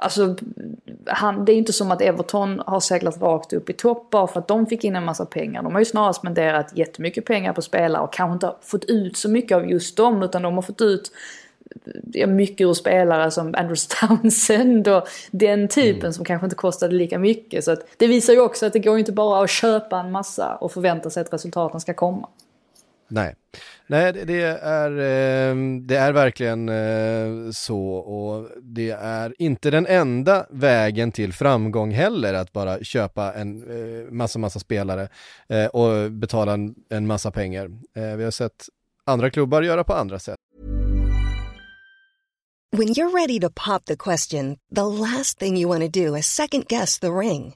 Alltså, 0.01 0.35
han, 1.05 1.45
det 1.45 1.51
är 1.51 1.55
inte 1.55 1.73
som 1.73 1.91
att 1.91 2.01
Everton 2.01 2.62
har 2.67 2.79
seglat 2.79 3.21
rakt 3.21 3.53
upp 3.53 3.69
i 3.69 3.73
topp 3.73 4.09
bara 4.09 4.27
för 4.27 4.39
att 4.39 4.47
de 4.47 4.65
fick 4.65 4.83
in 4.83 4.95
en 4.95 5.05
massa 5.05 5.25
pengar. 5.25 5.63
De 5.63 5.73
har 5.73 5.79
ju 5.79 5.85
snarare 5.85 6.13
spenderat 6.13 6.77
jättemycket 6.77 7.25
pengar 7.25 7.53
på 7.53 7.62
spelare 7.62 8.03
och 8.03 8.13
kanske 8.13 8.33
inte 8.33 8.55
fått 8.62 8.85
ut 8.85 9.17
så 9.17 9.29
mycket 9.29 9.55
av 9.55 9.69
just 9.69 9.97
dem 9.97 10.23
utan 10.23 10.41
de 10.41 10.53
har 10.55 10.62
fått 10.62 10.81
ut 10.81 11.12
ja, 12.13 12.27
mycket 12.27 12.67
ur 12.67 12.73
spelare 12.73 13.31
som 13.31 13.55
Andrews 13.57 13.88
Townsend 13.88 14.88
och 14.88 15.07
den 15.31 15.67
typen 15.67 15.99
Mm. 15.99 16.13
som 16.13 16.25
kanske 16.25 16.45
inte 16.45 16.55
kostade 16.55 16.95
lika 16.95 17.19
mycket. 17.19 17.63
Så 17.63 17.71
att 17.71 17.88
det 17.97 18.07
visar 18.07 18.33
ju 18.33 18.39
också 18.41 18.65
att 18.65 18.73
det 18.73 18.79
går 18.79 18.97
inte 18.99 19.12
bara 19.12 19.43
att 19.43 19.49
köpa 19.49 19.99
en 19.99 20.12
massa 20.12 20.55
och 20.55 20.71
förvänta 20.71 21.09
sig 21.09 21.21
att 21.21 21.33
resultaten 21.33 21.79
ska 21.79 21.93
komma. 21.93 22.27
Nej, 23.09 23.35
Nej 23.87 24.13
det, 24.13 24.25
det 24.25 24.41
är, 24.61 24.91
eh, 24.91 25.55
det 25.81 25.95
är 25.95 26.11
verkligen 26.11 26.69
eh, 26.69 27.51
så 27.51 27.81
och 27.93 28.49
det 28.61 28.89
är 28.91 29.33
inte 29.39 29.71
den 29.71 29.87
enda 29.87 30.45
vägen 30.49 31.11
till 31.11 31.33
framgång 31.33 31.91
heller 31.91 32.33
att 32.33 32.53
bara 32.53 32.83
köpa 32.83 33.33
en 33.33 33.63
eh, 33.63 34.11
massa, 34.11 34.39
massa 34.39 34.59
spelare 34.59 35.09
och 35.73 36.11
betala 36.11 36.53
en, 36.53 36.75
en 36.89 37.07
massa 37.07 37.31
pengar. 37.31 37.71
Vi 38.17 38.23
har 38.23 38.31
sett 38.31 38.69
andra 39.05 39.29
klubbar 39.29 39.61
göra 39.61 39.83
på 39.83 39.93
andra 39.93 40.19
sätt. 40.19 40.37
When 42.71 42.87
you're 42.87 43.09
ready 43.09 43.39
to 43.39 43.49
pop 43.49 43.85
the 43.85 43.95
question, 43.95 44.59
the 44.75 44.85
last 44.85 45.39
thing 45.39 45.57
you 45.57 45.67
want 45.67 45.81
to 45.81 46.05
do 46.05 46.15
is 46.15 46.27
second 46.27 46.67
guess 46.67 46.99
the 46.99 47.07
ring. 47.07 47.55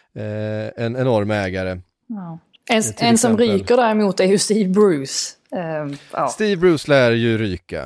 eh, 0.15 0.85
en 0.85 0.95
enorm 0.95 1.31
ägare. 1.31 1.81
Ja. 2.07 2.39
En, 2.69 2.83
en 2.97 3.17
som 3.17 3.37
ryker 3.37 3.77
däremot 3.77 4.19
är 4.19 4.25
ju 4.25 4.37
Steve 4.37 4.69
Bruce. 4.69 5.35
Ehm, 5.55 5.97
ja. 6.11 6.27
Steve 6.27 6.55
Bruce 6.55 6.91
lär 6.91 7.11
ju 7.11 7.37
ryka. 7.37 7.81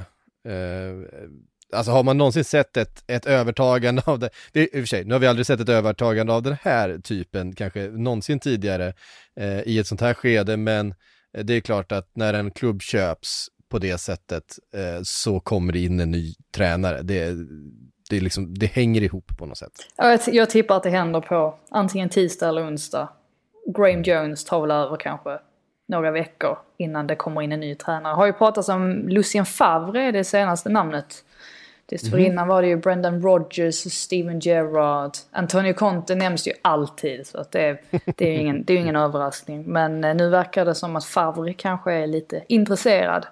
Eh, 0.48 1.24
alltså 1.74 1.92
har 1.92 2.04
man 2.04 2.18
någonsin 2.18 2.44
sett 2.44 2.78
ett, 2.78 3.04
ett 3.08 3.26
övertagande 3.26 4.02
av 4.06 4.20
det, 4.20 4.30
det 4.52 4.62
i 4.62 4.68
och 4.68 4.72
för 4.72 4.86
sig, 4.86 5.06
nu 5.06 5.14
har 5.14 5.20
vi 5.20 5.28
aldrig 5.28 5.46
sett 5.46 5.60
ett 5.60 5.70
övertagande 5.70 6.34
av 6.34 6.44
den 6.44 6.58
här 6.62 6.98
typen, 6.98 7.56
kanske 7.56 7.88
någonsin 7.88 8.40
tidigare 8.40 8.94
eh, 9.40 9.60
i 9.60 9.80
ett 9.80 9.88
sånt 9.88 10.02
här 10.02 10.14
skede, 10.14 10.58
men 10.58 10.94
eh, 11.38 11.46
det 11.46 11.54
är 11.54 11.62
klart 11.62 11.92
att 11.92 12.10
när 12.16 12.34
en 12.34 12.52
klubb 12.52 12.82
köps 12.82 13.48
på 13.70 13.80
det 13.80 13.98
sättet 13.98 14.44
eh, 14.76 15.02
så 15.04 15.40
kommer 15.40 15.74
det 15.74 15.80
in 15.80 16.00
en 16.00 16.12
ny 16.12 16.34
tränare. 16.56 17.02
Det, 17.02 17.36
det, 18.10 18.18
är 18.18 18.22
liksom, 18.22 18.54
det 18.54 18.66
hänger 18.66 19.02
ihop 19.04 19.38
på 19.38 19.46
något 19.46 19.58
sätt. 19.58 19.72
Ja, 19.98 20.12
Jag, 20.12 20.20
jag 20.28 20.50
tippar 20.50 20.78
att 20.78 20.84
det 20.84 20.90
händer 20.90 21.22
på 21.22 21.56
antingen 21.70 22.10
tisdag 22.10 22.50
eller 22.50 22.68
onsdag. 22.68 23.10
Graham 23.76 24.02
Jones 24.04 24.46
tar 24.46 24.62
väl 24.62 24.72
över 24.72 24.98
kanske 24.98 25.40
några 25.88 26.12
veckor 26.12 26.58
innan 26.78 27.08
det 27.08 27.16
kommer 27.16 27.42
in 27.42 27.52
en 27.52 27.60
ny 27.60 27.76
tränare. 27.76 28.14
Har 28.14 28.26
ju 28.26 28.34
pratats 28.34 28.70
om 28.70 29.08
Lucien 29.10 29.46
Favre, 29.46 30.12
det 30.12 30.24
senaste 30.24 30.70
namnet. 30.70 31.24
Dessförinnan 31.86 32.48
var 32.48 32.62
det 32.62 32.68
ju 32.68 32.76
Brendan 32.78 33.22
Rodgers, 33.22 33.76
Steven 33.76 34.40
Gerrard, 34.40 35.12
Antonio 35.32 35.74
Conte 35.74 36.16
nämns 36.16 36.48
ju 36.48 36.52
alltid. 36.62 37.28
Så 37.28 37.38
att 37.38 37.52
det, 37.52 37.78
det 38.16 38.28
är 38.28 38.32
ju 38.32 38.38
ingen, 38.40 38.64
det 38.64 38.74
är 38.74 38.78
ingen 38.78 38.96
överraskning. 38.96 39.64
Men 39.64 40.04
eh, 40.04 40.16
nu 40.16 40.30
verkar 40.30 40.66
det 40.66 40.76
som 40.76 40.96
att 40.96 41.06
Favre 41.06 41.54
kanske 41.54 41.94
är 41.94 42.08
lite 42.08 42.44
intresserad. 42.48 43.26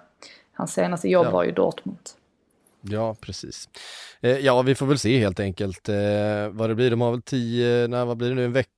Hans 0.52 0.72
senaste 0.72 1.08
jobb 1.08 1.26
Ja. 1.26 1.30
var 1.30 1.44
ju 1.44 1.52
Dortmund. 1.52 1.98
Ja, 2.90 3.16
precis. 3.20 3.68
Eh, 4.20 4.38
ja, 4.38 4.62
vi 4.62 4.74
får 4.74 4.86
väl 4.86 4.98
se 4.98 5.18
helt 5.18 5.40
enkelt 5.40 5.88
eh, 5.88 6.48
vad 6.50 6.70
det 6.70 6.74
blir. 6.74 6.90
De 6.90 7.00
har 7.00 7.10
väl 7.10 7.22
tio, 7.22 7.86
nej, 7.88 8.04
vad 8.04 8.16
blir 8.16 8.28
det 8.28 8.34
nu, 8.34 8.44
en 8.44 8.52
vecka? 8.52 8.70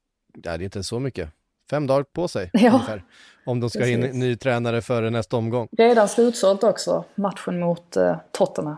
Nej, 0.45 0.59
det 0.59 0.63
är 0.63 0.65
inte 0.65 0.83
så 0.83 1.01
mycket. 1.01 1.31
Fem 1.71 1.87
dagar 1.87 2.03
på 2.13 2.29
sig 2.29 2.51
Ja. 2.53 2.73
ungefär. 2.73 3.05
Om 3.47 3.61
de 3.61 3.71
ska 3.71 3.87
in 3.89 4.01
Precis. 4.01 4.15
en 4.15 4.21
ny 4.21 4.37
tränare 4.37 4.83
före 4.83 5.11
nästa 5.11 5.37
omgång. 5.37 5.69
Redan 5.79 6.09
slutsålt 6.09 6.63
också, 6.65 7.05
matchen 7.15 7.61
mot 7.61 7.97
eh, 7.97 8.17
Tottenham. 8.33 8.77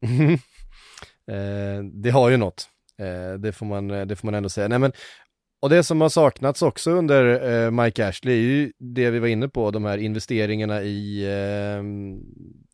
eh, 1.30 1.84
det 1.92 2.10
har 2.10 2.28
ju 2.28 2.36
något. 2.36 2.68
Eh, 2.98 3.38
det, 3.38 3.52
får 3.52 3.66
man, 3.66 3.88
det 3.88 4.16
får 4.16 4.26
man 4.26 4.34
ändå 4.34 4.48
säga. 4.48 4.68
Nej, 4.68 4.78
men, 4.78 4.92
och 5.62 5.70
det 5.70 5.82
som 5.84 6.00
har 6.00 6.08
saknats 6.08 6.62
också 6.62 6.90
under 6.90 7.52
eh, 7.64 7.70
Mike 7.70 8.08
Ashley 8.08 8.34
är 8.34 8.40
ju 8.42 8.72
det 8.78 9.10
vi 9.10 9.18
var 9.18 9.28
inne 9.28 9.48
på, 9.48 9.70
de 9.70 9.84
här 9.84 9.98
investeringarna 9.98 10.82
i, 10.82 11.24
eh, 11.24 11.82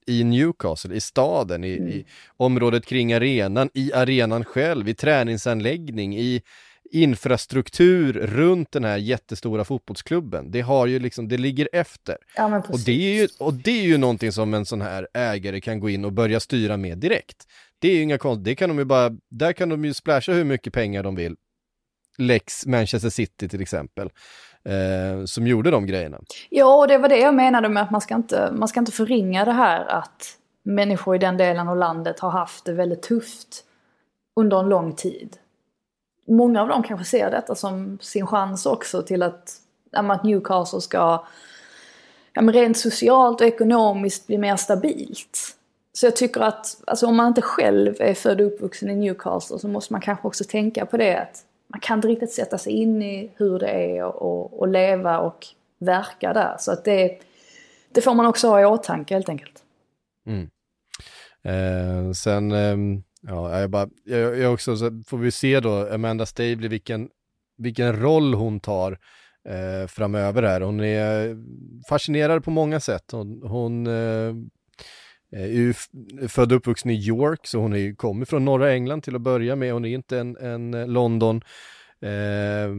i 0.06 0.24
Newcastle, 0.24 0.94
i 0.94 1.00
staden, 1.00 1.64
i, 1.64 1.68
i 1.72 2.04
området 2.36 2.86
kring 2.86 3.12
arenan, 3.12 3.70
i 3.74 3.92
arenan 3.92 4.44
själv, 4.44 4.88
i 4.88 4.94
träningsanläggning, 4.94 6.18
i 6.18 6.42
infrastruktur 6.90 8.12
runt 8.12 8.72
den 8.72 8.84
här 8.84 8.96
jättestora 8.96 9.64
fotbollsklubben. 9.64 10.50
Det 10.50 10.60
har 10.60 10.86
ju 10.86 10.98
liksom, 10.98 11.28
det 11.28 11.36
ligger 11.38 11.68
efter. 11.72 12.16
Ja, 12.36 12.62
Och 12.68 12.80
det, 12.80 12.92
är 12.92 13.14
ju, 13.14 13.28
och 13.38 13.54
det 13.54 13.70
är 13.70 13.84
ju 13.84 13.98
någonting 13.98 14.32
som 14.32 14.54
en 14.54 14.66
sån 14.66 14.80
här 14.80 15.08
ägare 15.14 15.60
kan 15.60 15.80
gå 15.80 15.90
in 15.90 16.04
och 16.04 16.12
börja 16.12 16.40
styra 16.40 16.76
med 16.76 16.98
direkt. 16.98 17.46
Det 17.78 17.88
är 17.88 17.94
ju 17.94 18.02
inga 18.02 18.18
konst, 18.18 18.44
det 18.44 18.54
kan 18.54 18.68
de 18.68 18.78
ju 18.78 18.84
bara, 18.84 19.10
där 19.30 19.52
kan 19.52 19.68
de 19.68 19.84
ju 19.84 19.94
splasha 19.94 20.32
hur 20.32 20.44
mycket 20.44 20.72
pengar 20.72 21.02
de 21.02 21.14
vill. 21.14 21.36
Lex 22.18 22.66
Manchester 22.66 23.10
City 23.10 23.48
till 23.48 23.60
exempel, 23.60 24.10
eh, 24.64 25.24
som 25.24 25.46
gjorde 25.46 25.70
de 25.70 25.86
grejerna. 25.86 26.20
Ja, 26.50 26.74
och 26.76 26.88
det 26.88 26.98
var 26.98 27.08
det 27.08 27.18
jag 27.18 27.34
menade 27.34 27.68
med 27.68 27.82
att 27.82 27.90
man 27.90 28.00
ska, 28.00 28.14
inte, 28.14 28.52
man 28.52 28.68
ska 28.68 28.80
inte 28.80 28.92
förringa 28.92 29.44
det 29.44 29.52
här 29.52 29.84
att 29.84 30.38
människor 30.62 31.16
i 31.16 31.18
den 31.18 31.36
delen 31.36 31.68
av 31.68 31.76
landet 31.76 32.20
har 32.20 32.30
haft 32.30 32.64
det 32.64 32.72
väldigt 32.72 33.02
tufft 33.02 33.64
under 34.36 34.60
en 34.60 34.68
lång 34.68 34.94
tid. 34.94 35.36
Många 36.26 36.62
av 36.62 36.68
dem 36.68 36.82
kanske 36.82 37.04
ser 37.04 37.30
detta 37.30 37.54
som 37.54 37.98
sin 38.00 38.26
chans 38.26 38.66
också 38.66 39.02
till 39.02 39.22
att, 39.22 39.52
att 39.92 40.24
Newcastle 40.24 40.80
ska 40.80 41.24
ja, 42.32 42.42
men 42.42 42.54
rent 42.54 42.78
socialt 42.78 43.40
och 43.40 43.46
ekonomiskt 43.46 44.26
bli 44.26 44.38
mer 44.38 44.56
stabilt. 44.56 45.56
Så 45.92 46.06
jag 46.06 46.16
tycker 46.16 46.40
att 46.40 46.82
alltså, 46.86 47.06
om 47.06 47.16
man 47.16 47.26
inte 47.26 47.42
själv 47.42 47.94
är 47.98 48.14
född 48.14 48.40
och 48.40 48.46
uppvuxen 48.46 48.90
i 48.90 48.94
Newcastle 48.94 49.58
så 49.58 49.68
måste 49.68 49.92
man 49.92 50.00
kanske 50.00 50.28
också 50.28 50.44
tänka 50.44 50.86
på 50.86 50.96
det 50.96 51.16
att 51.16 51.44
man 51.74 51.80
kan 51.80 51.98
inte 51.98 52.08
riktigt 52.08 52.32
sätta 52.32 52.58
sig 52.58 52.72
in 52.72 53.02
i 53.02 53.30
hur 53.36 53.58
det 53.58 53.70
är 53.70 54.02
att 54.08 54.14
och, 54.14 54.60
och 54.60 54.68
leva 54.68 55.18
och 55.18 55.46
verka 55.78 56.32
där. 56.32 56.56
Så 56.58 56.72
att 56.72 56.84
det, 56.84 57.18
det 57.92 58.00
får 58.00 58.14
man 58.14 58.26
också 58.26 58.48
ha 58.48 58.60
i 58.60 58.64
åtanke 58.64 59.14
helt 59.14 59.28
enkelt. 59.28 59.62
Mm. 60.26 60.48
Eh, 61.44 62.12
sen, 62.12 62.52
eh, 62.52 62.76
ja, 63.20 63.60
jag 63.60 63.70
bara, 63.70 63.88
jag, 64.04 64.38
jag 64.38 64.54
också, 64.54 64.76
så 64.76 65.02
får 65.06 65.18
vi 65.18 65.30
se 65.30 65.60
då, 65.60 65.88
Amanda 65.94 66.26
Stabley, 66.26 66.68
vilken, 66.68 67.08
vilken 67.58 68.00
roll 68.00 68.34
hon 68.34 68.60
tar 68.60 68.98
eh, 69.48 69.86
framöver 69.86 70.42
här. 70.42 70.60
Hon 70.60 70.80
är 70.80 71.36
fascinerad 71.88 72.44
på 72.44 72.50
många 72.50 72.80
sätt. 72.80 73.04
Hon, 73.12 73.42
hon 73.42 73.86
eh, 73.86 74.34
Eh, 75.34 75.42
är 75.42 75.48
ju 75.48 75.74
född 76.28 76.52
och 76.52 76.56
uppvuxen 76.56 76.90
i 76.90 76.94
York, 76.94 77.46
så 77.46 77.58
hon 77.58 77.72
är 77.72 77.78
ju, 77.78 77.94
kommer 77.94 78.24
från 78.24 78.44
norra 78.44 78.72
England 78.72 79.02
till 79.02 79.16
att 79.16 79.22
börja 79.22 79.56
med. 79.56 79.72
Hon 79.72 79.84
är 79.84 79.88
inte 79.88 80.18
en, 80.18 80.36
en 80.36 80.74
eh, 80.74 80.86
London, 80.88 81.42
eh, 82.02 82.70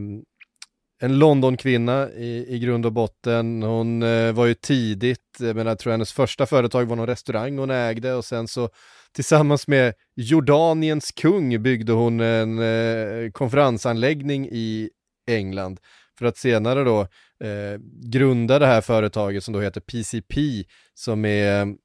en 1.00 1.18
Londonkvinna 1.18 2.10
i, 2.10 2.46
i 2.48 2.58
grund 2.58 2.86
och 2.86 2.92
botten. 2.92 3.62
Hon 3.62 4.02
eh, 4.02 4.32
var 4.32 4.46
ju 4.46 4.54
tidigt, 4.54 5.40
eh, 5.40 5.46
jag 5.46 5.56
menar, 5.56 5.70
jag 5.70 5.78
tror 5.78 5.90
hennes 5.90 6.12
första 6.12 6.46
företag 6.46 6.84
var 6.84 6.96
någon 6.96 7.06
restaurang 7.06 7.58
hon 7.58 7.70
ägde 7.70 8.14
och 8.14 8.24
sen 8.24 8.48
så 8.48 8.68
tillsammans 9.12 9.68
med 9.68 9.94
Jordaniens 10.16 11.12
kung 11.12 11.62
byggde 11.62 11.92
hon 11.92 12.20
en 12.20 12.58
eh, 12.58 13.30
konferensanläggning 13.30 14.48
i 14.52 14.90
England 15.28 15.80
för 16.18 16.26
att 16.26 16.36
senare 16.36 16.84
då 16.84 17.00
eh, 17.46 17.80
grunda 18.12 18.58
det 18.58 18.66
här 18.66 18.80
företaget 18.80 19.44
som 19.44 19.54
då 19.54 19.60
heter 19.60 19.80
PCP 19.80 20.64
som 20.94 21.24
är 21.24 21.76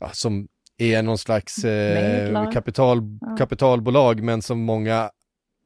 ja, 0.00 0.10
som 0.12 0.48
är 0.78 1.02
någon 1.02 1.18
slags 1.18 1.64
eh, 1.64 1.94
Mäklare. 1.94 2.52
kapital, 2.52 3.02
kapitalbolag 3.38 4.22
men 4.22 4.42
som 4.42 4.60
många 4.60 5.10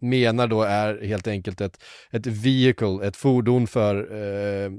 menar 0.00 0.46
då 0.46 0.62
är 0.62 1.04
helt 1.04 1.26
enkelt 1.26 1.60
ett, 1.60 1.82
ett 2.10 2.26
vehicle, 2.26 3.06
ett 3.06 3.16
fordon 3.16 3.66
för 3.66 4.12
eh, 4.12 4.70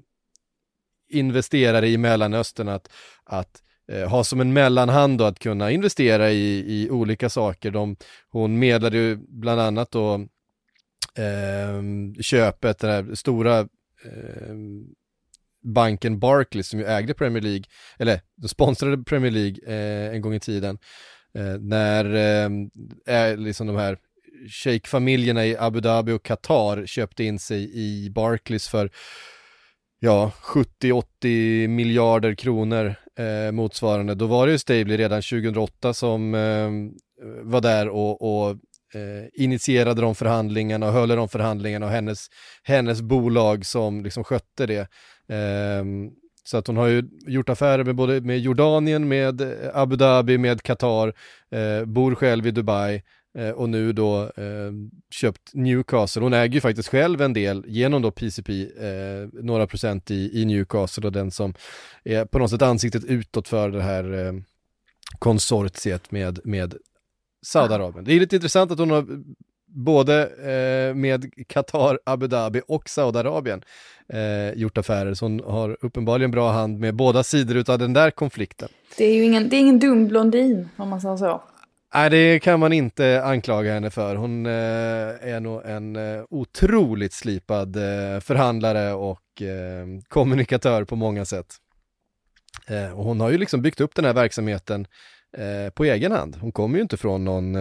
investerare 1.09 1.87
i 1.87 1.97
Mellanöstern 1.97 2.67
att, 2.67 2.89
att 3.23 3.61
eh, 3.91 4.09
ha 4.09 4.23
som 4.23 4.41
en 4.41 4.53
mellanhand 4.53 5.17
då 5.17 5.23
att 5.25 5.39
kunna 5.39 5.71
investera 5.71 6.31
i, 6.31 6.65
i 6.67 6.89
olika 6.89 7.29
saker. 7.29 7.71
De, 7.71 7.95
hon 8.29 8.59
medlade 8.59 8.97
ju 8.97 9.15
bland 9.15 9.61
annat 9.61 9.91
då 9.91 10.13
eh, 11.17 11.81
köpet, 12.21 12.79
den 12.79 12.89
här 12.89 13.15
stora 13.15 13.59
eh, 13.59 14.55
banken 15.73 16.19
Barclays 16.19 16.69
som 16.69 16.79
ju 16.79 16.85
ägde 16.85 17.13
Premier 17.13 17.43
League, 17.43 17.63
eller 17.99 18.21
de 18.35 18.47
sponsrade 18.47 19.03
Premier 19.03 19.31
League 19.31 19.57
eh, 19.67 20.15
en 20.15 20.21
gång 20.21 20.33
i 20.33 20.39
tiden. 20.39 20.77
Eh, 21.37 21.59
när 21.59 22.15
eh, 22.15 22.49
eh 23.15 23.37
liksom 23.37 23.67
de 23.67 23.75
här 23.75 23.97
shejkfamiljerna 24.49 25.45
i 25.45 25.57
Abu 25.57 25.79
Dhabi 25.79 26.11
och 26.11 26.23
Qatar 26.23 26.85
köpte 26.85 27.23
in 27.23 27.39
sig 27.39 27.71
i 27.73 28.09
Barclays 28.09 28.67
för 28.67 28.89
ja, 29.99 30.31
70-80 30.41 31.67
miljarder 31.67 32.35
kronor 32.35 32.95
eh, 33.19 33.51
motsvarande. 33.51 34.15
Då 34.15 34.25
var 34.25 34.45
det 34.45 34.51
ju 34.51 34.59
Stably 34.59 34.97
redan 34.97 35.21
2008 35.21 35.93
som 35.93 36.35
eh, 36.35 36.69
var 37.43 37.61
där 37.61 37.89
och, 37.89 38.21
och 38.21 38.49
eh, 38.95 39.27
initierade 39.33 40.01
de 40.01 40.15
förhandlingarna 40.15 40.87
och 40.87 40.93
höll 40.93 41.09
de 41.09 41.29
förhandlingarna 41.29 41.85
och 41.85 41.91
hennes, 41.91 42.27
hennes 42.63 43.01
bolag 43.01 43.65
som 43.65 44.03
liksom 44.03 44.23
skötte 44.23 44.65
det. 44.65 44.89
Ehm, 45.27 46.11
så 46.43 46.57
att 46.57 46.67
hon 46.67 46.77
har 46.77 46.87
ju 46.87 47.03
gjort 47.27 47.49
affärer 47.49 47.83
med 47.83 47.95
både 47.95 48.21
med 48.21 48.39
Jordanien, 48.39 49.07
med 49.07 49.41
eh, 49.41 49.47
Abu 49.73 49.95
Dhabi, 49.95 50.37
med 50.37 50.63
Qatar, 50.63 51.13
eh, 51.51 51.85
bor 51.85 52.15
själv 52.15 52.47
i 52.47 52.51
Dubai 52.51 53.03
eh, 53.37 53.49
och 53.49 53.69
nu 53.69 53.93
då 53.93 54.23
eh, 54.23 54.71
köpt 55.11 55.53
Newcastle. 55.53 56.21
Hon 56.21 56.33
äger 56.33 56.53
ju 56.53 56.61
faktiskt 56.61 56.89
själv 56.89 57.21
en 57.21 57.33
del 57.33 57.63
genom 57.67 58.01
då 58.01 58.11
PCP, 58.11 58.61
eh, 58.63 59.27
några 59.33 59.67
procent 59.67 60.11
i, 60.11 60.41
i 60.41 60.45
Newcastle 60.45 61.05
och 61.05 61.11
den 61.11 61.31
som 61.31 61.53
är 62.03 62.25
på 62.25 62.39
något 62.39 62.49
sätt 62.51 62.61
ansiktet 62.61 63.03
utåt 63.05 63.47
för 63.47 63.69
det 63.69 63.81
här 63.83 64.25
eh, 64.27 64.33
konsortiet 65.19 66.11
med, 66.11 66.39
med 66.43 66.75
Saudiarabien. 67.45 68.05
Det 68.05 68.13
är 68.13 68.19
lite 68.19 68.35
intressant 68.35 68.71
att 68.71 68.79
hon 68.79 68.91
har 68.91 69.05
både 69.75 70.21
eh, 70.23 70.95
med 70.95 71.47
Qatar, 71.47 71.99
Abu 72.05 72.27
Dhabi 72.27 72.61
och 72.67 72.89
Saudiarabien 72.89 73.61
eh, 74.13 74.59
gjort 74.59 74.77
affärer. 74.77 75.13
Så 75.13 75.25
hon 75.25 75.41
har 75.45 75.77
uppenbarligen 75.81 76.31
bra 76.31 76.51
hand 76.51 76.79
med 76.79 76.95
båda 76.95 77.23
sidor 77.23 77.71
av 77.71 77.79
den 77.79 77.93
där 77.93 78.11
konflikten. 78.11 78.69
Det 78.97 79.05
är 79.05 79.13
ju 79.13 79.23
ingen, 79.23 79.49
det 79.49 79.55
är 79.55 79.59
ingen 79.59 79.79
dum 79.79 80.07
blondin 80.07 80.69
om 80.77 80.89
man 80.89 81.01
säger 81.01 81.17
så. 81.17 81.41
Nej, 81.93 82.09
det 82.09 82.39
kan 82.39 82.59
man 82.59 82.73
inte 82.73 83.23
anklaga 83.23 83.73
henne 83.73 83.89
för. 83.89 84.15
Hon 84.15 84.45
eh, 84.45 84.51
är 84.51 85.39
nog 85.39 85.61
en 85.65 85.95
eh, 85.95 86.23
otroligt 86.29 87.13
slipad 87.13 87.75
eh, 87.75 88.19
förhandlare 88.19 88.93
och 88.93 89.41
eh, 89.41 89.85
kommunikatör 90.07 90.83
på 90.83 90.95
många 90.95 91.25
sätt. 91.25 91.55
Eh, 92.67 92.99
och 92.99 93.03
hon 93.03 93.19
har 93.19 93.29
ju 93.29 93.37
liksom 93.37 93.61
byggt 93.61 93.81
upp 93.81 93.95
den 93.95 94.05
här 94.05 94.13
verksamheten 94.13 94.87
eh, 95.37 95.69
på 95.73 95.83
egen 95.85 96.11
hand. 96.11 96.35
Hon 96.41 96.51
kommer 96.51 96.75
ju 96.75 96.81
inte 96.81 96.97
från 96.97 97.25
någon 97.25 97.55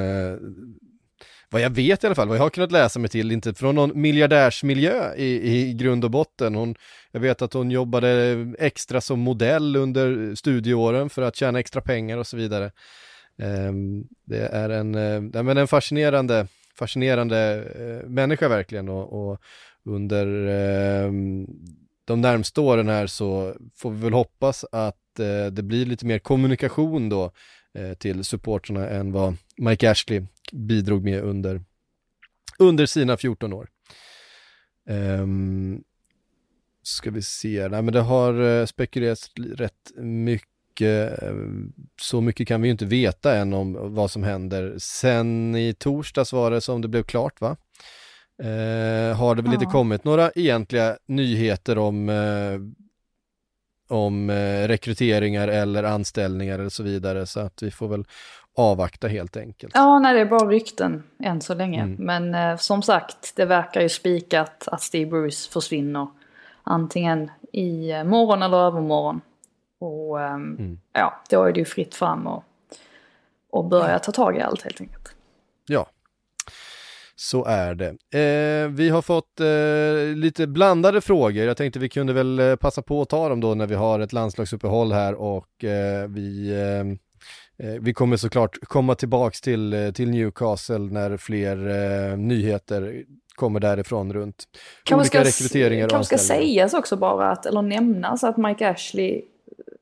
vad 1.50 1.62
jag 1.62 1.70
vet 1.70 2.04
i 2.04 2.06
alla 2.06 2.14
fall, 2.14 2.28
vad 2.28 2.36
jag 2.36 2.42
har 2.42 2.50
kunnat 2.50 2.72
läsa 2.72 2.98
mig 2.98 3.10
till, 3.10 3.32
inte 3.32 3.54
från 3.54 3.74
någon 3.74 4.00
miljardärsmiljö 4.00 5.14
i, 5.16 5.52
i 5.52 5.74
grund 5.74 6.04
och 6.04 6.10
botten. 6.10 6.54
Hon, 6.54 6.74
jag 7.10 7.20
vet 7.20 7.42
att 7.42 7.52
hon 7.52 7.70
jobbade 7.70 8.36
extra 8.58 9.00
som 9.00 9.20
modell 9.20 9.76
under 9.76 10.34
studieåren 10.34 11.10
för 11.10 11.22
att 11.22 11.36
tjäna 11.36 11.60
extra 11.60 11.80
pengar 11.80 12.18
och 12.18 12.26
så 12.26 12.36
vidare. 12.36 12.70
Ehm, 13.38 14.04
det 14.24 14.46
är 14.46 14.70
en, 14.70 14.94
eh, 14.94 15.42
men 15.42 15.56
en 15.58 15.68
fascinerande, 15.68 16.46
fascinerande 16.78 17.64
eh, 17.78 18.08
människa 18.08 18.48
verkligen 18.48 18.88
och, 18.88 19.30
och 19.30 19.40
under 19.84 20.26
ehm, 20.46 21.46
de 22.04 22.20
närmsta 22.20 22.60
åren 22.60 22.88
här 22.88 23.06
så 23.06 23.54
får 23.76 23.90
vi 23.90 24.00
väl 24.00 24.12
hoppas 24.12 24.64
att 24.72 25.20
eh, 25.20 25.46
det 25.52 25.62
blir 25.62 25.86
lite 25.86 26.06
mer 26.06 26.18
kommunikation 26.18 27.08
då 27.08 27.30
till 27.98 28.24
supporterna 28.24 28.88
än 28.88 29.12
vad 29.12 29.36
Mike 29.56 29.90
Ashley 29.90 30.22
bidrog 30.52 31.04
med 31.04 31.22
under, 31.22 31.60
under 32.58 32.86
sina 32.86 33.16
14 33.16 33.52
år. 33.52 33.68
Um, 34.88 35.84
ska 36.82 37.10
vi 37.10 37.22
se, 37.22 37.68
nej 37.68 37.82
men 37.82 37.94
det 37.94 38.00
har 38.00 38.40
uh, 38.40 38.66
spekulerats 38.66 39.30
rätt 39.36 39.92
mycket, 39.96 41.18
så 42.00 42.20
mycket 42.20 42.48
kan 42.48 42.62
vi 42.62 42.68
ju 42.68 42.72
inte 42.72 42.86
veta 42.86 43.36
än 43.36 43.52
om 43.52 43.94
vad 43.94 44.10
som 44.10 44.22
händer. 44.22 44.74
Sen 44.78 45.56
i 45.56 45.74
torsdags 45.74 46.32
var 46.32 46.50
det 46.50 46.60
som 46.60 46.80
det 46.80 46.88
blev 46.88 47.02
klart 47.02 47.40
va? 47.40 47.56
Uh, 48.42 49.16
har 49.16 49.34
det 49.34 49.42
väl 49.42 49.52
ja. 49.52 49.54
inte 49.54 49.72
kommit 49.72 50.04
några 50.04 50.30
egentliga 50.34 50.96
nyheter 51.06 51.78
om 51.78 52.08
uh, 52.08 52.60
om 53.88 54.30
rekryteringar 54.66 55.48
eller 55.48 55.84
anställningar 55.84 56.58
eller 56.58 56.68
så 56.68 56.82
vidare 56.82 57.26
så 57.26 57.40
att 57.40 57.62
vi 57.62 57.70
får 57.70 57.88
väl 57.88 58.04
avvakta 58.54 59.08
helt 59.08 59.36
enkelt. 59.36 59.74
Ja, 59.74 59.98
nej 59.98 60.14
det 60.14 60.20
är 60.20 60.26
bara 60.26 60.48
rykten 60.48 61.02
än 61.18 61.40
så 61.40 61.54
länge. 61.54 61.82
Mm. 61.82 61.96
Men 61.98 62.34
eh, 62.34 62.56
som 62.56 62.82
sagt, 62.82 63.32
det 63.36 63.44
verkar 63.44 63.80
ju 63.80 63.88
spikat 63.88 64.68
att 64.68 64.82
Steve 64.82 65.10
Bruce 65.10 65.50
försvinner. 65.50 66.06
Antingen 66.62 67.30
i 67.52 67.90
eh, 67.90 68.04
morgon 68.04 68.42
eller 68.42 68.56
övermorgon. 68.56 69.20
Och 69.78 70.20
eh, 70.20 70.34
mm. 70.34 70.78
ja, 70.92 71.22
då 71.30 71.44
är 71.44 71.52
det 71.52 71.58
ju 71.58 71.64
fritt 71.64 71.94
fram 71.94 72.26
och, 72.26 72.44
och 73.50 73.64
börja 73.64 73.98
ta 73.98 74.12
tag 74.12 74.36
i 74.36 74.40
allt 74.40 74.62
helt 74.62 74.80
enkelt. 74.80 75.14
Ja, 75.66 75.86
så 77.16 77.44
är 77.44 77.74
det. 77.74 77.88
Eh, 78.18 78.68
vi 78.68 78.88
har 78.88 79.02
fått 79.02 79.40
eh, 79.40 80.16
lite 80.16 80.46
blandade 80.46 81.00
frågor. 81.00 81.44
Jag 81.44 81.56
tänkte 81.56 81.78
vi 81.78 81.88
kunde 81.88 82.12
väl 82.12 82.38
eh, 82.38 82.56
passa 82.56 82.82
på 82.82 83.02
att 83.02 83.08
ta 83.08 83.28
dem 83.28 83.40
då 83.40 83.54
när 83.54 83.66
vi 83.66 83.74
har 83.74 84.00
ett 84.00 84.12
landslagsuppehåll 84.12 84.92
här 84.92 85.14
och 85.14 85.64
eh, 85.64 86.08
vi 86.08 86.50
eh, 86.50 86.96
vi 87.56 87.94
kommer 87.94 88.16
såklart 88.16 88.58
komma 88.60 88.94
tillbaks 88.94 89.40
till, 89.40 89.72
eh, 89.72 89.90
till 89.90 90.10
Newcastle 90.10 90.78
när 90.78 91.16
fler 91.16 91.68
eh, 92.10 92.16
nyheter 92.16 93.04
kommer 93.34 93.60
därifrån 93.60 94.12
runt 94.12 94.44
kan 94.84 94.98
olika 94.98 95.24
ska, 95.24 95.28
rekryteringar 95.28 95.84
och 95.84 95.90
Kanske 95.90 96.18
ska 96.18 96.26
sägas 96.26 96.74
också 96.74 96.96
bara 96.96 97.30
att, 97.30 97.46
eller 97.46 97.62
nämnas 97.62 98.24
att 98.24 98.36
Mike 98.36 98.70
Ashley 98.70 99.22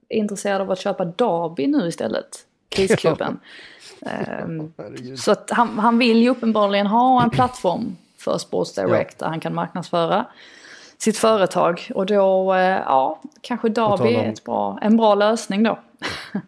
är 0.08 0.16
intresserad 0.16 0.60
av 0.60 0.70
att 0.70 0.78
köpa 0.78 1.04
Derby 1.04 1.66
nu 1.66 1.88
istället. 1.88 2.46
Krisklubben. 2.68 3.38
um, 4.46 4.72
så 5.16 5.32
att 5.32 5.50
han, 5.50 5.78
han 5.78 5.98
vill 5.98 6.22
ju 6.22 6.28
uppenbarligen 6.28 6.86
ha 6.86 7.22
en 7.22 7.30
plattform 7.30 7.96
för 8.18 8.38
Sports 8.38 8.74
Direct 8.74 9.16
ja. 9.18 9.24
där 9.24 9.30
han 9.30 9.40
kan 9.40 9.54
marknadsföra 9.54 10.26
sitt 10.98 11.18
företag. 11.18 11.90
Och 11.94 12.06
då, 12.06 12.54
ja, 12.86 13.20
kanske 13.40 13.68
Derby 13.68 14.14
är 14.14 14.28
ett 14.32 14.44
bra, 14.44 14.78
en 14.82 14.96
bra 14.96 15.14
lösning 15.14 15.62
då. 15.62 15.78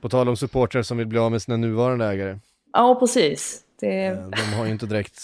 På 0.01 0.09
tal 0.09 0.29
om 0.29 0.37
supportrar 0.37 0.83
som 0.83 0.99
vill 0.99 1.07
bli 1.07 1.19
av 1.19 1.31
med 1.31 1.43
sina 1.43 1.57
nuvarande 1.57 2.07
ägare. 2.07 2.39
Ja, 2.73 2.97
precis. 3.01 3.61
Det... 3.81 4.05
Eh, 4.05 4.29
de 4.29 4.43
har 4.43 4.65
ju 4.65 4.73
inte 4.73 4.87
direkt, 4.87 5.21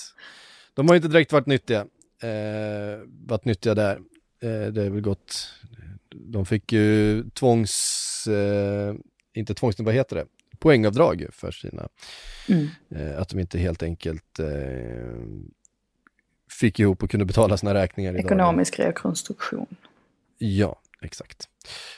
de 0.75 0.89
har 0.89 0.97
inte 0.97 1.09
direkt 1.09 1.33
varit 1.33 1.47
nyttiga. 1.47 1.81
Eh, 2.23 2.99
varit 3.27 3.45
nyttiga 3.45 3.75
där. 3.75 3.97
Eh, 4.43 4.67
det 4.73 4.83
är 4.83 4.91
väl 4.91 5.01
gott. 5.01 5.55
De 6.09 6.47
fick 6.47 6.73
ju 6.73 7.25
tvångs, 7.31 8.27
eh, 8.27 8.95
inte 9.35 9.55
tvångs, 9.55 9.81
vad 9.81 9.95
heter 9.95 10.17
det? 10.17 10.27
Poängavdrag 10.59 11.27
för 11.33 11.51
sina, 11.51 11.89
mm. 12.49 12.69
eh, 12.89 13.21
att 13.21 13.29
de 13.29 13.39
inte 13.41 13.59
helt 13.59 13.83
enkelt 13.83 14.39
eh, 14.39 14.47
fick 16.61 16.81
ihop 16.81 17.03
och 17.03 17.11
kunde 17.11 17.27
betala 17.27 17.57
sina 17.57 17.75
räkningar. 17.75 18.17
Ekonomisk 18.17 18.79
rekonstruktion. 18.79 19.67
Ja, 20.39 20.81
exakt. 21.03 21.49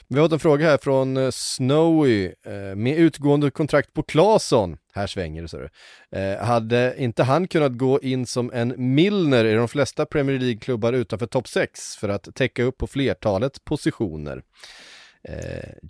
Vi 0.09 0.19
har 0.19 0.25
fått 0.25 0.33
en 0.33 0.39
fråga 0.39 0.71
här 0.71 0.79
från 0.79 1.17
eh, 1.17 1.31
Snowy. 1.31 2.33
Eh, 2.43 2.77
med 2.77 2.99
utgående 2.99 3.51
kontrakt 3.51 3.93
på 3.95 4.03
Claesson, 4.03 4.77
här 4.93 5.07
svänger 5.07 5.43
det 5.43 5.49
så 5.49 5.69
eh, 6.17 6.39
Hade 6.39 6.95
inte 6.99 7.23
han 7.23 7.49
kunnat 7.49 7.73
gå 7.73 8.01
in 8.01 8.27
som 8.27 8.53
en 8.53 8.95
Milner 8.95 9.45
i 9.45 9.55
de 9.55 9.69
flesta 9.69 10.07
Premier 10.07 10.39
League-klubbar 10.39 10.93
utanför 10.93 11.27
topp 11.27 11.49
6 11.49 11.97
för 11.97 12.09
att 12.09 12.35
täcka 12.35 12.63
upp 12.63 12.79
på 12.79 12.87
flertalet 12.87 13.65
positioner? 13.65 14.43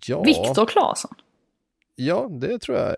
ja. 0.06 0.22
Viktor 0.22 0.66
Claesson? 0.66 1.14
Ja, 1.94 2.28
det 2.30 2.58
tror 2.58 2.78
jag. 2.78 2.96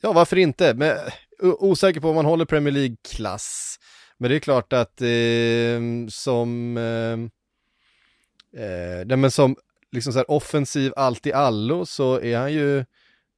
ja, 0.00 0.12
varför 0.12 0.36
inte? 0.36 0.74
Men 0.74 0.96
osäker 1.40 2.00
på 2.00 2.08
om 2.08 2.14
man 2.14 2.24
håller 2.24 2.44
Premier 2.44 2.74
League-klass. 2.74 3.78
Men 4.18 4.30
det 4.30 4.36
är 4.36 4.40
klart 4.40 4.72
att 4.72 5.00
eh, 5.00 6.08
som, 6.08 6.76
eh, 6.76 8.62
eh, 8.62 9.16
men 9.16 9.30
som 9.30 9.56
liksom 9.92 10.12
så 10.12 10.18
här 10.18 10.30
offensiv 10.30 10.92
allt 10.96 11.26
i 11.26 11.32
allo 11.32 11.86
så 11.86 12.20
är 12.20 12.38
han 12.38 12.52
ju, 12.52 12.78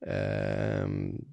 eh, 0.07 0.89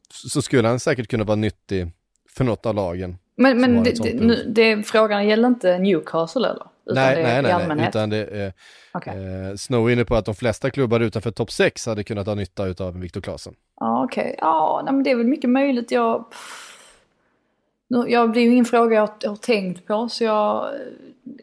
så 0.09 0.41
skulle 0.41 0.67
han 0.67 0.79
säkert 0.79 1.07
kunna 1.07 1.23
vara 1.23 1.35
nyttig 1.35 1.91
för 2.29 2.43
något 2.43 2.65
av 2.65 2.75
lagen. 2.75 3.17
Men, 3.37 3.61
men 3.61 3.83
det, 3.83 3.91
det, 3.91 4.43
det, 4.43 4.83
frågan 4.83 5.27
gäller 5.27 5.47
inte 5.47 5.77
Newcastle 5.77 6.49
eller? 6.49 6.67
Utan 6.85 7.03
nej, 7.03 7.23
nej, 7.23 7.41
nej, 7.41 7.75
nej, 7.75 7.87
utan 7.89 8.09
det 8.09 8.17
är, 8.17 8.53
okay. 8.93 9.17
eh, 9.17 9.55
Snow 9.55 9.89
är 9.89 9.93
inne 9.93 10.05
på 10.05 10.15
att 10.15 10.25
de 10.25 10.35
flesta 10.35 10.69
klubbar 10.69 10.99
utanför 10.99 11.31
topp 11.31 11.51
6 11.51 11.85
hade 11.85 12.03
kunnat 12.03 12.27
ha 12.27 12.35
nytta 12.35 12.83
av 12.83 12.99
Viktor 12.99 13.21
Claesson. 13.21 13.53
Ja, 13.79 14.03
okej. 14.03 14.23
Okay. 14.23 14.35
Ja, 14.37 14.81
men 14.85 15.03
det 15.03 15.11
är 15.11 15.15
väl 15.15 15.27
mycket 15.27 15.49
möjligt. 15.49 15.91
Jag... 15.91 16.25
Ja, 17.87 18.27
det 18.27 18.39
är 18.39 18.43
ju 18.43 18.51
ingen 18.51 18.65
fråga 18.65 18.95
jag 18.95 19.29
har 19.29 19.35
tänkt 19.35 19.87
på 19.87 20.09
så 20.09 20.23
jag 20.23 20.65
eh, 20.65 20.79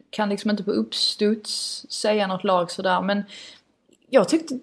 kan 0.09 0.29
liksom 0.29 0.51
inte 0.51 0.63
på 0.63 0.71
uppstuds 0.71 1.85
säga 1.89 2.27
något 2.27 2.43
lag 2.43 2.71
sådär. 2.71 3.01
Men 3.01 3.23
jag 4.09 4.29
tyckte, 4.29 4.55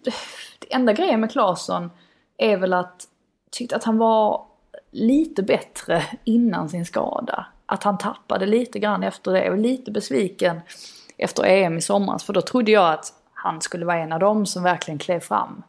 det 0.59 0.75
enda 0.75 0.93
grejen 0.93 1.21
med 1.21 1.31
Claesson 1.31 1.91
är 2.37 2.57
väl 2.57 2.73
att, 2.73 3.05
tyckte 3.51 3.77
att 3.77 3.85
han 3.85 3.99
var 3.99 4.47
lite 4.91 5.43
bättre 5.43 6.03
innan 6.25 6.69
sin 6.69 6.87
skada. 6.87 7.47
Att 7.67 7.83
han 7.83 7.99
tappade 7.99 8.47
lite 8.47 8.79
grann 8.79 9.03
efter 9.03 9.33
det. 9.33 9.45
Jag 9.45 9.51
var 9.51 9.59
lite 9.59 9.91
besviken 9.91 10.61
efter 11.17 11.45
EM 11.45 11.79
i 11.79 11.81
somras. 11.81 12.25
För 12.25 12.33
då 12.33 12.43
trodde 12.43 12.71
jag 12.71 12.93
att 12.93 13.13
han 13.33 13.61
skulle 13.61 13.87
vara 13.87 13.99
en 13.99 14.13
av 14.13 14.21
dem 14.21 14.47
som 14.47 14.63
verkligen 14.63 14.99
klev 14.99 15.21
fram. 15.21 15.63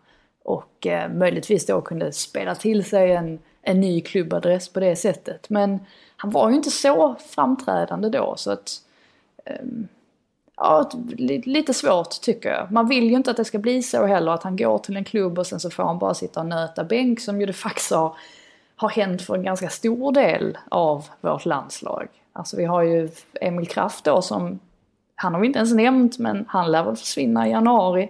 Och 0.43 0.87
eh, 0.87 1.11
möjligtvis 1.13 1.65
då 1.65 1.81
kunde 1.81 2.11
spela 2.11 2.55
till 2.55 2.85
sig 2.85 3.11
en, 3.11 3.39
en 3.61 3.79
ny 3.79 4.01
klubbadress 4.01 4.69
på 4.69 4.79
det 4.79 4.95
sättet. 4.95 5.49
Men 5.49 5.79
han 6.15 6.31
var 6.31 6.49
ju 6.49 6.55
inte 6.55 6.71
så 6.71 7.15
framträdande 7.29 8.09
då 8.09 8.33
så 8.37 8.51
att... 8.51 8.71
Eh, 9.45 9.65
ja, 10.57 10.89
lite 11.17 11.73
svårt 11.73 12.21
tycker 12.21 12.49
jag. 12.49 12.71
Man 12.71 12.87
vill 12.87 13.09
ju 13.09 13.15
inte 13.15 13.31
att 13.31 13.37
det 13.37 13.45
ska 13.45 13.59
bli 13.59 13.83
så 13.83 14.05
heller 14.05 14.31
att 14.31 14.43
han 14.43 14.57
går 14.57 14.77
till 14.77 14.97
en 14.97 15.03
klubb 15.03 15.39
och 15.39 15.47
sen 15.47 15.59
så 15.59 15.69
får 15.69 15.83
han 15.83 15.99
bara 15.99 16.13
sitta 16.13 16.39
och 16.39 16.45
nöta 16.45 16.83
bänk 16.83 17.19
som 17.19 17.39
ju 17.39 17.45
det 17.45 17.53
faktiskt 17.53 17.91
har, 17.91 18.15
har 18.75 18.89
hänt 18.89 19.21
för 19.21 19.35
en 19.35 19.43
ganska 19.43 19.69
stor 19.69 20.11
del 20.11 20.57
av 20.69 21.05
vårt 21.21 21.45
landslag. 21.45 22.07
Alltså 22.33 22.57
vi 22.57 22.65
har 22.65 22.81
ju 22.81 23.09
Emil 23.41 23.67
Kraft 23.67 24.05
då 24.05 24.21
som, 24.21 24.59
han 25.15 25.33
har 25.33 25.41
vi 25.41 25.47
inte 25.47 25.59
ens 25.59 25.73
nämnt 25.73 26.19
men 26.19 26.45
han 26.47 26.71
lär 26.71 26.83
väl 26.83 26.95
försvinna 26.95 27.47
i 27.47 27.51
januari. 27.51 28.09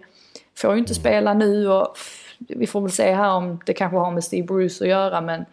Får 0.57 0.73
ju 0.73 0.79
inte 0.79 0.95
spela 0.95 1.33
nu 1.33 1.67
och 1.67 1.97
vi 2.47 2.67
får 2.67 2.81
väl 2.81 2.91
se 2.91 3.13
här 3.13 3.33
om 3.33 3.59
det 3.65 3.73
kanske 3.73 3.97
har 3.97 4.11
med 4.11 4.23
Steve 4.23 4.47
Bruce 4.47 4.83
att 4.83 4.89
göra 4.89 5.21
men 5.21 5.45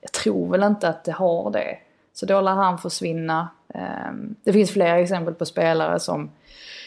jag 0.00 0.12
tror 0.12 0.50
väl 0.50 0.62
inte 0.62 0.88
att 0.88 1.04
det 1.04 1.12
har 1.12 1.50
det. 1.50 1.78
Så 2.12 2.26
då 2.26 2.40
lär 2.40 2.52
han 2.54 2.78
försvinna. 2.78 3.48
Ehm, 3.74 4.34
det 4.44 4.52
finns 4.52 4.70
flera 4.70 4.98
exempel 4.98 5.34
på 5.34 5.46
spelare 5.46 6.00
som 6.00 6.30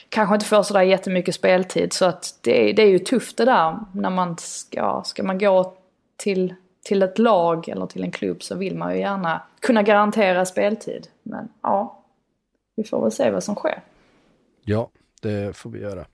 kanske 0.10 0.36
inte 0.36 0.45
får 0.45 0.64
sådär 0.64 0.82
jättemycket 0.82 1.36
speltid. 1.36 1.93
Så 1.93 2.05
att 2.05 2.39
det, 2.41 2.74
det 2.74 2.82
är 2.82 2.88
ju 2.88 2.99
tufft 2.99 3.38
det 3.38 3.45
där 3.45 3.80
när 3.93 4.10
man 4.10 4.38
ska, 4.38 5.01
ska 5.05 5.24
man 5.24 5.38
gå 5.38 5.78
till, 6.18 6.53
till 6.84 7.03
ett 7.03 7.20
lag 7.20 7.70
eller 7.70 7.86
till 7.86 8.03
en 8.03 8.12
klubb 8.12 8.43
så 8.43 8.55
vill 8.55 8.78
man 8.78 8.93
ju 8.93 8.99
gärna 8.99 9.41
kunna 9.60 9.84
garantera 9.84 10.45
speltid. 10.45 11.07
Men 11.24 11.49
ja, 11.62 12.03
vi 12.76 12.84
får 12.84 13.01
väl 13.01 13.12
se 13.12 13.32
vad 13.32 13.43
som 13.43 13.55
sker. 13.55 13.82
Ja, 14.64 14.89
det 15.22 15.57
får 15.57 15.70
vi 15.70 15.80
göra. 15.80 16.05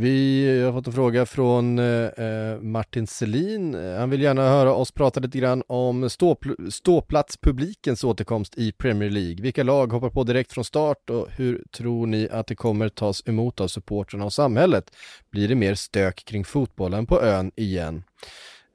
Vi 0.00 0.60
har 0.64 0.72
fått 0.72 0.86
en 0.86 0.92
fråga 0.92 1.26
från 1.26 1.78
eh, 1.78 2.04
eh, 2.04 2.60
Martin 2.60 3.06
Selin. 3.06 3.74
Han 3.98 4.10
vill 4.10 4.22
gärna 4.22 4.48
höra 4.48 4.74
oss 4.74 4.92
prata 4.92 5.20
lite 5.20 5.38
grann 5.38 5.62
om 5.66 6.10
ståpl 6.10 6.50
ståplatspublikens 6.70 8.04
återkomst 8.04 8.58
i 8.58 8.72
Premier 8.72 9.10
League. 9.10 9.42
Vilka 9.42 9.62
lag 9.62 9.92
hoppar 9.92 10.10
på 10.10 10.24
direkt 10.24 10.52
från 10.52 10.64
start 10.64 11.10
och 11.10 11.28
hur 11.36 11.62
tror 11.72 12.06
ni 12.06 12.28
att 12.30 12.46
det 12.46 12.54
kommer 12.54 12.88
tas 12.88 13.22
emot 13.26 13.60
av 13.60 13.68
supportrarna 13.68 14.24
och 14.24 14.32
samhället? 14.32 14.90
Blir 15.30 15.48
det 15.48 15.54
mer 15.54 15.74
stök 15.74 16.24
kring 16.24 16.44
fotbollen 16.44 17.06
på 17.06 17.22
ön 17.22 17.52
igen? 17.56 18.02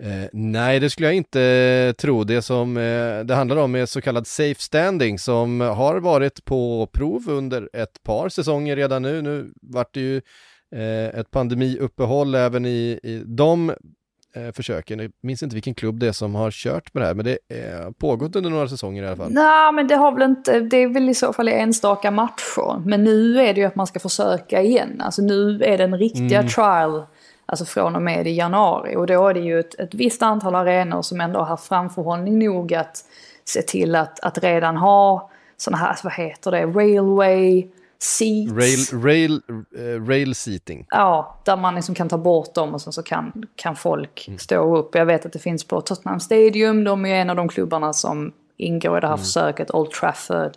Eh, 0.03 0.29
nej, 0.33 0.79
det 0.79 0.89
skulle 0.89 1.07
jag 1.07 1.15
inte 1.15 1.93
tro. 1.97 2.23
Det 2.23 2.41
som 2.41 2.77
eh, 2.77 3.19
det 3.19 3.35
handlar 3.35 3.57
om 3.57 3.75
är 3.75 3.85
så 3.85 4.01
kallad 4.01 4.27
safe 4.27 4.61
standing 4.61 5.19
som 5.19 5.61
har 5.61 5.99
varit 5.99 6.45
på 6.45 6.87
prov 6.93 7.29
under 7.29 7.69
ett 7.73 8.03
par 8.03 8.29
säsonger 8.29 8.75
redan 8.75 9.01
nu. 9.01 9.21
Nu 9.21 9.51
vart 9.61 9.93
det 9.93 9.99
ju 9.99 10.21
ett 11.13 11.31
pandemiuppehåll 11.31 12.35
även 12.35 12.65
i, 12.65 12.99
i 13.03 13.23
de 13.25 13.69
eh, 14.35 14.51
försöken. 14.53 14.99
Jag 14.99 15.11
minns 15.21 15.43
inte 15.43 15.55
vilken 15.55 15.73
klubb 15.73 15.99
det 15.99 16.07
är 16.07 16.11
som 16.11 16.35
har 16.35 16.51
kört 16.51 16.93
med 16.93 17.03
det 17.03 17.07
här, 17.07 17.13
men 17.13 17.25
det 17.25 17.37
har 17.83 17.91
pågått 17.91 18.35
under 18.35 18.49
några 18.49 18.67
säsonger 18.67 19.03
i 19.03 19.07
alla 19.07 19.15
fall. 19.15 19.31
Nej, 19.31 19.71
men 19.73 19.87
det 19.87 19.95
har 19.95 20.11
väl 20.11 20.21
inte, 20.21 20.59
det 20.59 20.77
är 20.77 20.87
väl 20.87 21.09
i 21.09 21.13
så 21.13 21.33
fall 21.33 21.47
enstaka 21.47 22.11
matcher. 22.11 22.81
Men 22.85 23.03
nu 23.03 23.41
är 23.41 23.53
det 23.53 23.59
ju 23.59 23.67
att 23.67 23.75
man 23.75 23.87
ska 23.87 23.99
försöka 23.99 24.61
igen. 24.61 25.01
Alltså 25.01 25.21
nu 25.21 25.63
är 25.63 25.77
det 25.77 25.83
en 25.83 25.97
riktiga 25.97 26.39
mm. 26.39 26.49
trial, 26.49 27.03
alltså 27.45 27.65
från 27.65 27.95
och 27.95 28.01
med 28.01 28.27
i 28.27 28.31
januari. 28.31 28.95
Och 28.95 29.07
då 29.07 29.27
är 29.27 29.33
det 29.33 29.39
ju 29.39 29.59
ett, 29.59 29.79
ett 29.79 29.93
visst 29.93 30.21
antal 30.21 30.55
arenor 30.55 31.01
som 31.01 31.21
ändå 31.21 31.39
har 31.39 31.45
haft 31.45 31.67
framförhållning 31.67 32.39
nog 32.39 32.73
att 32.73 33.05
se 33.45 33.61
till 33.61 33.95
att, 33.95 34.19
att 34.19 34.43
redan 34.43 34.77
ha 34.77 35.29
sådana 35.57 35.77
här, 35.77 35.97
vad 36.03 36.13
heter 36.13 36.51
det, 36.51 36.65
railway 36.65 37.67
seats. 38.03 38.53
Rail, 38.53 39.03
rail, 39.03 39.41
uh, 39.79 40.07
rail 40.07 40.35
seating. 40.35 40.87
Ja, 40.89 41.39
där 41.45 41.57
man 41.57 41.75
liksom 41.75 41.95
kan 41.95 42.09
ta 42.09 42.17
bort 42.17 42.55
dem 42.55 42.73
och 42.73 42.81
sen 42.81 42.93
så 42.93 43.03
kan, 43.03 43.45
kan 43.55 43.75
folk 43.75 44.27
mm. 44.27 44.39
stå 44.39 44.77
upp. 44.77 44.95
Jag 44.95 45.05
vet 45.05 45.25
att 45.25 45.33
det 45.33 45.39
finns 45.39 45.63
på 45.63 45.81
Tottenham 45.81 46.19
Stadium, 46.19 46.83
de 46.83 47.05
är 47.05 47.15
en 47.15 47.29
av 47.29 47.35
de 47.35 47.47
klubbarna 47.47 47.93
som 47.93 48.33
ingår 48.57 48.97
i 48.97 49.01
det 49.01 49.07
här 49.07 49.13
mm. 49.13 49.23
försöket. 49.23 49.71
Old 49.71 49.91
Trafford 49.91 50.51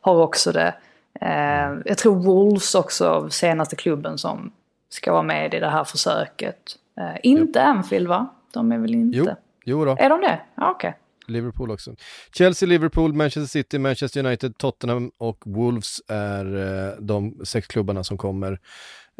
har 0.00 0.22
också 0.22 0.52
det. 0.52 0.74
Uh, 1.22 1.80
jag 1.84 1.98
tror 1.98 2.14
Wolves 2.14 2.74
också, 2.74 3.28
senaste 3.30 3.76
klubben 3.76 4.18
som 4.18 4.52
ska 4.88 5.12
vara 5.12 5.22
med 5.22 5.54
i 5.54 5.60
det 5.60 5.70
här 5.70 5.84
försöket. 5.84 6.76
Uh, 7.00 7.16
inte 7.22 7.58
jo. 7.58 7.70
Anfield 7.70 8.08
va? 8.08 8.26
De 8.52 8.72
är 8.72 8.78
väl 8.78 8.94
inte? 8.94 9.18
Jo, 9.18 9.26
jo 9.64 9.84
då. 9.84 9.96
Är 9.98 10.08
de 10.08 10.20
det? 10.20 10.40
Ja, 10.54 10.70
okej. 10.70 10.88
Okay. 10.88 11.00
Liverpool 11.28 11.70
också. 11.70 11.96
Chelsea, 12.32 12.68
Liverpool, 12.68 13.12
Manchester 13.12 13.46
City, 13.46 13.78
Manchester 13.78 14.26
United, 14.26 14.58
Tottenham 14.58 15.10
och 15.18 15.42
Wolves 15.46 16.02
är 16.08 16.56
eh, 16.56 16.94
de 17.00 17.40
sex 17.44 17.66
klubbarna 17.66 18.04
som 18.04 18.18
kommer 18.18 18.60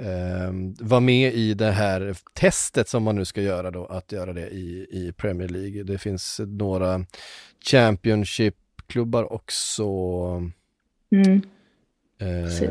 eh, 0.03 0.53
vara 0.81 1.01
med 1.01 1.35
i 1.35 1.55
det 1.55 1.71
här 1.71 2.17
testet 2.35 2.89
som 2.89 3.03
man 3.03 3.17
nu 3.17 3.25
ska 3.25 3.43
göra 3.43 3.71
då, 3.71 3.87
att 3.87 4.13
göra 4.13 4.33
det 4.33 4.49
i, 4.49 4.87
i 4.91 5.13
Premier 5.17 5.49
League. 5.49 5.83
Det 5.83 5.99
finns 5.99 6.41
några 6.47 7.05
Championship-klubbar 7.65 9.33
också. 9.33 9.85
Mm. 11.11 11.43
Eh, 12.21 12.71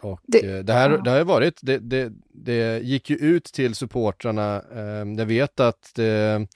och 0.00 0.20
det, 0.26 0.56
eh, 0.56 0.64
det, 0.64 0.72
här 0.72 0.90
det 1.04 1.10
har 1.10 1.18
ju 1.18 1.24
varit, 1.24 1.58
det, 1.62 1.78
det, 1.78 2.12
det 2.32 2.82
gick 2.82 3.10
ju 3.10 3.16
ut 3.16 3.44
till 3.44 3.74
supportrarna, 3.74 4.62
eh, 4.74 5.12
jag 5.18 5.26
vet 5.26 5.60
att 5.60 5.92
det, 5.94 6.46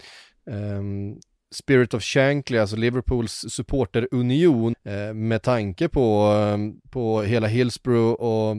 Um, 0.51 1.20
Spirit 1.55 1.94
of 1.94 2.03
Shankly, 2.03 2.59
alltså 2.59 2.76
Liverpools 2.76 3.44
supporterunion, 3.49 4.74
eh, 4.84 5.14
med 5.14 5.42
tanke 5.42 5.88
på, 5.88 6.32
eh, 6.32 6.90
på 6.90 7.22
hela 7.22 7.47
Hillsborough 7.47 8.12
och 8.12 8.57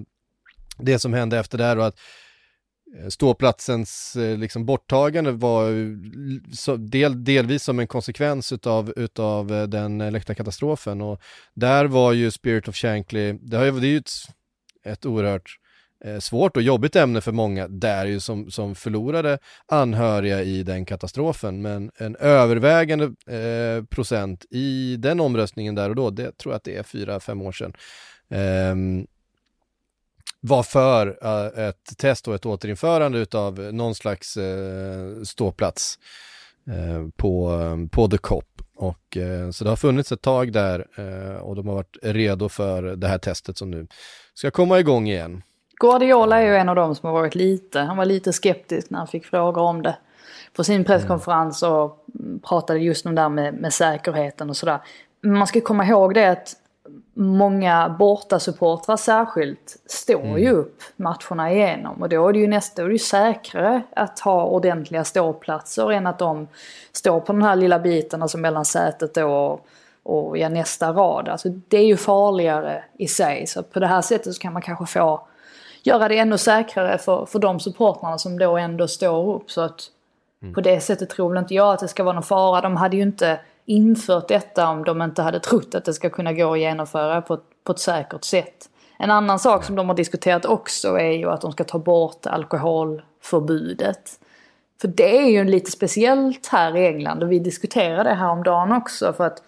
det 0.78 1.00
som 1.00 1.14
hände 1.14 1.40
efter 1.40 1.58
det 1.58 1.64
här 1.64 1.78
och 1.78 1.86
att 1.86 2.00
eh, 3.00 3.08
ståplatsens 3.08 4.16
eh, 4.16 4.38
liksom 4.38 4.66
borttagande 4.66 5.32
var 5.32 5.72
så, 6.56 6.76
del, 6.76 7.24
delvis 7.24 7.64
som 7.64 7.80
en 7.80 7.88
konsekvens 7.88 8.52
utav, 8.52 8.94
utav 8.96 9.54
eh, 9.54 9.64
den 9.64 9.98
läktarkatastrofen 9.98 11.02
och 11.02 11.22
där 11.54 11.86
var 11.86 12.14
ju 12.14 12.32
Spirit 12.32 12.68
of 12.68 12.76
Shankly, 12.76 13.34
det, 13.34 13.58
har 13.58 13.66
ju, 13.66 13.72
det 13.72 13.88
är 13.88 13.92
ju 13.92 13.98
ett, 13.98 14.12
ett 14.86 15.06
oerhört 15.06 15.50
eh, 15.50 15.67
Eh, 16.06 16.20
svårt 16.20 16.58
och 16.58 16.64
jobbigt 16.64 16.96
ämne 16.96 17.22
för 17.22 17.32
många 17.32 17.68
där 17.68 18.06
ju 18.06 18.20
som, 18.20 18.52
som 18.52 18.76
förlorade 18.76 19.40
anhöriga 19.66 20.42
i 20.42 20.64
den 20.64 20.86
katastrofen. 20.86 21.62
Men 21.62 21.92
en 21.98 22.16
övervägande 22.16 23.06
eh, 23.06 23.84
procent 23.84 24.46
i 24.50 24.96
den 25.00 25.20
omröstningen 25.20 25.76
där 25.76 25.90
och 25.90 25.96
då, 25.96 26.10
det 26.10 26.38
tror 26.38 26.54
jag 26.54 26.58
att 26.58 26.64
det 26.64 26.78
är 26.78 26.84
fyra, 26.84 27.20
fem 27.20 27.42
år 27.42 27.52
sedan, 27.52 27.74
eh, 28.30 29.06
var 30.40 30.64
för 30.64 31.18
eh, 31.22 31.66
ett 31.68 31.98
test 31.98 32.28
och 32.28 32.36
ett 32.36 32.46
återinförande 32.46 33.20
utav 33.20 33.60
någon 33.60 33.96
slags 33.96 34.38
eh, 34.38 35.22
ståplats 35.24 36.00
eh, 36.68 37.08
på, 37.16 37.60
på 37.92 38.08
The 38.08 38.18
Cop. 38.18 38.62
Och, 38.80 39.18
så 39.52 39.64
det 39.64 39.70
har 39.70 39.76
funnits 39.76 40.12
ett 40.12 40.22
tag 40.22 40.52
där 40.54 40.80
och 41.42 41.56
de 41.56 41.68
har 41.68 41.76
varit 41.76 41.98
redo 42.02 42.50
för 42.50 42.84
det 42.84 43.08
här 43.08 43.18
testet 43.18 43.58
som 43.58 43.72
nu 43.72 43.88
ska 44.34 44.52
komma 44.52 44.80
igång 44.80 45.10
igen. 45.10 45.42
Guardiola 45.80 46.42
är 46.42 46.46
ju 46.46 46.56
en 46.56 46.70
av 46.70 46.76
dem 46.76 46.96
som 46.96 47.08
har 47.08 47.14
varit 47.14 47.36
lite, 47.36 47.80
han 47.80 47.98
var 47.98 48.06
lite 48.06 48.34
skeptisk 48.34 48.90
när 48.90 48.98
han 48.98 49.08
fick 49.08 49.26
frågor 49.26 49.62
om 49.62 49.82
det. 49.82 49.98
På 50.56 50.64
sin 50.64 50.84
presskonferens 50.84 51.64
och 51.64 52.06
pratade 52.44 52.80
just 52.80 53.06
om 53.06 53.16
det 53.16 53.22
där 53.22 53.30
med, 53.30 53.54
med 53.54 53.74
säkerheten 53.74 54.50
och 54.50 54.58
sådär. 54.58 54.80
Man 55.22 55.48
ska 55.48 55.62
komma 55.62 55.86
ihåg 55.86 56.14
det 56.14 56.26
att 56.26 56.56
många 57.14 57.96
bortasupportrar 58.00 58.98
särskilt 58.98 59.78
står 59.86 60.26
mm. 60.26 60.38
ju 60.38 60.52
upp 60.52 60.82
matcherna 60.96 61.52
igenom. 61.52 62.02
Och 62.02 62.10
då 62.10 62.28
är 62.28 62.34
det 62.34 62.40
ju 62.40 62.48
nästan 62.48 62.86
är 62.86 62.90
det 62.90 63.00
säkrare 63.00 63.82
att 63.96 64.20
ha 64.20 64.46
ordentliga 64.46 65.04
ståplatser 65.04 65.92
än 65.92 66.08
att 66.08 66.20
de 66.20 66.48
står 66.92 67.20
på 67.20 67.34
den 67.34 67.42
här 67.42 67.56
lilla 67.56 67.80
biten, 67.80 68.22
alltså 68.22 68.38
mellan 68.38 68.66
sätet 68.66 69.18
och, 69.18 69.68
och 70.04 70.38
ja, 70.38 70.50
nästa 70.50 70.92
rad. 70.92 71.30
Alltså 71.30 71.50
det 71.50 71.78
är 71.78 71.86
ju 71.86 71.98
farligare 71.98 72.84
i 72.98 73.08
sig. 73.08 73.48
Så 73.48 73.64
på 73.64 73.80
det 73.80 73.88
här 73.88 74.02
sättet 74.02 74.34
så 74.34 74.42
kan 74.42 74.54
man 74.54 74.62
kanske 74.62 74.86
få 74.86 75.28
göra 75.84 76.08
det 76.08 76.18
ännu 76.18 76.38
säkrare 76.38 76.98
för, 76.98 77.26
för 77.26 77.40
de 77.40 77.60
supportrarna 77.60 78.18
som 78.18 78.40
då 78.40 78.58
ändå 78.58 78.88
står 78.88 79.36
upp. 79.36 79.52
Så 79.52 79.62
att 79.62 79.82
mm. 80.42 80.54
på 80.54 80.62
det 80.62 80.80
sättet 80.80 81.10
tror 81.10 81.30
väl 81.30 81.38
inte 81.38 81.54
jag 81.54 81.74
att 81.74 81.80
det 81.80 81.88
ska 81.88 82.04
vara 82.04 82.14
någon 82.14 82.24
fara. 82.24 82.62
De 82.62 82.76
hade 82.76 82.96
ju 82.96 83.02
inte 83.02 83.40
infört 83.66 84.28
detta 84.28 84.70
om 84.70 84.84
de 84.84 85.02
inte 85.02 85.22
hade 85.22 85.40
trott 85.40 85.76
att 85.76 85.86
det 85.86 85.94
ska 85.94 86.10
kunna 86.10 86.34
gå 86.34 86.54
att 86.54 86.60
genomföra 86.60 87.22
på 87.22 87.34
ett, 87.34 87.44
på 87.64 87.72
ett 87.72 87.80
säkert 87.80 88.24
sätt. 88.24 88.70
En 89.00 89.12
annan 89.12 89.40
sak 89.40 89.64
som 89.64 89.76
de 89.76 89.90
har 89.90 89.96
diskuterat 89.96 90.46
också 90.46 91.00
är 91.00 91.12
ju 91.12 91.30
att 91.30 91.42
de 91.42 91.52
ska 91.52 91.64
ta 91.64 91.80
bort 91.80 92.26
alkoholförbudet. 92.26 94.12
För 94.82 94.88
det 94.88 95.18
är 95.18 95.30
ju 95.30 95.44
lite 95.44 95.72
speciellt 95.72 96.48
här 96.48 96.76
i 96.76 96.88
England 96.88 97.24
och 97.24 97.32
vi 97.32 97.40
diskuterade 97.40 98.10
det 98.10 98.16
här 98.16 98.30
om 98.30 98.44
dagen 98.44 98.72
också 98.72 99.14
för 99.14 99.24
att 99.24 99.44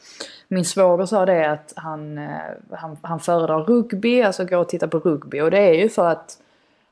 min 0.51 0.65
svåger 0.65 1.05
sa 1.05 1.25
det 1.25 1.51
att 1.51 1.73
han, 1.75 2.17
eh, 2.17 2.27
han, 2.71 2.97
han 3.01 3.19
föredrar 3.19 3.63
rugby, 3.63 4.21
alltså 4.21 4.45
gå 4.45 4.57
och 4.57 4.69
titta 4.69 4.87
på 4.87 4.99
rugby 4.99 5.41
och 5.41 5.51
det 5.51 5.59
är 5.59 5.73
ju 5.73 5.89
för 5.89 6.07
att 6.07 6.37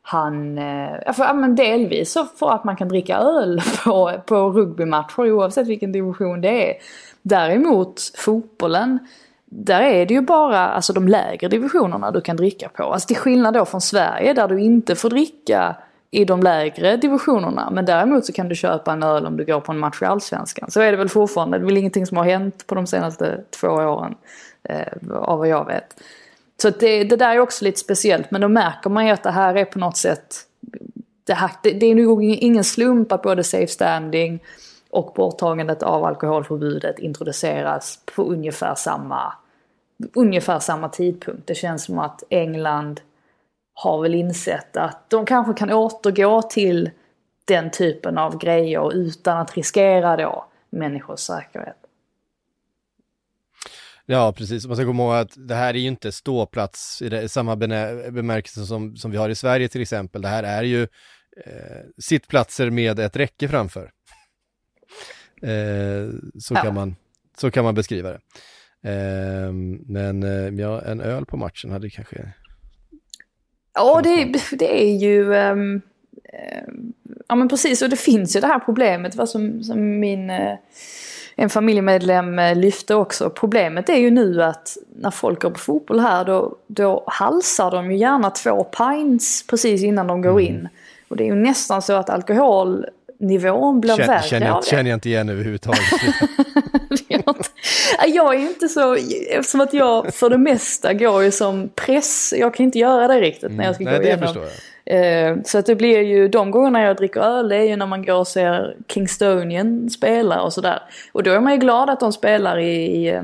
han, 0.01 0.57
eh, 0.57 1.13
för, 1.13 1.23
ja, 1.23 1.33
men 1.33 1.55
delvis 1.55 2.11
så 2.11 2.25
för 2.25 2.51
att 2.51 2.63
man 2.63 2.75
kan 2.75 2.87
dricka 2.87 3.17
öl 3.17 3.61
på, 3.83 4.13
på 4.25 4.49
rugbymatcher 4.49 5.31
oavsett 5.31 5.67
vilken 5.67 5.91
division 5.91 6.41
det 6.41 6.71
är. 6.71 6.77
Däremot 7.21 8.01
fotbollen, 8.15 8.99
där 9.45 9.81
är 9.81 10.05
det 10.05 10.13
ju 10.13 10.21
bara 10.21 10.67
alltså, 10.67 10.93
de 10.93 11.07
lägre 11.07 11.47
divisionerna 11.47 12.11
du 12.11 12.21
kan 12.21 12.37
dricka 12.37 12.69
på. 12.69 12.83
Alltså 12.83 13.07
till 13.07 13.17
skillnad 13.17 13.53
då 13.53 13.65
från 13.65 13.81
Sverige 13.81 14.33
där 14.33 14.47
du 14.47 14.59
inte 14.59 14.95
får 14.95 15.09
dricka 15.09 15.75
i 16.11 16.25
de 16.25 16.43
lägre 16.43 16.97
divisionerna. 16.97 17.69
Men 17.71 17.85
däremot 17.85 18.25
så 18.25 18.33
kan 18.33 18.49
du 18.49 18.55
köpa 18.55 18.91
en 18.91 19.03
öl 19.03 19.25
om 19.25 19.37
du 19.37 19.45
går 19.45 19.59
på 19.59 19.71
en 19.71 19.79
match 19.79 20.01
i 20.01 20.05
Allsvenskan. 20.05 20.71
Så 20.71 20.81
är 20.81 20.91
det 20.91 20.97
väl 20.97 21.09
fortfarande, 21.09 21.57
det 21.57 21.63
är 21.63 21.65
väl 21.65 21.77
ingenting 21.77 22.05
som 22.05 22.17
har 22.17 22.25
hänt 22.25 22.67
på 22.67 22.75
de 22.75 22.87
senaste 22.87 23.41
två 23.59 23.67
åren. 23.67 24.15
Eh, 24.69 25.11
av 25.11 25.39
vad 25.39 25.47
jag 25.47 25.65
vet. 25.65 26.01
Så 26.61 26.69
det, 26.69 27.03
det 27.03 27.15
där 27.15 27.35
är 27.35 27.39
också 27.39 27.65
lite 27.65 27.79
speciellt 27.79 28.31
men 28.31 28.41
då 28.41 28.47
märker 28.47 28.89
man 28.89 29.05
ju 29.05 29.11
att 29.11 29.23
det 29.23 29.31
här 29.31 29.55
är 29.55 29.65
på 29.65 29.79
något 29.79 29.97
sätt 29.97 30.35
det, 31.23 31.33
här, 31.33 31.51
det, 31.63 31.71
det 31.71 31.85
är 31.85 31.95
nog 31.95 32.23
ingen 32.23 32.63
slump 32.63 33.11
att 33.11 33.21
både 33.21 33.43
safe 33.43 33.67
standing 33.67 34.43
och 34.89 35.13
borttagandet 35.15 35.83
av 35.83 36.03
alkoholförbudet 36.03 36.99
introduceras 36.99 37.99
på 38.15 38.23
ungefär 38.23 38.75
samma, 38.75 39.33
ungefär 40.13 40.59
samma 40.59 40.89
tidpunkt. 40.89 41.47
Det 41.47 41.55
känns 41.55 41.83
som 41.83 41.99
att 41.99 42.23
England 42.29 43.01
har 43.79 44.01
väl 44.01 44.15
insett 44.15 44.77
att 44.77 45.09
de 45.09 45.25
kanske 45.25 45.53
kan 45.53 45.71
återgå 45.71 46.41
till 46.41 46.89
den 47.45 47.71
typen 47.71 48.17
av 48.17 48.37
grejer 48.37 48.93
utan 48.93 49.37
att 49.37 49.55
riskera 49.57 50.17
då 50.17 50.45
människors 50.69 51.19
säkerhet. 51.19 51.77
Ja, 54.05 54.33
precis. 54.37 54.67
Man 54.67 54.75
ska 54.75 54.85
komma 54.85 55.03
ihåg 55.03 55.15
att 55.15 55.47
det 55.47 55.55
här 55.55 55.73
är 55.73 55.77
ju 55.77 55.87
inte 55.87 56.11
ståplats 56.11 57.01
i, 57.01 57.09
det, 57.09 57.21
i 57.21 57.29
samma 57.29 57.55
bemärkelse 57.55 58.65
som, 58.65 58.95
som 58.95 59.11
vi 59.11 59.17
har 59.17 59.29
i 59.29 59.35
Sverige 59.35 59.67
till 59.67 59.81
exempel. 59.81 60.21
Det 60.21 60.27
här 60.27 60.43
är 60.43 60.63
ju 60.63 60.83
eh, 61.45 61.83
sittplatser 61.97 62.69
med 62.69 62.99
ett 62.99 63.15
räcke 63.15 63.47
framför. 63.47 63.91
Eh, 65.41 66.09
så, 66.39 66.53
ja. 66.53 66.61
kan 66.61 66.73
man, 66.73 66.95
så 67.37 67.51
kan 67.51 67.63
man 67.63 67.75
beskriva 67.75 68.09
det. 68.09 68.19
Eh, 68.91 69.51
men 69.85 70.23
eh, 70.23 70.61
ja, 70.61 70.81
en 70.81 71.01
öl 71.01 71.25
på 71.25 71.37
matchen 71.37 71.71
hade 71.71 71.89
kanske... 71.89 72.33
Ja, 73.77 74.01
det, 74.03 74.33
det 74.51 74.83
är 74.83 74.95
ju... 74.95 75.33
Um, 75.33 75.81
ja, 77.27 77.35
men 77.35 77.49
precis. 77.49 77.81
Och 77.81 77.89
det 77.89 77.95
finns 77.95 78.35
ju 78.35 78.39
det 78.39 78.47
här 78.47 78.59
problemet, 78.59 79.15
vad 79.15 79.29
som, 79.29 79.63
som 79.63 79.99
min 79.99 80.29
uh, 80.29 80.55
en 81.39 81.49
familjemedlem 81.49 82.39
eh, 82.39 82.55
lyfte 82.55 82.95
också. 82.95 83.29
Problemet 83.29 83.89
är 83.89 83.95
ju 83.95 84.11
nu 84.11 84.43
att 84.43 84.77
när 84.95 85.11
folk 85.11 85.41
går 85.41 85.49
på 85.49 85.59
fotboll 85.59 85.99
här 85.99 86.25
då, 86.25 86.55
då 86.67 87.03
halsar 87.07 87.71
de 87.71 87.91
ju 87.91 87.97
gärna 87.97 88.29
två 88.29 88.63
pints 88.63 89.47
precis 89.47 89.83
innan 89.83 90.07
de 90.07 90.21
går 90.21 90.31
mm. 90.31 90.45
in. 90.45 90.69
Och 91.07 91.17
det 91.17 91.23
är 91.23 91.25
ju 91.25 91.35
nästan 91.35 91.81
så 91.81 91.93
att 91.93 92.09
alkoholnivån 92.09 93.81
blir 93.81 93.95
Känn, 93.95 94.07
värre 94.07 94.23
känner, 94.23 94.47
jag, 94.47 94.65
känner 94.65 94.89
jag 94.89 94.97
inte 94.97 95.09
igen 95.09 95.29
överhuvudtaget. 95.29 95.81
jag 98.07 98.35
är 98.35 98.39
inte 98.39 98.69
så, 98.69 98.95
eftersom 99.29 99.61
att 99.61 99.73
jag 99.73 100.13
för 100.13 100.29
det 100.29 100.37
mesta 100.37 100.93
går 100.93 101.23
ju 101.23 101.31
som 101.31 101.69
press, 101.75 102.33
jag 102.37 102.53
kan 102.53 102.63
inte 102.63 102.79
göra 102.79 103.07
det 103.07 103.21
riktigt 103.21 103.51
när 103.51 103.65
jag 103.65 103.75
ska 103.75 103.83
mm. 103.83 103.93
gå 103.93 103.99
Nej, 103.99 104.07
igenom. 104.07 104.27
Förstår 104.27 104.43
jag. 104.43 104.51
Eh, 104.89 105.37
så 105.45 105.57
att 105.57 105.65
det 105.65 105.75
blir 105.75 106.01
ju, 106.01 106.27
de 106.27 106.51
gångerna 106.51 106.81
jag 106.81 106.97
dricker 106.97 107.19
öl 107.19 107.49
det 107.49 107.55
är 107.55 107.63
ju 107.63 107.75
när 107.75 107.85
man 107.85 108.05
går 108.05 108.15
och 108.15 108.27
ser 108.27 108.77
Kingstonian 108.87 109.89
spela 109.89 110.41
och 110.41 110.53
sådär. 110.53 110.81
Och 111.11 111.23
då 111.23 111.31
är 111.31 111.39
man 111.39 111.53
ju 111.53 111.59
glad 111.59 111.89
att 111.89 111.99
de 111.99 112.13
spelar 112.13 112.59
i, 112.59 113.07
i, 113.07 113.21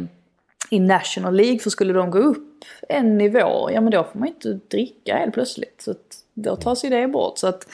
i 0.70 0.80
National 0.80 1.36
League 1.36 1.60
för 1.60 1.70
skulle 1.70 1.94
de 1.94 2.12
gå 2.12 2.20
upp 2.20 2.64
en 2.90 3.18
nivå, 3.18 3.70
ja 3.72 3.82
men 3.82 3.92
då 3.92 4.04
får 4.04 4.20
man 4.20 4.28
ju 4.28 4.34
inte 4.34 4.68
dricka 4.78 5.16
helt 5.16 5.34
plötsligt. 5.34 5.82
Så 5.82 5.92
att 5.92 6.18
då 6.34 6.56
tas 6.56 6.86
ju 6.86 6.90
det 6.90 7.08
bort. 7.08 7.38
Så 7.38 7.48
att, 7.48 7.68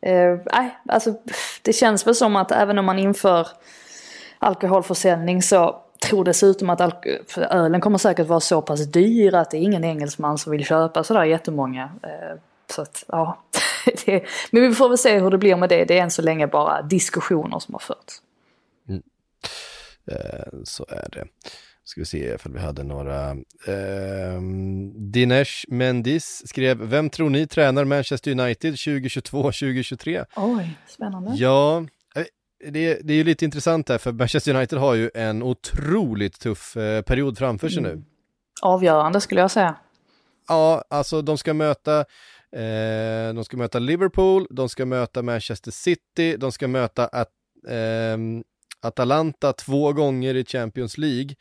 eh, 0.00 0.38
nej, 0.52 0.78
alltså 0.88 1.14
det 1.62 1.72
känns 1.72 2.06
väl 2.06 2.14
som 2.14 2.36
att 2.36 2.52
även 2.52 2.78
om 2.78 2.84
man 2.84 2.98
inför 2.98 3.48
alkoholförsäljning 4.38 5.42
så 5.42 5.82
tror 6.06 6.24
dessutom 6.24 6.70
att 6.70 7.04
ölen 7.36 7.80
kommer 7.80 7.98
säkert 7.98 8.26
vara 8.26 8.40
så 8.40 8.62
pass 8.62 8.86
dyr 8.86 9.34
att 9.34 9.50
det 9.50 9.56
är 9.56 9.62
ingen 9.62 9.84
engelsman 9.84 10.38
som 10.38 10.52
vill 10.52 10.64
köpa 10.64 11.04
sådär 11.04 11.24
jättemånga. 11.24 11.90
Eh, 12.02 12.38
så 12.70 12.82
att, 12.82 13.04
ja. 13.08 13.42
Det, 14.06 14.24
men 14.50 14.62
vi 14.62 14.74
får 14.74 14.88
väl 14.88 14.98
se 14.98 15.18
hur 15.18 15.30
det 15.30 15.38
blir 15.38 15.56
med 15.56 15.68
det. 15.68 15.84
Det 15.84 15.98
är 15.98 16.02
än 16.02 16.10
så 16.10 16.22
länge 16.22 16.46
bara 16.46 16.82
diskussioner 16.82 17.58
som 17.58 17.74
har 17.74 17.78
förts. 17.78 18.22
Mm. 18.88 19.02
Eh, 20.10 20.62
så 20.64 20.86
är 20.88 21.08
det. 21.12 21.24
Ska 21.84 22.00
vi 22.00 22.04
se 22.04 22.34
ifall 22.34 22.52
vi 22.52 22.58
hade 22.58 22.82
några. 22.82 23.30
Eh, 23.66 24.40
Dinesh 24.94 25.64
Mendis 25.68 26.42
skrev, 26.46 26.78
vem 26.78 27.10
tror 27.10 27.30
ni 27.30 27.46
tränar 27.46 27.84
Manchester 27.84 28.30
United 28.30 28.74
2022-2023? 28.74 30.24
Oj, 30.36 30.78
spännande. 30.86 31.32
Ja, 31.34 31.86
det, 32.70 33.00
det 33.02 33.12
är 33.12 33.16
ju 33.16 33.24
lite 33.24 33.44
intressant 33.44 33.88
här 33.88 33.98
för 33.98 34.12
Manchester 34.12 34.54
United 34.54 34.78
har 34.78 34.94
ju 34.94 35.10
en 35.14 35.42
otroligt 35.42 36.40
tuff 36.40 36.76
eh, 36.76 37.02
period 37.02 37.38
framför 37.38 37.68
sig 37.68 37.78
mm. 37.78 37.90
nu. 37.90 38.04
Avgörande 38.62 39.20
skulle 39.20 39.40
jag 39.40 39.50
säga. 39.50 39.76
Ja, 40.48 40.84
alltså 40.90 41.22
de 41.22 41.38
ska 41.38 41.54
möta 41.54 42.04
Eh, 42.52 43.34
de 43.34 43.44
ska 43.44 43.56
möta 43.56 43.78
Liverpool, 43.78 44.46
de 44.50 44.68
ska 44.68 44.86
möta 44.86 45.22
Manchester 45.22 45.70
City, 45.70 46.36
de 46.36 46.52
ska 46.52 46.68
möta 46.68 47.06
At 47.06 47.28
eh, 47.68 48.18
Atalanta 48.80 49.52
två 49.52 49.92
gånger 49.92 50.34
i 50.34 50.44
Champions 50.44 50.98
League. 50.98 51.34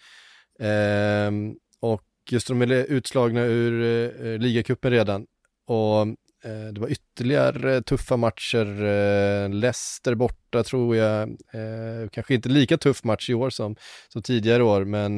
Eh, 0.59 1.32
och 1.80 2.03
just 2.30 2.47
de 2.47 2.61
är 2.61 2.71
utslagna 2.71 3.41
ur 3.41 3.82
eh, 4.26 4.38
ligacupen 4.38 4.91
redan. 4.91 5.26
Och 5.67 6.07
Eh, 6.46 6.74
det 6.74 6.82
var 6.82 6.88
ytterligare 6.88 7.82
tuffa 7.82 8.18
matcher. 8.18 8.84
Eh, 8.84 9.50
Leicester 9.50 10.16
borta 10.16 10.64
tror 10.64 10.96
jag. 10.96 11.30
Eh, 11.30 12.10
kanske 12.12 12.34
inte 12.34 12.50
lika 12.50 12.78
tuff 12.78 13.04
match 13.04 13.30
i 13.30 13.34
år 13.34 13.50
som, 13.50 13.76
som 14.08 14.22
tidigare 14.22 14.64
år, 14.64 14.86
men 14.86 15.18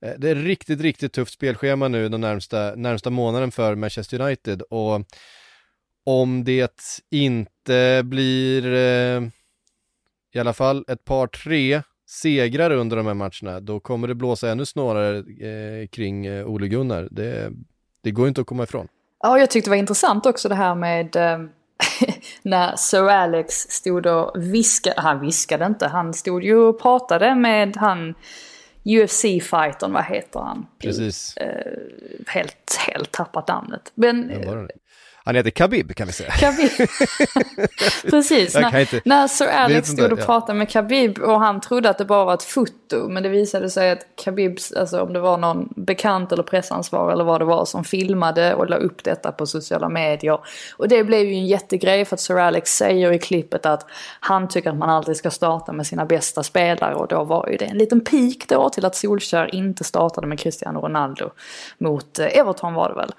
det 0.00 0.30
är 0.30 0.34
riktigt, 0.34 0.80
riktigt 0.80 1.12
tufft 1.12 1.32
spelschema 1.32 1.88
nu 1.88 2.08
den 2.08 2.20
närmsta, 2.20 2.74
närmsta 2.76 3.10
månaden 3.10 3.50
för 3.50 3.74
Manchester 3.74 4.20
United 4.20 4.62
och 4.62 5.06
om 6.04 6.44
det 6.44 6.80
inte 7.10 8.02
blir 8.04 8.66
i 10.34 10.38
alla 10.38 10.52
fall 10.52 10.84
ett 10.88 11.04
par 11.04 11.26
tre 11.26 11.82
segrar 12.06 12.70
under 12.70 12.96
de 12.96 13.06
här 13.06 13.14
matcherna, 13.14 13.60
då 13.60 13.80
kommer 13.80 14.08
det 14.08 14.14
blåsa 14.14 14.50
ännu 14.50 14.66
snarare 14.66 15.24
kring 15.86 16.44
Ole 16.44 16.68
Gunnar. 16.68 17.08
Det, 17.10 17.52
det 18.02 18.10
går 18.10 18.28
inte 18.28 18.40
att 18.40 18.46
komma 18.46 18.62
ifrån. 18.62 18.88
Ja, 19.22 19.38
jag 19.38 19.50
tyckte 19.50 19.70
det 19.70 19.72
var 19.72 19.78
intressant 19.78 20.26
också 20.26 20.48
det 20.48 20.54
här 20.54 20.74
med 20.74 21.16
eh, 21.16 21.38
när 22.42 22.76
Sir 22.76 23.08
Alex 23.08 23.54
stod 23.54 24.06
och 24.06 24.32
viskade, 24.54 25.00
han 25.00 25.20
viskade 25.20 25.66
inte, 25.66 25.86
han 25.86 26.14
stod 26.14 26.44
ju 26.44 26.56
och 26.56 26.80
pratade 26.80 27.34
med 27.34 27.76
han 27.76 28.14
UFC-fightern, 28.84 29.92
vad 29.92 30.04
heter 30.04 30.40
han? 30.40 30.66
Precis. 30.78 31.34
Uh, 31.40 31.46
helt, 32.26 32.78
helt 32.88 33.12
tappat 33.12 33.48
namnet. 33.48 33.92
Men, 33.94 34.30
han 35.28 35.36
heter 35.36 35.50
Khabib 35.50 35.94
kan 35.94 36.06
vi 36.06 36.12
säga. 36.12 36.30
Khabib. 36.30 36.70
Precis, 38.10 38.54
när, 38.54 38.80
inte, 38.80 39.00
när 39.04 39.28
Sir 39.28 39.46
Alex 39.46 39.88
stod 39.88 40.12
och 40.12 40.18
pratade 40.18 40.58
med 40.58 40.70
Khabib 40.70 41.18
och 41.18 41.40
han 41.40 41.60
trodde 41.60 41.90
att 41.90 41.98
det 41.98 42.04
bara 42.04 42.24
var 42.24 42.34
ett 42.34 42.42
foto. 42.42 43.08
Men 43.08 43.22
det 43.22 43.28
visade 43.28 43.70
sig 43.70 43.90
att 43.90 44.06
Khabibs, 44.24 44.72
alltså 44.72 45.00
om 45.00 45.12
det 45.12 45.20
var 45.20 45.38
någon 45.38 45.72
bekant 45.76 46.32
eller 46.32 46.42
pressansvarig 46.42 47.12
eller 47.12 47.24
vad 47.24 47.40
det 47.40 47.44
var 47.44 47.64
som 47.64 47.84
filmade 47.84 48.54
och 48.54 48.70
la 48.70 48.76
upp 48.76 49.04
detta 49.04 49.32
på 49.32 49.46
sociala 49.46 49.88
medier. 49.88 50.38
Och 50.76 50.88
det 50.88 51.04
blev 51.04 51.26
ju 51.26 51.34
en 51.34 51.46
jättegrej 51.46 52.04
för 52.04 52.16
att 52.16 52.20
Sir 52.20 52.38
Alex 52.38 52.76
säger 52.76 53.12
i 53.12 53.18
klippet 53.18 53.66
att 53.66 53.86
han 54.20 54.48
tycker 54.48 54.70
att 54.70 54.76
man 54.76 54.90
alltid 54.90 55.16
ska 55.16 55.30
starta 55.30 55.72
med 55.72 55.86
sina 55.86 56.06
bästa 56.06 56.42
spelare. 56.42 56.94
Och 56.94 57.08
då 57.08 57.24
var 57.24 57.48
ju 57.50 57.56
det 57.56 57.64
en 57.64 57.78
liten 57.78 58.00
pik 58.00 58.48
då 58.48 58.68
till 58.68 58.84
att 58.84 58.96
Solskär 58.96 59.54
inte 59.54 59.84
startade 59.84 60.26
med 60.26 60.38
Cristiano 60.38 60.80
Ronaldo 60.80 61.30
mot 61.78 62.18
eh, 62.18 62.38
Everton 62.38 62.74
var 62.74 62.88
det 62.88 62.94
väl. 62.94 63.12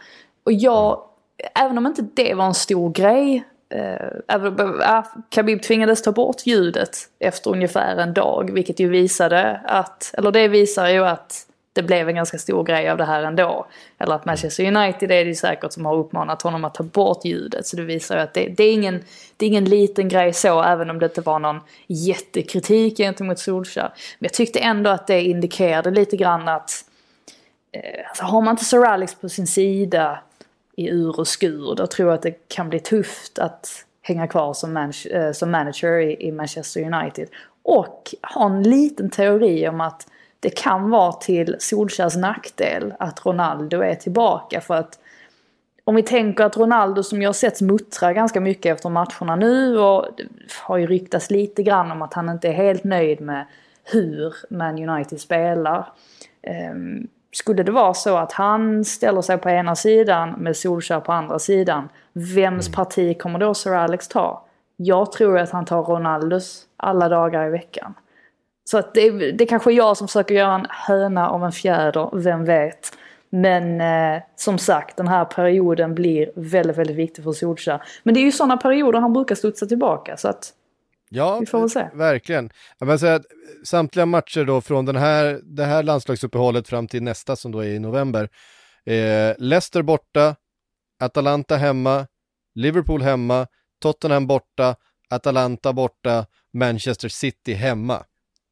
Och 0.43 0.53
jag 0.53 1.08
även 1.55 1.77
om 1.77 1.85
inte 1.85 2.01
det 2.13 2.33
var 2.33 2.45
en 2.45 2.53
stor 2.53 2.91
grej. 2.91 3.43
Eh, 3.69 5.03
Khabib 5.29 5.61
tvingades 5.61 6.01
ta 6.01 6.11
bort 6.11 6.45
ljudet 6.45 6.97
efter 7.19 7.51
ungefär 7.51 7.97
en 7.97 8.13
dag. 8.13 8.53
Vilket 8.53 8.79
ju 8.79 8.89
visade 8.89 9.61
att, 9.65 10.13
eller 10.17 10.31
det 10.31 10.47
visar 10.47 10.87
ju 10.87 11.05
att 11.05 11.45
det 11.73 11.83
blev 11.83 12.09
en 12.09 12.15
ganska 12.15 12.37
stor 12.37 12.63
grej 12.63 12.89
av 12.89 12.97
det 12.97 13.05
här 13.05 13.23
ändå. 13.23 13.67
Eller 13.97 14.15
att 14.15 14.25
Manchester 14.25 14.75
United 14.75 15.11
är 15.11 15.23
det 15.25 15.29
ju 15.29 15.35
säkert 15.35 15.73
som 15.73 15.85
har 15.85 15.95
uppmanat 15.95 16.41
honom 16.41 16.65
att 16.65 16.73
ta 16.73 16.83
bort 16.83 17.25
ljudet. 17.25 17.67
Så 17.67 17.75
det 17.77 17.83
visar 17.83 18.15
ju 18.15 18.21
att 18.21 18.33
det, 18.33 18.53
det, 18.57 18.63
är 18.63 18.73
ingen, 18.73 19.03
det 19.37 19.45
är 19.45 19.47
ingen 19.47 19.65
liten 19.65 20.09
grej 20.09 20.33
så, 20.33 20.63
även 20.63 20.89
om 20.89 20.99
det 20.99 21.05
inte 21.05 21.21
var 21.21 21.39
någon 21.39 21.59
jättekritik 21.87 22.97
gentemot 22.97 23.39
Solskjaer. 23.39 23.93
Men 24.19 24.25
jag 24.25 24.33
tyckte 24.33 24.59
ändå 24.59 24.89
att 24.89 25.07
det 25.07 25.21
indikerade 25.21 25.91
lite 25.91 26.17
grann 26.17 26.47
att 26.47 26.71
eh, 27.71 28.09
alltså 28.09 28.23
har 28.23 28.41
man 28.41 28.51
inte 28.51 28.65
Sir 28.65 28.85
Alex 28.85 29.15
på 29.15 29.29
sin 29.29 29.47
sida 29.47 30.19
i 30.79 30.89
ur 30.89 31.19
och 31.19 31.27
skur. 31.27 31.75
Då 31.75 31.87
tror 31.87 32.09
jag 32.09 32.15
att 32.15 32.21
det 32.21 32.47
kan 32.47 32.69
bli 32.69 32.79
tufft 32.79 33.39
att 33.39 33.85
hänga 34.01 34.27
kvar 34.27 34.53
som, 34.53 34.73
man 34.73 34.93
eh, 35.11 35.31
som 35.31 35.51
manager 35.51 35.99
i, 35.99 36.27
i, 36.27 36.31
Manchester 36.31 36.93
United. 36.93 37.27
Och 37.63 38.15
ha 38.33 38.45
en 38.45 38.63
liten 38.63 39.09
teori 39.09 39.67
om 39.67 39.81
att 39.81 40.07
det 40.39 40.49
kan 40.49 40.89
vara 40.89 41.11
till 41.11 41.55
Solskjärs 41.59 42.15
nackdel 42.15 42.93
att 42.99 43.25
Ronaldo 43.25 43.81
är 43.81 43.95
tillbaka. 43.95 44.61
För 44.61 44.73
att 44.73 44.99
om 45.83 45.95
vi 45.95 46.03
tänker 46.03 46.43
att 46.43 46.57
Ronaldo 46.57 47.03
som 47.03 47.21
jag 47.21 47.29
har 47.29 47.33
sett 47.33 47.61
muttra 47.61 48.13
ganska 48.13 48.41
mycket 48.41 48.75
efter 48.75 48.89
matcherna 48.89 49.35
nu 49.35 49.79
och 49.79 50.07
det 50.17 50.23
har 50.61 50.77
ju 50.77 50.87
ryktats 50.87 51.29
lite 51.31 51.63
grann 51.63 51.91
om 51.91 52.01
att 52.01 52.13
han 52.13 52.29
inte 52.29 52.47
är 52.47 52.53
helt 52.53 52.83
nöjd 52.83 53.21
med 53.21 53.45
hur 53.83 54.33
Man 54.49 54.89
United 54.89 55.19
spelar. 55.19 55.93
Ehm, 56.41 57.07
skulle 57.31 57.63
det 57.63 57.71
vara 57.71 57.93
så 57.93 58.17
att 58.17 58.31
han 58.31 58.85
ställer 58.85 59.21
sig 59.21 59.37
på 59.37 59.49
ena 59.49 59.75
sidan 59.75 60.29
med 60.31 60.57
Solskjaer 60.57 60.99
på 60.99 61.11
andra 61.11 61.39
sidan, 61.39 61.89
vems 62.13 62.67
mm. 62.67 62.75
parti 62.75 63.21
kommer 63.21 63.39
då 63.39 63.53
Sir 63.53 63.73
Alex 63.73 64.07
ta? 64.07 64.45
Jag 64.75 65.11
tror 65.11 65.37
att 65.37 65.49
han 65.49 65.65
tar 65.65 65.83
Ronaldos 65.83 66.65
alla 66.77 67.09
dagar 67.09 67.47
i 67.47 67.49
veckan. 67.49 67.93
Så 68.65 68.77
att 68.77 68.93
det, 68.93 69.09
det 69.31 69.43
är 69.43 69.47
kanske 69.47 69.71
jag 69.71 69.97
som 69.97 70.07
försöker 70.07 70.35
göra 70.35 70.53
en 70.53 70.65
höna 70.69 71.29
av 71.29 71.45
en 71.45 71.51
fjäder, 71.51 72.09
vem 72.13 72.45
vet. 72.45 72.91
Men 73.29 73.81
eh, 73.81 74.21
som 74.35 74.57
sagt, 74.57 74.97
den 74.97 75.07
här 75.07 75.25
perioden 75.25 75.95
blir 75.95 76.31
väldigt, 76.35 76.77
väldigt 76.77 76.95
viktig 76.95 77.23
för 77.23 77.31
Solskjaer. 77.31 77.83
Men 78.03 78.13
det 78.13 78.19
är 78.19 78.23
ju 78.23 78.31
sådana 78.31 78.57
perioder 78.57 78.99
han 78.99 79.13
brukar 79.13 79.35
studsa 79.35 79.65
tillbaka, 79.65 80.17
så 80.17 80.27
att 80.27 80.53
Ja, 81.09 81.39
vi 81.39 81.45
får 81.45 81.59
väl 81.59 81.69
se. 81.69 81.89
verkligen. 81.93 82.49
Jag 82.79 82.87
vill 82.87 82.99
säga 82.99 83.15
att 83.15 83.25
samtliga 83.63 84.05
matcher 84.05 84.45
då 84.45 84.61
från 84.61 84.85
den 84.85 84.95
här, 84.95 85.39
det 85.43 85.65
här 85.65 85.83
landslagsuppehållet 85.83 86.67
fram 86.67 86.87
till 86.87 87.03
nästa 87.03 87.35
som 87.35 87.51
då 87.51 87.59
är 87.59 87.67
i 87.67 87.79
november. 87.79 88.29
Eh, 88.85 89.35
Leicester 89.37 89.81
borta, 89.81 90.35
Atalanta 90.99 91.55
hemma, 91.55 92.07
Liverpool 92.55 93.01
hemma, 93.01 93.47
Tottenham 93.81 94.27
borta, 94.27 94.75
Atalanta 95.09 95.73
borta, 95.73 96.25
Manchester 96.53 97.09
City 97.09 97.53
hemma. 97.53 98.03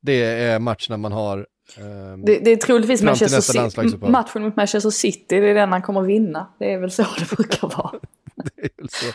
Det 0.01 0.23
är 0.23 0.59
matcherna 0.59 0.97
man 0.97 1.11
har 1.11 1.47
Um, 1.77 2.25
det, 2.25 2.39
det, 2.39 2.51
är 2.51 2.55
troligtvis 2.55 3.01
Manchester 3.01 3.41
City, 3.41 3.97
matchen 3.97 4.41
mot 4.41 4.55
Manchester 4.55 4.89
City, 4.89 5.39
det 5.39 5.49
är 5.49 5.53
den 5.53 5.71
han 5.71 5.81
kommer 5.81 6.01
vinna. 6.01 6.47
Det 6.59 6.73
är 6.73 6.79
väl 6.79 6.91
så 6.91 7.03
det 7.19 7.35
brukar 7.35 7.67
vara. 7.67 7.99
det 8.35 8.61
är 8.61 8.69
väl 8.77 8.89
så. 8.89 9.05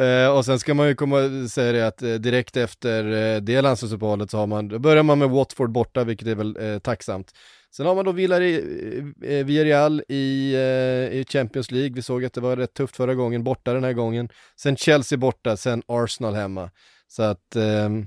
Eh, 0.00 0.36
och 0.36 0.44
sen 0.44 0.58
ska 0.58 0.74
man 0.74 0.88
ju 0.88 0.94
komma 0.94 1.48
säga 1.48 1.72
det 1.72 1.86
att 1.86 2.02
eh, 2.02 2.14
direkt 2.14 2.56
efter 2.56 3.04
eh, 3.34 3.40
det 3.40 3.62
landslagsuppehållet 3.62 4.30
så 4.30 4.38
har 4.38 4.46
man, 4.46 4.68
då 4.68 4.78
börjar 4.78 5.02
man 5.02 5.18
med 5.18 5.30
Watford 5.30 5.72
borta, 5.72 6.04
vilket 6.04 6.28
är 6.28 6.34
väl 6.34 6.56
eh, 6.60 6.78
tacksamt. 6.78 7.32
Sen 7.76 7.86
har 7.86 7.94
man 7.94 8.04
då 8.04 8.10
eh, 8.10 9.38
eh, 9.38 9.44
Villarreal 9.44 10.02
i, 10.08 10.54
eh, 10.54 11.18
i 11.18 11.24
Champions 11.28 11.70
League, 11.70 11.94
vi 11.94 12.02
såg 12.02 12.24
att 12.24 12.32
det 12.32 12.40
var 12.40 12.56
rätt 12.56 12.74
tufft 12.74 12.96
förra 12.96 13.14
gången, 13.14 13.44
borta 13.44 13.72
den 13.72 13.84
här 13.84 13.92
gången. 13.92 14.28
Sen 14.56 14.76
Chelsea 14.76 15.18
borta, 15.18 15.56
sen 15.56 15.82
Arsenal 15.86 16.34
hemma. 16.34 16.70
Så 17.08 17.22
att 17.22 17.56
ehm, 17.56 18.06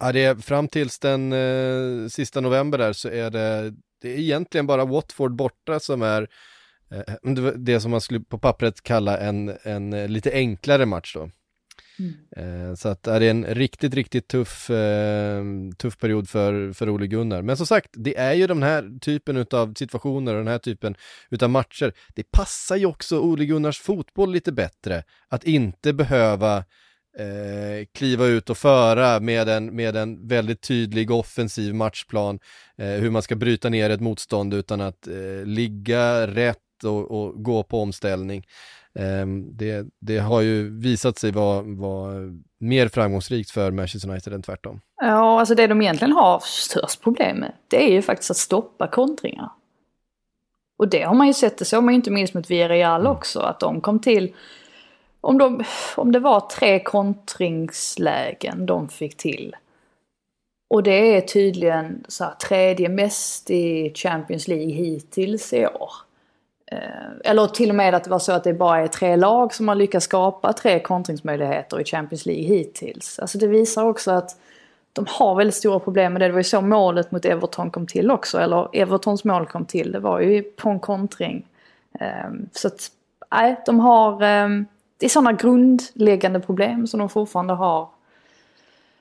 Ja, 0.00 0.12
det 0.12 0.24
är 0.24 0.34
fram 0.34 0.68
tills 0.68 0.98
den 0.98 1.32
eh, 1.32 2.08
sista 2.08 2.40
november 2.40 2.78
där 2.78 2.92
så 2.92 3.08
är 3.08 3.30
det, 3.30 3.74
det 4.02 4.12
är 4.14 4.18
egentligen 4.18 4.66
bara 4.66 4.84
Watford 4.84 5.36
borta 5.36 5.80
som 5.80 6.02
är 6.02 6.28
eh, 6.90 7.14
det 7.56 7.80
som 7.80 7.90
man 7.90 8.00
skulle 8.00 8.20
på 8.20 8.38
pappret 8.38 8.82
kalla 8.82 9.18
en, 9.18 9.56
en 9.62 9.92
eh, 9.92 10.08
lite 10.08 10.32
enklare 10.32 10.86
match 10.86 11.14
då. 11.14 11.30
Mm. 11.98 12.14
Eh, 12.36 12.74
så 12.74 12.88
att 12.88 13.02
det 13.02 13.12
är 13.12 13.20
en 13.20 13.44
riktigt, 13.44 13.94
riktigt 13.94 14.28
tuff, 14.28 14.70
eh, 14.70 15.44
tuff 15.78 15.98
period 15.98 16.28
för, 16.28 16.72
för 16.72 16.88
Ole 16.88 17.06
Gunnar. 17.06 17.42
Men 17.42 17.56
som 17.56 17.66
sagt, 17.66 17.90
det 17.92 18.18
är 18.18 18.32
ju 18.32 18.46
den 18.46 18.62
här 18.62 18.98
typen 19.00 19.46
av 19.50 19.74
situationer 19.74 20.32
och 20.32 20.38
den 20.38 20.48
här 20.48 20.58
typen 20.58 20.94
utav 21.30 21.50
matcher. 21.50 21.92
Det 22.14 22.30
passar 22.30 22.76
ju 22.76 22.86
också 22.86 23.20
Ole 23.20 23.44
Gunnars 23.44 23.78
fotboll 23.80 24.32
lite 24.32 24.52
bättre 24.52 25.04
att 25.28 25.44
inte 25.44 25.92
behöva 25.92 26.64
eh, 27.18 27.86
kliva 27.94 28.26
ut 28.26 28.50
och 28.50 28.58
föra 28.58 29.20
med 29.20 29.48
en, 29.48 29.76
med 29.76 29.96
en 29.96 30.28
väldigt 30.28 30.60
tydlig 30.60 31.10
offensiv 31.10 31.74
matchplan, 31.74 32.38
eh, 32.78 32.86
hur 32.86 33.10
man 33.10 33.22
ska 33.22 33.34
bryta 33.34 33.68
ner 33.68 33.90
ett 33.90 34.00
motstånd 34.00 34.54
utan 34.54 34.80
att 34.80 35.06
eh, 35.06 35.44
ligga 35.44 36.26
rätt 36.26 36.58
och, 36.84 37.10
och, 37.10 37.42
gå 37.42 37.62
på 37.62 37.82
omställning. 37.82 38.46
Ehm, 38.98 39.56
det, 39.56 39.86
det, 40.00 40.18
har 40.18 40.40
ju 40.40 40.80
visat 40.80 41.18
sig 41.18 41.32
vara, 41.32 41.62
vara 41.62 42.14
mer 42.58 42.88
framgångsrikt 42.88 43.50
för 43.50 43.70
Manchester 43.70 44.10
United 44.10 44.32
än 44.32 44.42
tvärtom. 44.42 44.80
Ja, 45.00 45.40
alltså 45.40 45.54
det 45.54 45.66
de 45.66 45.82
egentligen 45.82 46.12
har 46.12 46.40
störst 46.44 47.02
problem 47.02 47.36
med, 47.36 47.52
det 47.68 47.88
är 47.88 47.92
ju 47.92 48.02
faktiskt 48.02 48.30
att 48.30 48.36
stoppa 48.36 48.88
kontringar. 48.88 49.50
Och 50.76 50.88
det 50.88 51.02
har 51.02 51.14
man 51.14 51.26
ju 51.26 51.32
sett, 51.32 51.58
det 51.58 51.64
såg 51.64 51.84
man 51.84 51.94
ju 51.94 51.96
inte 51.96 52.10
minst 52.10 52.34
mot 52.34 52.50
Villarreal 52.50 53.00
mm. 53.00 53.12
också, 53.12 53.40
att 53.40 53.60
de 53.60 53.80
kom 53.80 53.98
till 53.98 54.34
om, 55.24 55.38
de, 55.38 55.64
om 55.96 56.12
det 56.12 56.18
var 56.18 56.40
tre 56.40 56.80
kontringslägen 56.80 58.66
de 58.66 58.88
fick 58.88 59.16
till. 59.16 59.56
Och 60.70 60.82
det 60.82 61.16
är 61.16 61.20
tydligen 61.20 62.04
så 62.08 62.24
här, 62.24 62.34
tredje 62.34 62.88
mest 62.88 63.50
i 63.50 63.92
Champions 63.94 64.48
League 64.48 64.74
hittills 64.74 65.52
i 65.52 65.66
år. 65.66 65.90
Eh, 66.74 67.30
eller 67.30 67.46
till 67.46 67.70
och 67.70 67.76
med 67.76 67.94
att 67.94 68.04
det 68.04 68.10
var 68.10 68.18
så 68.18 68.32
att 68.32 68.44
det 68.44 68.54
bara 68.54 68.80
är 68.80 68.88
tre 68.88 69.16
lag 69.16 69.54
som 69.54 69.68
har 69.68 69.74
lyckats 69.74 70.04
skapa 70.04 70.52
tre 70.52 70.80
kontringsmöjligheter 70.80 71.80
i 71.80 71.84
Champions 71.84 72.26
League 72.26 72.44
hittills. 72.44 73.18
Alltså 73.18 73.38
det 73.38 73.46
visar 73.46 73.84
också 73.84 74.10
att 74.10 74.36
de 74.92 75.06
har 75.08 75.34
väldigt 75.34 75.54
stora 75.54 75.80
problem 75.80 76.12
med 76.12 76.22
det. 76.22 76.26
Det 76.26 76.32
var 76.32 76.40
ju 76.40 76.44
så 76.44 76.60
målet 76.60 77.10
mot 77.10 77.24
Everton 77.24 77.70
kom 77.70 77.86
till 77.86 78.10
också. 78.10 78.38
Eller 78.38 78.76
Evertons 78.76 79.24
mål 79.24 79.46
kom 79.46 79.64
till. 79.64 79.92
Det 79.92 79.98
var 79.98 80.20
ju 80.20 80.42
på 80.42 80.70
en 80.70 80.80
kontring. 80.80 81.46
Eh, 82.00 82.30
så 82.52 82.68
att, 82.68 82.90
nej, 83.30 83.60
de 83.66 83.80
har... 83.80 84.12
Eh, 84.12 84.48
det 84.98 85.06
är 85.06 85.10
sådana 85.10 85.32
grundläggande 85.32 86.40
problem 86.40 86.86
som 86.86 87.00
de 87.00 87.08
fortfarande 87.08 87.52
har, 87.54 87.88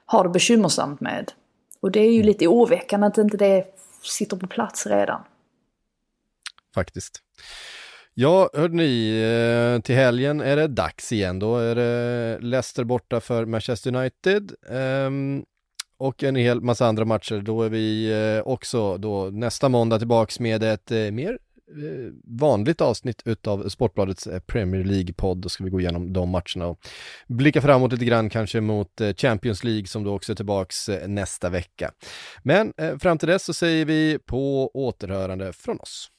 har 0.05 0.23
det 0.23 0.29
bekymmersamt 0.29 1.01
med. 1.01 1.31
Och 1.79 1.91
det 1.91 1.99
är 1.99 2.11
ju 2.11 2.23
lite 2.23 2.47
oroväckande 2.47 3.07
att 3.07 3.17
inte 3.17 3.37
det 3.37 3.65
sitter 4.01 4.37
på 4.37 4.47
plats 4.47 4.87
redan. 4.87 5.21
Faktiskt. 6.73 7.21
Ja, 8.15 8.49
hörde 8.53 8.75
ni, 8.75 9.19
eh, 9.75 9.81
till 9.81 9.95
helgen 9.95 10.41
är 10.41 10.55
det 10.55 10.67
dags 10.67 11.11
igen. 11.11 11.39
Då 11.39 11.57
är 11.57 11.75
det 11.75 12.39
Leicester 12.41 12.83
borta 12.83 13.19
för 13.19 13.45
Manchester 13.45 13.95
United. 13.95 14.51
Ehm, 14.69 15.43
och 15.97 16.23
en 16.23 16.35
hel 16.35 16.61
massa 16.61 16.87
andra 16.87 17.05
matcher. 17.05 17.41
Då 17.41 17.63
är 17.63 17.69
vi 17.69 18.11
eh, 18.11 18.47
också 18.47 18.97
då 18.97 19.29
nästa 19.29 19.69
måndag 19.69 19.99
tillbaks 19.99 20.39
med 20.39 20.63
ett 20.63 20.91
eh, 20.91 21.11
mer 21.11 21.37
vanligt 22.23 22.81
avsnitt 22.81 23.21
utav 23.25 23.69
Sportbladets 23.69 24.27
Premier 24.45 24.83
League-podd. 24.83 25.37
Då 25.37 25.49
ska 25.49 25.63
vi 25.63 25.69
gå 25.69 25.79
igenom 25.79 26.13
de 26.13 26.29
matcherna 26.29 26.67
och 26.67 26.79
blicka 27.27 27.61
framåt 27.61 27.91
lite 27.91 28.05
grann 28.05 28.29
kanske 28.29 28.61
mot 28.61 29.01
Champions 29.17 29.63
League 29.63 29.87
som 29.87 30.03
då 30.03 30.15
också 30.15 30.31
är 30.31 30.35
tillbaks 30.35 30.89
nästa 31.07 31.49
vecka. 31.49 31.91
Men 32.43 32.73
fram 32.99 33.17
till 33.17 33.27
dess 33.27 33.43
så 33.43 33.53
säger 33.53 33.85
vi 33.85 34.19
på 34.25 34.71
återhörande 34.73 35.53
från 35.53 35.79
oss. 35.79 36.09